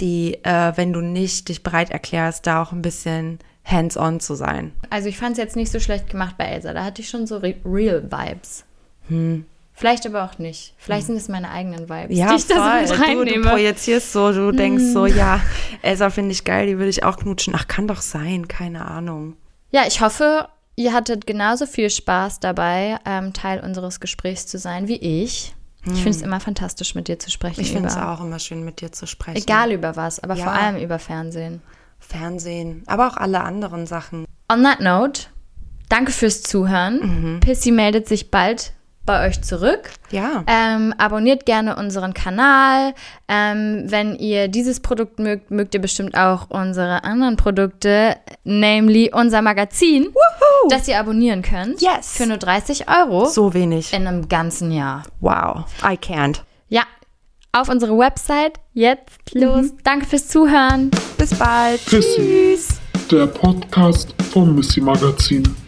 die, 0.00 0.38
äh, 0.44 0.72
wenn 0.76 0.92
du 0.92 1.00
nicht 1.00 1.48
dich 1.48 1.62
bereit 1.62 1.90
erklärst, 1.90 2.46
da 2.46 2.62
auch 2.62 2.72
ein 2.72 2.82
bisschen 2.82 3.38
hands-on 3.64 4.20
zu 4.20 4.34
sein. 4.34 4.72
Also 4.90 5.08
ich 5.08 5.18
fand 5.18 5.32
es 5.32 5.38
jetzt 5.38 5.56
nicht 5.56 5.72
so 5.72 5.80
schlecht 5.80 6.08
gemacht 6.08 6.36
bei 6.38 6.44
Elsa. 6.44 6.72
Da 6.72 6.84
hatte 6.84 7.02
ich 7.02 7.08
schon 7.08 7.26
so 7.26 7.38
re 7.38 7.56
real 7.64 8.04
Vibes. 8.04 8.64
Vielleicht 9.78 10.06
aber 10.06 10.24
auch 10.24 10.38
nicht. 10.38 10.72
Vielleicht 10.78 11.06
sind 11.06 11.16
es 11.16 11.28
meine 11.28 11.50
eigenen 11.50 11.88
Vibes, 11.88 12.08
die 12.08 12.34
ich 12.34 12.46
da 12.46 12.54
so 12.64 12.70
mit 12.80 12.90
du, 12.90 12.94
du 12.94 13.02
reinnehme. 13.02 13.50
projizierst 13.50 14.10
so, 14.12 14.32
du 14.32 14.50
denkst 14.50 14.84
so, 14.92 15.04
ja, 15.06 15.40
Elsa 15.82 16.08
finde 16.08 16.32
ich 16.32 16.44
geil, 16.44 16.66
die 16.66 16.78
würde 16.78 16.88
ich 16.88 17.04
auch 17.04 17.18
knutschen. 17.18 17.54
Ach, 17.54 17.68
kann 17.68 17.86
doch 17.86 18.00
sein, 18.00 18.48
keine 18.48 18.86
Ahnung. 18.86 19.36
ja, 19.70 19.82
ich 19.86 20.00
hoffe, 20.00 20.48
ihr 20.76 20.94
hattet 20.94 21.26
genauso 21.26 21.66
viel 21.66 21.90
Spaß 21.90 22.40
dabei, 22.40 22.98
ähm, 23.04 23.34
Teil 23.34 23.60
unseres 23.60 24.00
Gesprächs 24.00 24.46
zu 24.46 24.56
sein 24.58 24.88
wie 24.88 24.96
ich. 24.96 25.54
Ich 25.84 25.92
finde 26.02 26.10
es 26.10 26.22
immer 26.22 26.40
fantastisch, 26.40 26.94
mit 26.96 27.06
dir 27.06 27.18
zu 27.20 27.30
sprechen. 27.30 27.60
Ich 27.60 27.70
finde 27.70 27.88
es 27.88 27.96
auch 27.96 28.20
immer 28.20 28.38
schön, 28.40 28.64
mit 28.64 28.80
dir 28.80 28.90
zu 28.90 29.06
sprechen. 29.06 29.36
Egal 29.36 29.70
über 29.70 29.94
was, 29.94 30.18
aber 30.18 30.34
Ja. 30.34 30.44
vor 30.44 30.52
allem 30.52 30.78
über 30.78 30.98
Fernsehen. 30.98 31.60
Fernsehen, 32.00 32.82
aber 32.86 33.06
auch 33.08 33.16
alle 33.16 33.40
anderen 33.42 33.86
Sachen. 33.86 34.24
On 34.50 34.62
that 34.64 34.80
note, 34.80 35.22
danke 35.88 36.12
fürs 36.12 36.42
Zuhören. 36.42 37.34
Mhm. 37.34 37.40
Pissy 37.40 37.70
meldet 37.72 38.08
sich 38.08 38.30
bald 38.30 38.72
bei 39.06 39.26
euch 39.26 39.40
zurück. 39.42 39.90
Ja. 40.10 40.44
Ähm, 40.46 40.92
abonniert 40.98 41.46
gerne 41.46 41.76
unseren 41.76 42.12
Kanal. 42.12 42.92
Ähm, 43.28 43.84
wenn 43.86 44.16
ihr 44.16 44.48
dieses 44.48 44.80
Produkt 44.80 45.18
mögt, 45.18 45.50
mögt 45.50 45.74
ihr 45.74 45.80
bestimmt 45.80 46.16
auch 46.16 46.50
unsere 46.50 47.04
anderen 47.04 47.36
Produkte, 47.36 48.16
namely 48.44 49.10
unser 49.14 49.40
Magazin, 49.42 50.08
das 50.68 50.86
ihr 50.88 50.98
abonnieren 50.98 51.42
könnt. 51.42 51.80
Yes. 51.80 52.16
Für 52.16 52.26
nur 52.26 52.36
30 52.38 52.86
Euro 52.88 53.26
So 53.26 53.54
wenig. 53.54 53.92
in 53.92 54.06
einem 54.06 54.28
ganzen 54.28 54.70
Jahr. 54.72 55.04
Wow. 55.20 55.64
I 55.82 55.96
can't. 55.96 56.42
Ja, 56.68 56.82
auf 57.52 57.68
unsere 57.68 57.96
Website 57.96 58.54
jetzt 58.74 59.34
los. 59.34 59.66
Danke 59.84 60.06
fürs 60.06 60.28
Zuhören. 60.28 60.90
Bis 61.16 61.34
bald. 61.34 61.84
Pissy. 61.86 62.58
Der 63.10 63.26
Podcast 63.28 64.14
vom 64.32 64.54
Missy 64.56 64.80
Magazin. 64.80 65.65